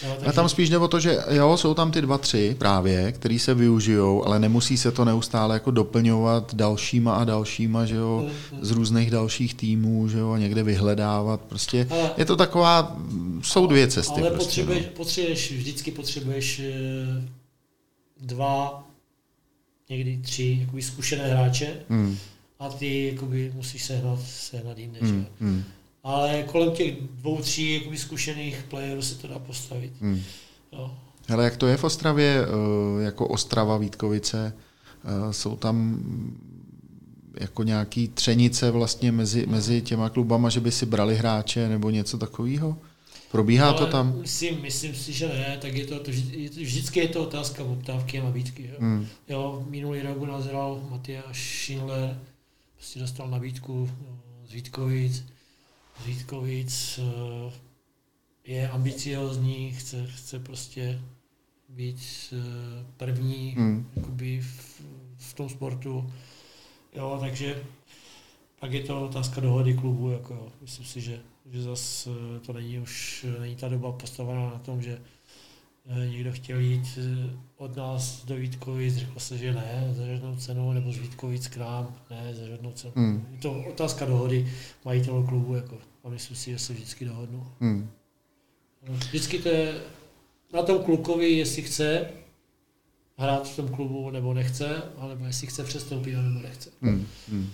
Takže... 0.00 0.26
A 0.26 0.32
tam 0.32 0.48
spíš 0.48 0.68
jde 0.68 0.78
o 0.78 0.88
to, 0.88 1.00
že 1.00 1.18
jo, 1.30 1.56
jsou 1.56 1.74
tam 1.74 1.92
ty 1.92 2.02
dva, 2.02 2.18
tři 2.18 2.56
právě, 2.58 3.12
který 3.12 3.38
se 3.38 3.54
využijou, 3.54 4.26
ale 4.26 4.38
nemusí 4.38 4.76
se 4.76 4.92
to 4.92 5.04
neustále 5.04 5.54
jako 5.54 5.70
doplňovat 5.70 6.54
dalšíma 6.54 7.14
a 7.14 7.24
dalšíma, 7.24 7.86
že 7.86 7.94
jo, 7.94 8.26
z 8.60 8.70
různých 8.70 9.10
dalších 9.10 9.54
týmů, 9.54 10.08
že 10.08 10.18
jo, 10.18 10.36
někde 10.36 10.62
vyhledávat. 10.62 11.40
Prostě 11.40 11.86
ale, 11.90 12.10
je 12.16 12.24
to 12.24 12.36
taková, 12.36 12.96
jsou 13.42 13.66
dvě 13.66 13.88
cesty. 13.88 14.20
Ale 14.20 14.30
prostě, 14.30 14.44
potřebuješ, 14.44 14.84
no. 14.84 14.90
potřebuješ, 14.96 15.52
vždycky 15.52 15.90
potřebuješ 15.90 16.58
eh, 16.58 17.28
dva, 18.20 18.84
někdy 19.90 20.18
tři 20.22 20.58
jakoby 20.60 20.82
zkušené 20.82 21.24
hráče 21.28 21.74
hmm. 21.88 22.16
a 22.58 22.68
ty 22.68 23.06
jakoby 23.12 23.52
musíš 23.54 23.84
sehnat, 23.84 24.18
sehnat 24.26 24.78
jinde. 24.78 24.98
Hmm. 25.02 25.26
Hmm 25.40 25.64
ale 26.06 26.42
kolem 26.42 26.70
těch 26.70 26.94
dvou, 27.00 27.40
tří 27.40 27.74
jakoby, 27.74 27.98
zkušených 27.98 28.64
playerů 28.68 29.02
se 29.02 29.14
to 29.14 29.28
dá 29.28 29.38
postavit. 29.38 29.92
Hmm. 30.00 30.22
Jo. 30.72 30.94
Hele, 31.28 31.44
jak 31.44 31.56
to 31.56 31.66
je 31.66 31.76
v 31.76 31.84
Ostravě, 31.84 32.40
eh, 32.42 33.02
jako 33.02 33.28
Ostrava, 33.28 33.78
Vítkovice, 33.78 34.52
eh, 35.04 35.32
jsou 35.32 35.56
tam 35.56 36.00
jako 37.40 37.62
nějaký 37.62 38.08
třenice 38.08 38.70
vlastně 38.70 39.12
mezi, 39.12 39.46
mezi 39.46 39.82
těma 39.82 40.08
klubama, 40.08 40.48
že 40.48 40.60
by 40.60 40.72
si 40.72 40.86
brali 40.86 41.16
hráče 41.16 41.68
nebo 41.68 41.90
něco 41.90 42.18
takového? 42.18 42.76
Probíhá 43.32 43.68
Ale 43.68 43.78
to 43.78 43.86
tam? 43.86 44.18
Myslím, 44.20 44.62
myslím 44.62 44.94
si, 44.94 45.12
že 45.12 45.28
ne, 45.28 45.58
tak 45.60 45.74
je 45.74 45.86
to, 45.86 45.98
to 46.00 46.10
vždycky 46.56 47.00
je 47.00 47.08
to 47.08 47.22
otázka 47.22 47.64
poptávky 47.64 48.20
a 48.20 48.24
nabídky. 48.24 48.70
Jo. 48.72 48.76
Hmm. 48.78 49.06
jo 49.28 49.66
minulý 49.70 50.02
rok 50.02 50.22
nazval 50.22 50.82
Matyáš 50.90 51.62
Schindler, 51.64 52.18
prostě 52.74 53.00
dostal 53.00 53.30
nabídku 53.30 53.90
z 54.48 54.52
Vítkovic, 54.52 55.24
Vítkovic 56.04 57.00
eh, 57.02 57.52
je 58.44 58.68
ambiciozní, 58.68 59.72
chce, 59.72 60.06
chce 60.06 60.38
prostě 60.38 61.00
být 61.68 62.00
eh, 62.32 62.84
první 62.96 63.54
hmm. 63.56 63.90
jakoby 63.96 64.40
v, 64.40 64.82
v 65.16 65.34
tom 65.34 65.48
sportu. 65.48 66.12
Jo, 66.96 67.18
takže 67.20 67.62
pak 68.60 68.72
je 68.72 68.82
to 68.82 69.04
otázka 69.04 69.40
dohody 69.40 69.74
klubu. 69.74 70.10
Jako, 70.10 70.52
myslím 70.60 70.86
si, 70.86 71.00
že, 71.00 71.20
že 71.50 71.62
zase 71.62 72.10
to 72.46 72.52
není 72.52 72.78
už 72.78 73.26
není 73.40 73.56
ta 73.56 73.68
doba 73.68 73.92
postavená 73.92 74.50
na 74.50 74.58
tom, 74.58 74.82
že 74.82 74.98
Eh, 74.98 75.15
někdo 75.94 76.32
chtěl 76.32 76.58
jít 76.58 76.98
eh, 76.98 77.30
od 77.56 77.76
nás 77.76 78.24
do 78.24 78.36
Vítkovic, 78.36 78.96
řekl 78.96 79.20
se, 79.20 79.38
že 79.38 79.54
ne, 79.54 79.94
za 79.96 80.06
žádnou 80.06 80.36
cenu, 80.36 80.72
nebo 80.72 80.92
z 80.92 80.98
Vítkovic 80.98 81.48
k 81.48 81.56
nám, 81.56 81.94
ne, 82.10 82.34
za 82.34 82.46
žádnou 82.46 82.72
cenu. 82.72 82.92
Hmm. 82.96 83.26
Je 83.32 83.38
to 83.38 83.64
otázka 83.68 84.04
dohody 84.04 84.52
majitelů 84.84 85.26
klubu, 85.26 85.54
jako, 85.54 85.78
a 86.04 86.08
myslím 86.08 86.36
si, 86.36 86.50
že 86.50 86.58
se 86.58 86.72
vždycky 86.72 87.04
dohodnou. 87.04 87.46
Hmm. 87.60 87.90
Vždycky 88.82 89.38
to 89.38 89.48
je 89.48 89.74
na 90.52 90.62
tom 90.62 90.78
klukovi, 90.78 91.30
jestli 91.32 91.62
chce 91.62 92.10
hrát 93.16 93.48
v 93.48 93.56
tom 93.56 93.68
klubu 93.68 94.10
nebo 94.10 94.34
nechce, 94.34 94.82
alebo 94.98 95.24
jestli 95.24 95.46
chce 95.46 95.64
přestoupit 95.64 96.14
nebo 96.14 96.40
nechce. 96.40 96.70
Hmm. 96.82 97.06
Hmm. 97.28 97.50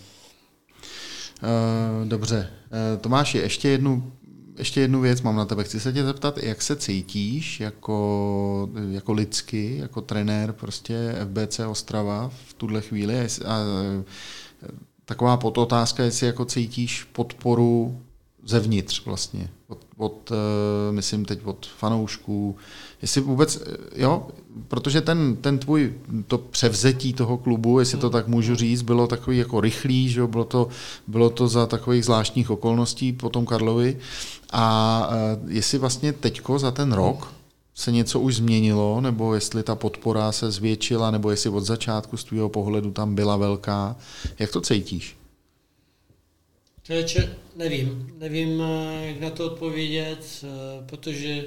Uh, 1.42 2.08
dobře. 2.08 2.50
Uh, 2.94 3.00
Tomáši, 3.00 3.38
ještě 3.38 3.68
jednu 3.68 4.12
ještě 4.58 4.80
jednu 4.80 5.00
věc 5.00 5.22
mám 5.22 5.36
na 5.36 5.44
tebe. 5.44 5.64
Chci 5.64 5.80
se 5.80 5.92
tě 5.92 6.04
zeptat, 6.04 6.38
jak 6.38 6.62
se 6.62 6.76
cítíš 6.76 7.60
jako, 7.60 8.68
jako 8.90 9.12
lidsky, 9.12 9.78
jako 9.78 10.00
trenér 10.00 10.52
prostě 10.52 11.16
FBC 11.24 11.60
Ostrava 11.60 12.30
v 12.46 12.54
tuhle 12.54 12.80
chvíli. 12.80 13.20
A, 13.20 13.58
taková 15.04 15.36
podotázka, 15.36 16.04
jestli 16.04 16.26
jako 16.26 16.44
cítíš 16.44 17.04
podporu 17.12 18.00
zevnitř 18.44 19.04
vlastně, 19.04 19.48
od, 19.72 19.78
od, 19.96 20.32
eh, 20.32 20.92
myslím 20.92 21.24
teď 21.24 21.38
od 21.44 21.66
fanoušků, 21.78 22.56
jestli 23.02 23.20
vůbec, 23.20 23.62
jo, 23.96 24.26
protože 24.68 25.00
ten, 25.00 25.36
ten 25.36 25.58
tvůj, 25.58 25.94
to 26.26 26.38
převzetí 26.38 27.12
toho 27.12 27.38
klubu, 27.38 27.78
jestli 27.78 27.98
to 27.98 28.10
tak 28.10 28.28
můžu 28.28 28.54
říct, 28.54 28.82
bylo 28.82 29.06
takový 29.06 29.38
jako 29.38 29.60
rychlý, 29.60 30.08
že 30.08 30.20
jo, 30.20 30.26
bylo 30.26 30.44
to, 30.44 30.68
bylo 31.06 31.30
to 31.30 31.48
za 31.48 31.66
takových 31.66 32.04
zvláštních 32.04 32.50
okolností 32.50 33.12
po 33.12 33.28
tom 33.28 33.46
Karlovi. 33.46 33.98
A 34.52 35.08
eh, 35.10 35.38
jestli 35.48 35.78
vlastně 35.78 36.12
teďko 36.12 36.58
za 36.58 36.70
ten 36.70 36.92
rok 36.92 37.32
se 37.74 37.92
něco 37.92 38.20
už 38.20 38.36
změnilo, 38.36 39.00
nebo 39.00 39.34
jestli 39.34 39.62
ta 39.62 39.74
podpora 39.74 40.32
se 40.32 40.50
zvětšila, 40.50 41.10
nebo 41.10 41.30
jestli 41.30 41.50
od 41.50 41.64
začátku 41.64 42.16
z 42.16 42.24
tvého 42.24 42.48
pohledu 42.48 42.90
tam 42.90 43.14
byla 43.14 43.36
velká, 43.36 43.96
jak 44.38 44.50
to 44.50 44.60
cítíš? 44.60 45.21
Člověče, 46.82 47.36
nevím. 47.56 48.14
Nevím, 48.18 48.62
eh, 48.62 49.06
jak 49.06 49.20
na 49.20 49.30
to 49.30 49.46
odpovědět, 49.46 50.44
eh, 50.44 50.86
protože 50.86 51.44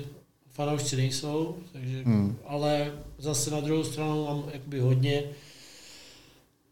fanoušci 0.50 0.96
nejsou, 0.96 1.58
takže, 1.74 2.04
hmm. 2.04 2.38
ale 2.46 2.92
zase 3.18 3.52
na 3.52 3.60
druhou 3.60 3.84
stranu 3.84 4.26
mám 4.26 4.44
jakoby 4.54 4.80
hodně, 4.80 5.24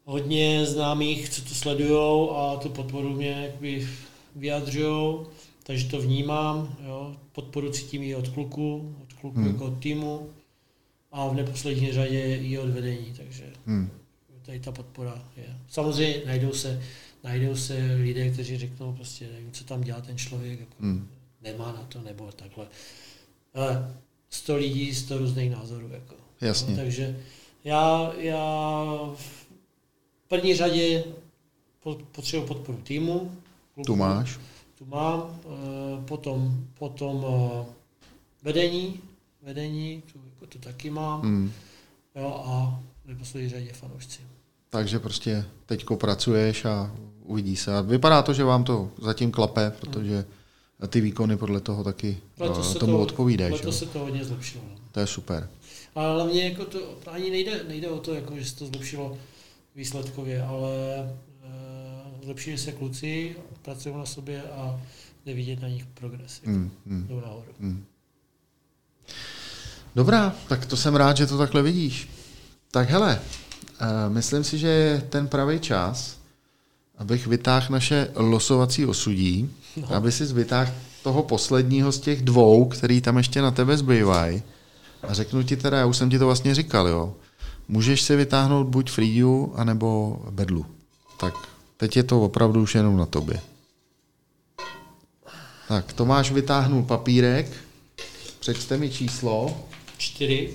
hodně 0.04 0.66
známých, 0.66 1.28
co 1.28 1.42
to 1.42 1.54
sledují 1.54 2.28
a 2.36 2.56
tu 2.56 2.68
podporu 2.68 3.10
mě 3.10 3.30
jakoby 3.30 3.88
vyjadřují, 4.36 5.16
takže 5.62 5.88
to 5.88 6.00
vnímám, 6.00 6.76
jo. 6.86 7.16
podporu 7.32 7.70
cítím 7.70 8.02
i 8.02 8.14
od 8.14 8.28
kluku, 8.28 8.96
od 9.02 9.12
kluku 9.12 9.38
hmm. 9.38 9.46
jako 9.46 9.64
od 9.64 9.78
týmu 9.78 10.30
a 11.12 11.28
v 11.28 11.34
neposlední 11.34 11.92
řadě 11.92 12.36
i 12.42 12.58
od 12.58 12.68
vedení, 12.68 13.14
takže 13.16 13.44
hmm. 13.66 13.90
tady 14.42 14.60
ta 14.60 14.72
podpora 14.72 15.24
je. 15.36 15.56
Samozřejmě 15.68 16.22
najdou 16.26 16.52
se 16.52 16.82
najdou 17.24 17.56
se 17.56 17.74
lidé, 17.96 18.30
kteří 18.30 18.58
řeknou 18.58 18.92
prostě, 18.92 19.28
nevím, 19.32 19.52
co 19.52 19.64
tam 19.64 19.80
dělá 19.80 20.00
ten 20.00 20.18
člověk, 20.18 20.60
jako 20.60 20.74
hmm. 20.80 21.08
nemá 21.42 21.72
na 21.72 21.82
to, 21.82 22.00
nebo 22.00 22.32
takhle. 22.32 22.66
Ale 23.54 23.94
sto 24.30 24.56
lidí, 24.56 24.94
sto 24.94 25.18
různých 25.18 25.50
názorů. 25.50 25.88
Jako. 25.88 26.14
Jasně. 26.40 26.70
No, 26.70 26.76
takže 26.76 27.20
já, 27.64 28.12
já 28.18 28.84
v 29.14 29.46
první 30.28 30.56
řadě 30.56 31.04
potřebuji 32.12 32.46
podporu 32.46 32.78
týmu. 32.78 33.36
Klubu, 33.74 33.86
tu 33.86 33.96
máš? 33.96 34.38
Tu 34.78 34.84
mám. 34.84 35.40
Eh, 35.44 36.04
potom, 36.04 36.66
potom 36.78 37.24
eh, 37.28 37.72
vedení, 38.42 39.00
vedení, 39.42 40.02
tu, 40.12 40.20
jako 40.34 40.46
to 40.46 40.58
taky 40.58 40.90
mám. 40.90 41.22
Hmm. 41.22 41.52
Jo, 42.14 42.42
a 42.46 42.80
v 43.04 43.08
neposlední 43.08 43.50
řadě 43.50 43.72
fanoušci. 43.72 44.22
Takže 44.70 44.98
prostě 44.98 45.44
teďko 45.66 45.96
pracuješ 45.96 46.64
a 46.64 46.96
uvidí 47.24 47.56
se. 47.56 47.76
A 47.76 47.80
vypadá 47.80 48.22
to, 48.22 48.32
že 48.32 48.44
vám 48.44 48.64
to 48.64 48.90
zatím 49.02 49.30
klape, 49.30 49.72
protože 49.80 50.24
ty 50.88 51.00
výkony 51.00 51.36
podle 51.36 51.60
toho 51.60 51.84
taky 51.84 52.18
letos 52.38 52.76
eh, 52.76 52.78
tomu 52.78 52.92
to, 52.92 53.00
odpovídají. 53.00 53.52
Letos 53.52 53.78
se 53.78 53.86
to 53.86 53.98
hodně 53.98 54.24
zlepšilo. 54.24 54.64
To 54.92 55.00
je 55.00 55.06
super. 55.06 55.48
Ale 55.94 56.14
hlavně 56.14 56.44
jako 56.48 56.64
to, 56.64 56.78
ani 57.06 57.30
nejde, 57.30 57.64
nejde 57.68 57.88
o 57.88 57.98
to, 57.98 58.14
jako, 58.14 58.38
že 58.38 58.44
se 58.44 58.56
to 58.56 58.66
zlepšilo 58.66 59.18
výsledkově, 59.74 60.42
ale 60.42 60.70
uh, 61.44 62.24
zlepšili 62.24 62.58
se 62.58 62.72
kluci, 62.72 63.36
pracují 63.62 63.96
na 63.96 64.06
sobě 64.06 64.42
a 64.42 64.80
jde 65.26 65.34
vidět 65.34 65.62
na 65.62 65.68
nich 65.68 65.86
progres. 65.86 66.40
Jako, 66.42 66.58
mm, 66.58 66.70
mm, 66.86 67.20
nahoru. 67.22 67.52
Mm. 67.58 67.84
Dobrá, 69.94 70.36
tak 70.48 70.66
to 70.66 70.76
jsem 70.76 70.96
rád, 70.96 71.16
že 71.16 71.26
to 71.26 71.38
takhle 71.38 71.62
vidíš. 71.62 72.08
Tak 72.70 72.90
hele, 72.90 73.20
uh, 73.80 74.14
myslím 74.14 74.44
si, 74.44 74.58
že 74.58 74.68
je 74.68 75.00
ten 75.00 75.28
pravý 75.28 75.60
čas, 75.60 76.18
abych 76.98 77.26
vytáhl 77.26 77.66
naše 77.70 78.08
losovací 78.14 78.86
osudí, 78.86 79.50
no. 79.76 79.94
aby 79.94 80.12
si 80.12 80.24
vytáhl 80.24 80.72
toho 81.02 81.22
posledního 81.22 81.92
z 81.92 82.00
těch 82.00 82.22
dvou, 82.22 82.64
který 82.64 83.00
tam 83.00 83.16
ještě 83.16 83.42
na 83.42 83.50
tebe 83.50 83.76
zbývají. 83.76 84.42
A 85.02 85.14
řeknu 85.14 85.42
ti 85.42 85.56
teda, 85.56 85.78
já 85.78 85.86
už 85.86 85.96
jsem 85.96 86.10
ti 86.10 86.18
to 86.18 86.26
vlastně 86.26 86.54
říkal, 86.54 86.88
jo. 86.88 87.14
můžeš 87.68 88.02
si 88.02 88.16
vytáhnout 88.16 88.66
buď 88.66 88.90
Fridiu, 88.90 89.52
anebo 89.56 90.18
Bedlu. 90.30 90.66
Tak 91.20 91.34
teď 91.76 91.96
je 91.96 92.02
to 92.02 92.22
opravdu 92.22 92.62
už 92.62 92.74
jenom 92.74 92.96
na 92.96 93.06
tobě. 93.06 93.40
Tak, 95.68 95.92
Tomáš 95.92 96.32
vytáhnul 96.32 96.82
papírek, 96.82 97.46
přečte 98.40 98.76
mi 98.76 98.90
číslo. 98.90 99.56
Čtyři. 99.96 100.54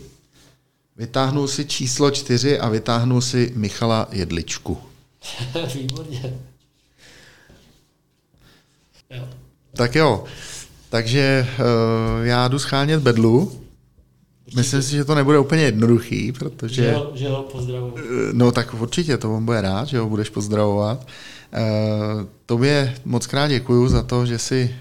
Vytáhnul 0.98 1.48
si 1.48 1.66
číslo 1.66 2.12
čtyři 2.12 2.60
a 2.60 2.70
vytáhnul 2.70 3.22
si 3.22 3.54
Michala 3.56 4.08
Jedličku. 4.12 4.78
Výborně. 5.76 6.40
Jo. 9.10 9.28
Tak 9.76 9.96
jo, 9.96 10.24
takže 10.90 11.48
uh, 11.60 12.26
já 12.26 12.48
jdu 12.48 12.60
schánět 12.60 13.02
bedlu. 13.02 13.62
Myslím 14.56 14.82
si, 14.82 14.92
že 14.92 15.06
to 15.06 15.16
nebude 15.16 15.40
úplně 15.40 15.64
jednoduchý, 15.64 16.32
protože... 16.32 16.84
Že 16.84 16.94
ho, 16.94 17.12
že 17.16 17.30
ho 17.30 17.44
pozdravuju. 17.44 17.96
Eh, 17.98 18.34
No 18.34 18.52
tak 18.52 18.74
určitě, 18.74 19.18
to 19.18 19.36
on 19.36 19.46
bude 19.46 19.62
rád, 19.62 19.88
že 19.88 20.00
ho 20.00 20.10
budeš 20.10 20.30
pozdravovat. 20.30 21.08
Uh, 21.54 22.26
tobě 22.46 22.96
moc 23.06 23.28
krát 23.28 23.48
děkuju 23.48 23.88
za 23.88 24.04
to, 24.04 24.26
že 24.26 24.40
jsi, 24.40 24.76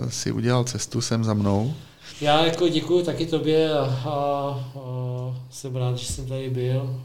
uh, 0.00 0.08
si 0.08 0.32
udělal 0.32 0.64
cestu 0.64 1.00
sem 1.00 1.24
za 1.24 1.34
mnou. 1.34 1.74
Já 2.20 2.46
jako 2.46 2.68
děkuji 2.68 3.04
taky 3.04 3.26
tobě 3.26 3.72
a, 3.72 3.84
a, 3.84 4.10
a 4.10 5.36
jsem 5.50 5.76
rád, 5.76 5.98
že 5.98 6.06
jsem 6.06 6.26
tady 6.26 6.50
byl. 6.50 7.00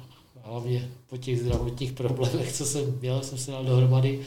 Hlavně 0.49 0.89
po 1.09 1.17
těch 1.17 1.39
zdravotních 1.39 1.91
problémech, 1.91 2.53
co 2.53 2.65
jsem 2.65 2.81
měl, 3.01 3.21
jsem 3.23 3.37
se 3.37 3.51
dal 3.51 3.63
dohromady 3.65 4.19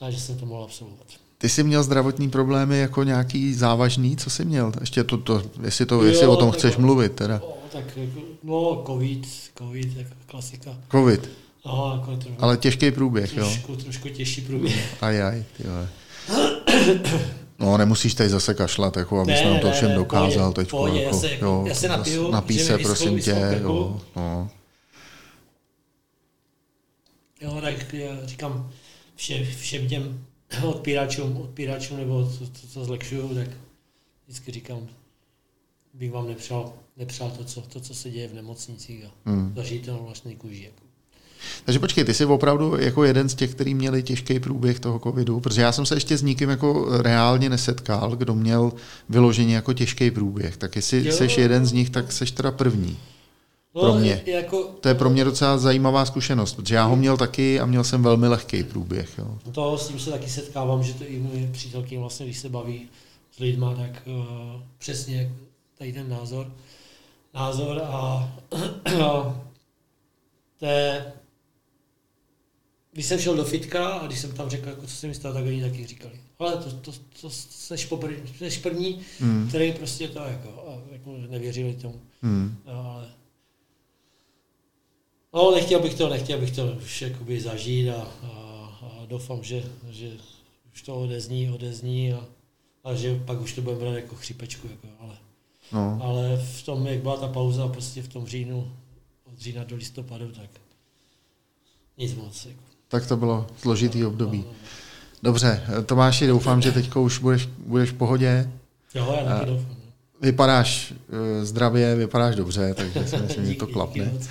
a 0.00 0.10
že 0.10 0.20
jsem 0.20 0.36
to 0.38 0.46
mohl 0.46 0.62
absolvovat. 0.64 1.06
Ty 1.38 1.48
jsi 1.48 1.62
měl 1.62 1.82
zdravotní 1.82 2.30
problémy 2.30 2.78
jako 2.78 3.02
nějaký 3.04 3.54
závažný, 3.54 4.16
co 4.16 4.30
jsi 4.30 4.44
měl? 4.44 4.72
Ještě 4.80 5.04
to, 5.04 5.16
to 5.18 5.42
jestli, 5.62 5.86
to, 5.86 5.94
Jo, 5.94 6.02
jestli 6.02 6.26
o 6.26 6.36
tom 6.36 6.50
tak- 6.50 6.58
chceš 6.58 6.76
mluvit 6.76 7.12
teda. 7.12 7.40
No, 7.44 7.52
tak 7.72 7.84
jako, 7.96 8.20
no, 8.42 8.82
covid, 8.86 9.26
covid, 9.58 9.96
jako 9.96 10.10
klasika. 10.26 10.70
Covid, 10.90 11.30
No, 11.66 11.92
jako 11.94 12.16
trošku, 12.16 12.44
ale 12.44 12.56
těžký 12.56 12.90
průběh, 12.90 13.36
jo? 13.36 13.44
trošku, 13.44 13.76
trošku 13.76 14.08
těžší 14.08 14.40
průběh. 14.40 15.02
Aj, 15.02 15.22
aj, 15.22 15.44
ty 15.56 15.62
vole. 15.68 15.88
No, 17.58 17.76
nemusíš 17.78 18.14
tady 18.14 18.28
zase 18.28 18.54
kašlat, 18.54 18.96
jako, 18.96 19.20
abys 19.20 19.40
Ne, 19.44 19.50
nám 19.50 19.60
to 19.60 19.70
všem 19.70 19.94
dokázal 19.94 20.52
teď. 20.52 20.70
pohodě, 20.70 20.94
já 20.98 21.02
jako, 21.04 21.16
se- 21.20 21.38
jo, 21.40 21.64
já 21.68 21.74
se 21.74 21.88
napiju, 21.88 22.30
napij 22.30 22.58
že 22.58 22.64
se, 22.64 22.76
mi 22.76 22.84
prosím 22.84 23.20
tě. 23.20 23.58
Jo, 23.62 24.00
no. 24.16 24.48
Jo, 27.40 27.58
tak 27.60 27.94
já 27.94 28.26
říkám 28.26 28.70
vše, 29.16 29.44
všem 29.60 29.88
těm 29.88 30.24
odpíračům, 30.64 31.36
odpíračům 31.36 31.96
nebo 31.96 32.30
co, 32.38 32.46
co, 32.46 32.66
co 32.68 32.84
zlekšuju, 32.84 33.34
tak 33.34 33.48
vždycky 34.26 34.52
říkám, 34.52 34.78
bych 35.94 36.12
vám 36.12 36.28
nepřál, 36.28 36.72
nepřál 36.96 37.30
to, 37.30 37.44
co, 37.44 37.60
to, 37.60 37.80
co 37.80 37.94
se 37.94 38.10
děje 38.10 38.28
v 38.28 38.34
nemocnicích 38.34 39.04
a 39.04 39.30
Hmm. 39.30 39.52
zažít 39.56 39.84
to 39.86 39.92
na 39.92 39.98
vlastní 39.98 40.36
kůži. 40.36 40.62
Jako. 40.64 40.82
Takže 41.64 41.78
počkej, 41.78 42.04
ty 42.04 42.14
jsi 42.14 42.24
opravdu 42.24 42.76
jako 42.76 43.04
jeden 43.04 43.28
z 43.28 43.34
těch, 43.34 43.54
kteří 43.54 43.74
měli 43.74 44.02
těžký 44.02 44.40
průběh 44.40 44.80
toho 44.80 44.98
covidu, 44.98 45.40
protože 45.40 45.60
já 45.62 45.72
jsem 45.72 45.86
se 45.86 45.94
ještě 45.96 46.16
s 46.16 46.22
nikým 46.22 46.50
jako 46.50 46.86
reálně 47.02 47.48
nesetkal, 47.48 48.16
kdo 48.16 48.34
měl 48.34 48.72
vyloženě 49.08 49.54
jako 49.54 49.72
těžký 49.72 50.10
průběh. 50.10 50.56
Tak 50.56 50.76
jestli 50.76 51.06
Jo. 51.06 51.12
jsi 51.12 51.40
jeden 51.40 51.66
z 51.66 51.72
nich, 51.72 51.90
tak 51.90 52.12
seš 52.12 52.30
teda 52.30 52.50
první. 52.50 52.98
No, 53.76 53.82
Pro 53.82 53.94
mě. 53.94 54.22
Jako, 54.26 54.62
To 54.80 54.88
je 54.88 54.94
pro 54.94 55.10
mě 55.10 55.24
docela 55.24 55.58
zajímavá 55.58 56.04
zkušenost, 56.04 56.54
protože 56.54 56.74
já 56.74 56.84
ho 56.84 56.96
měl 56.96 57.16
taky 57.16 57.60
a 57.60 57.66
měl 57.66 57.84
jsem 57.84 58.02
velmi 58.02 58.28
lehký 58.28 58.64
průběh. 58.64 59.18
Jo. 59.18 59.38
To 59.52 59.78
s 59.78 59.88
tím 59.88 59.98
se 60.00 60.10
taky 60.10 60.28
setkávám, 60.30 60.82
že 60.82 60.94
to 60.94 61.04
i 61.04 61.18
moje 61.18 61.52
přítelky 61.52 61.98
vlastně, 61.98 62.26
když 62.26 62.38
se 62.38 62.48
baví 62.48 62.88
s 63.32 63.38
lidma, 63.38 63.74
tak 63.74 64.02
uh, 64.06 64.60
přesně 64.78 65.32
tady 65.78 65.92
ten 65.92 66.08
názor. 66.08 66.52
Názor 67.34 67.82
a 67.84 68.32
to 70.58 70.66
je, 70.66 71.12
když 72.92 73.06
jsem 73.06 73.18
šel 73.18 73.36
do 73.36 73.44
fitka 73.44 73.88
a 73.88 74.06
když 74.06 74.18
jsem 74.18 74.32
tam 74.32 74.48
řekl, 74.50 74.68
jako, 74.68 74.82
co 74.86 74.94
se 74.96 75.06
mi 75.06 75.14
stalo, 75.14 75.34
tak 75.34 75.44
oni 75.44 75.62
taky 75.62 75.86
říkali. 75.86 76.14
Ale 76.38 76.56
to, 76.56 76.70
to, 76.72 76.92
to 77.20 77.30
seš, 77.30 77.84
poprv, 77.86 78.12
seš 78.38 78.58
první, 78.58 79.00
Hmm. 79.20 79.48
který 79.48 79.72
prostě 79.72 80.08
to 80.08 80.18
jako, 80.18 80.78
jako 80.92 81.14
nevěřili 81.30 81.74
tomu. 81.74 82.00
Hmm. 82.22 82.56
Ale 82.66 83.04
no, 85.36 85.50
nechtěl 85.54 85.80
bych 85.80 85.94
to, 85.94 86.08
nechtěl 86.08 86.38
bych 86.40 86.50
to 86.56 86.66
už 86.84 87.02
jakoby 87.02 87.40
zažít 87.40 87.88
a, 87.90 88.06
a, 88.22 88.28
a 88.82 89.06
doufám, 89.08 89.42
že, 89.42 89.62
že 89.90 90.10
už 90.74 90.82
to 90.82 90.94
odezní, 90.94 91.50
odezní 91.50 92.12
a, 92.12 92.20
a 92.84 92.94
že 92.94 93.20
pak 93.24 93.40
už 93.40 93.52
to 93.52 93.62
budeme 93.62 93.80
brát 93.80 93.94
jako 93.94 94.14
chřipečku. 94.14 94.68
Jako, 94.68 94.88
ale, 95.00 95.14
No. 95.72 95.98
ale 96.02 96.36
v 96.36 96.62
tom, 96.62 96.86
jak 96.86 96.98
byla 96.98 97.16
ta 97.16 97.28
pauza 97.28 97.68
prostě 97.68 98.02
v 98.02 98.08
tom 98.08 98.26
říjnu, 98.26 98.72
od 99.32 99.38
října 99.38 99.64
do 99.64 99.76
listopadu, 99.76 100.26
tak 100.28 100.50
nic 101.98 102.14
moc. 102.14 102.46
Jako. 102.46 102.60
Tak 102.88 103.06
to 103.06 103.16
bylo 103.16 103.46
složitý 103.58 104.04
období. 104.04 104.38
No, 104.38 104.44
no, 104.50 104.54
Dobře, 105.22 105.62
Tomáši, 105.86 106.26
doufám, 106.26 106.62
že 106.62 106.72
teď 106.72 106.96
už 106.96 107.18
budeš, 107.18 107.48
budeš 107.58 107.90
v 107.90 107.94
pohodě. 107.94 108.50
no. 108.94 109.00
Jo, 109.00 109.16
já 109.18 109.24
taky 109.24 109.46
doufám. 109.50 109.68
no. 109.68 109.76
Vypadáš 110.20 110.92
uh, 110.92 111.44
zdravě, 111.44 111.94
vypadáš 111.94 112.36
dobře, 112.36 112.74
takže 112.74 113.08
si 113.08 113.16
myslím, 113.16 113.46
že 113.46 113.54
to 113.54 113.64
Díky, 113.66 113.72
klapne. 113.72 114.04
díky 114.04 114.14
moc. 114.16 114.28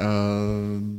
Uh, 0.00 0.06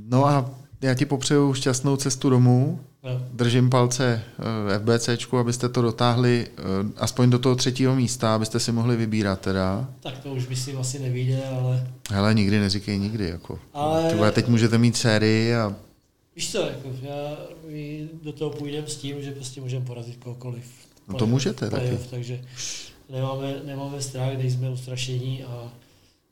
no 0.09 0.25
a 0.27 0.49
já 0.81 0.93
ti 0.93 1.05
popřeju 1.05 1.53
šťastnou 1.53 1.95
cestu 1.97 2.29
domů. 2.29 2.79
Jo. 3.03 3.21
Držím 3.33 3.69
palce 3.69 4.23
uh, 4.39 4.95
FBCčku, 4.97 5.37
abyste 5.37 5.69
to 5.69 5.81
dotáhli 5.81 6.47
uh, 6.57 6.91
aspoň 6.97 7.29
do 7.29 7.39
toho 7.39 7.55
třetího 7.55 7.95
místa, 7.95 8.35
abyste 8.35 8.59
si 8.59 8.71
mohli 8.71 8.95
vybírat 8.97 9.41
teda. 9.41 9.87
Tak 9.99 10.17
to 10.17 10.33
už 10.33 10.45
by 10.47 10.55
si 10.55 10.73
asi 10.75 10.99
nevíde, 10.99 11.43
ale 11.49 11.87
Hele, 12.11 12.33
nikdy 12.33 12.59
neříkej 12.59 12.99
nikdy. 12.99 13.29
Jako. 13.29 13.59
Ale- 13.73 14.09
Ty 14.09 14.15
vole, 14.15 14.31
teď 14.31 14.47
můžete 14.47 14.77
mít 14.77 14.97
sérii 14.97 15.55
a 15.55 15.75
Víš 16.35 16.51
co, 16.51 16.57
jako, 16.61 16.89
já, 17.01 17.37
do 18.23 18.33
toho 18.33 18.51
půjdeme 18.51 18.87
s 18.87 18.95
tím, 18.95 19.21
že 19.21 19.31
prostě 19.31 19.61
můžeme 19.61 19.85
porazit 19.85 20.17
kohokoliv. 20.17 20.63
No 21.07 21.15
to 21.15 21.27
můžete 21.27 21.69
taky. 21.69 21.99
Takže 22.09 22.41
nemáme, 23.09 23.55
nemáme 23.65 24.01
strach, 24.01 24.37
nejsme 24.37 24.69
ustrašení 24.69 25.43
a, 25.43 25.71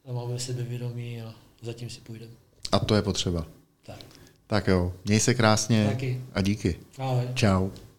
a 0.09 0.11
máme 0.13 0.39
sebevědomí 0.39 1.21
a 1.21 1.33
zatím 1.61 1.89
si 1.89 2.01
půjdeme. 2.01 2.31
A 2.73 2.79
to 2.79 2.95
je 2.95 3.01
potřeba. 3.01 3.45
Tak, 3.85 3.97
Tak 4.47 4.67
jo, 4.67 4.93
měj 5.05 5.19
se 5.19 5.33
krásně 5.33 5.87
taky. 5.89 6.21
a 6.33 6.41
díky. 6.41 6.75
Ahoj. 6.97 7.23
Čau. 7.33 7.69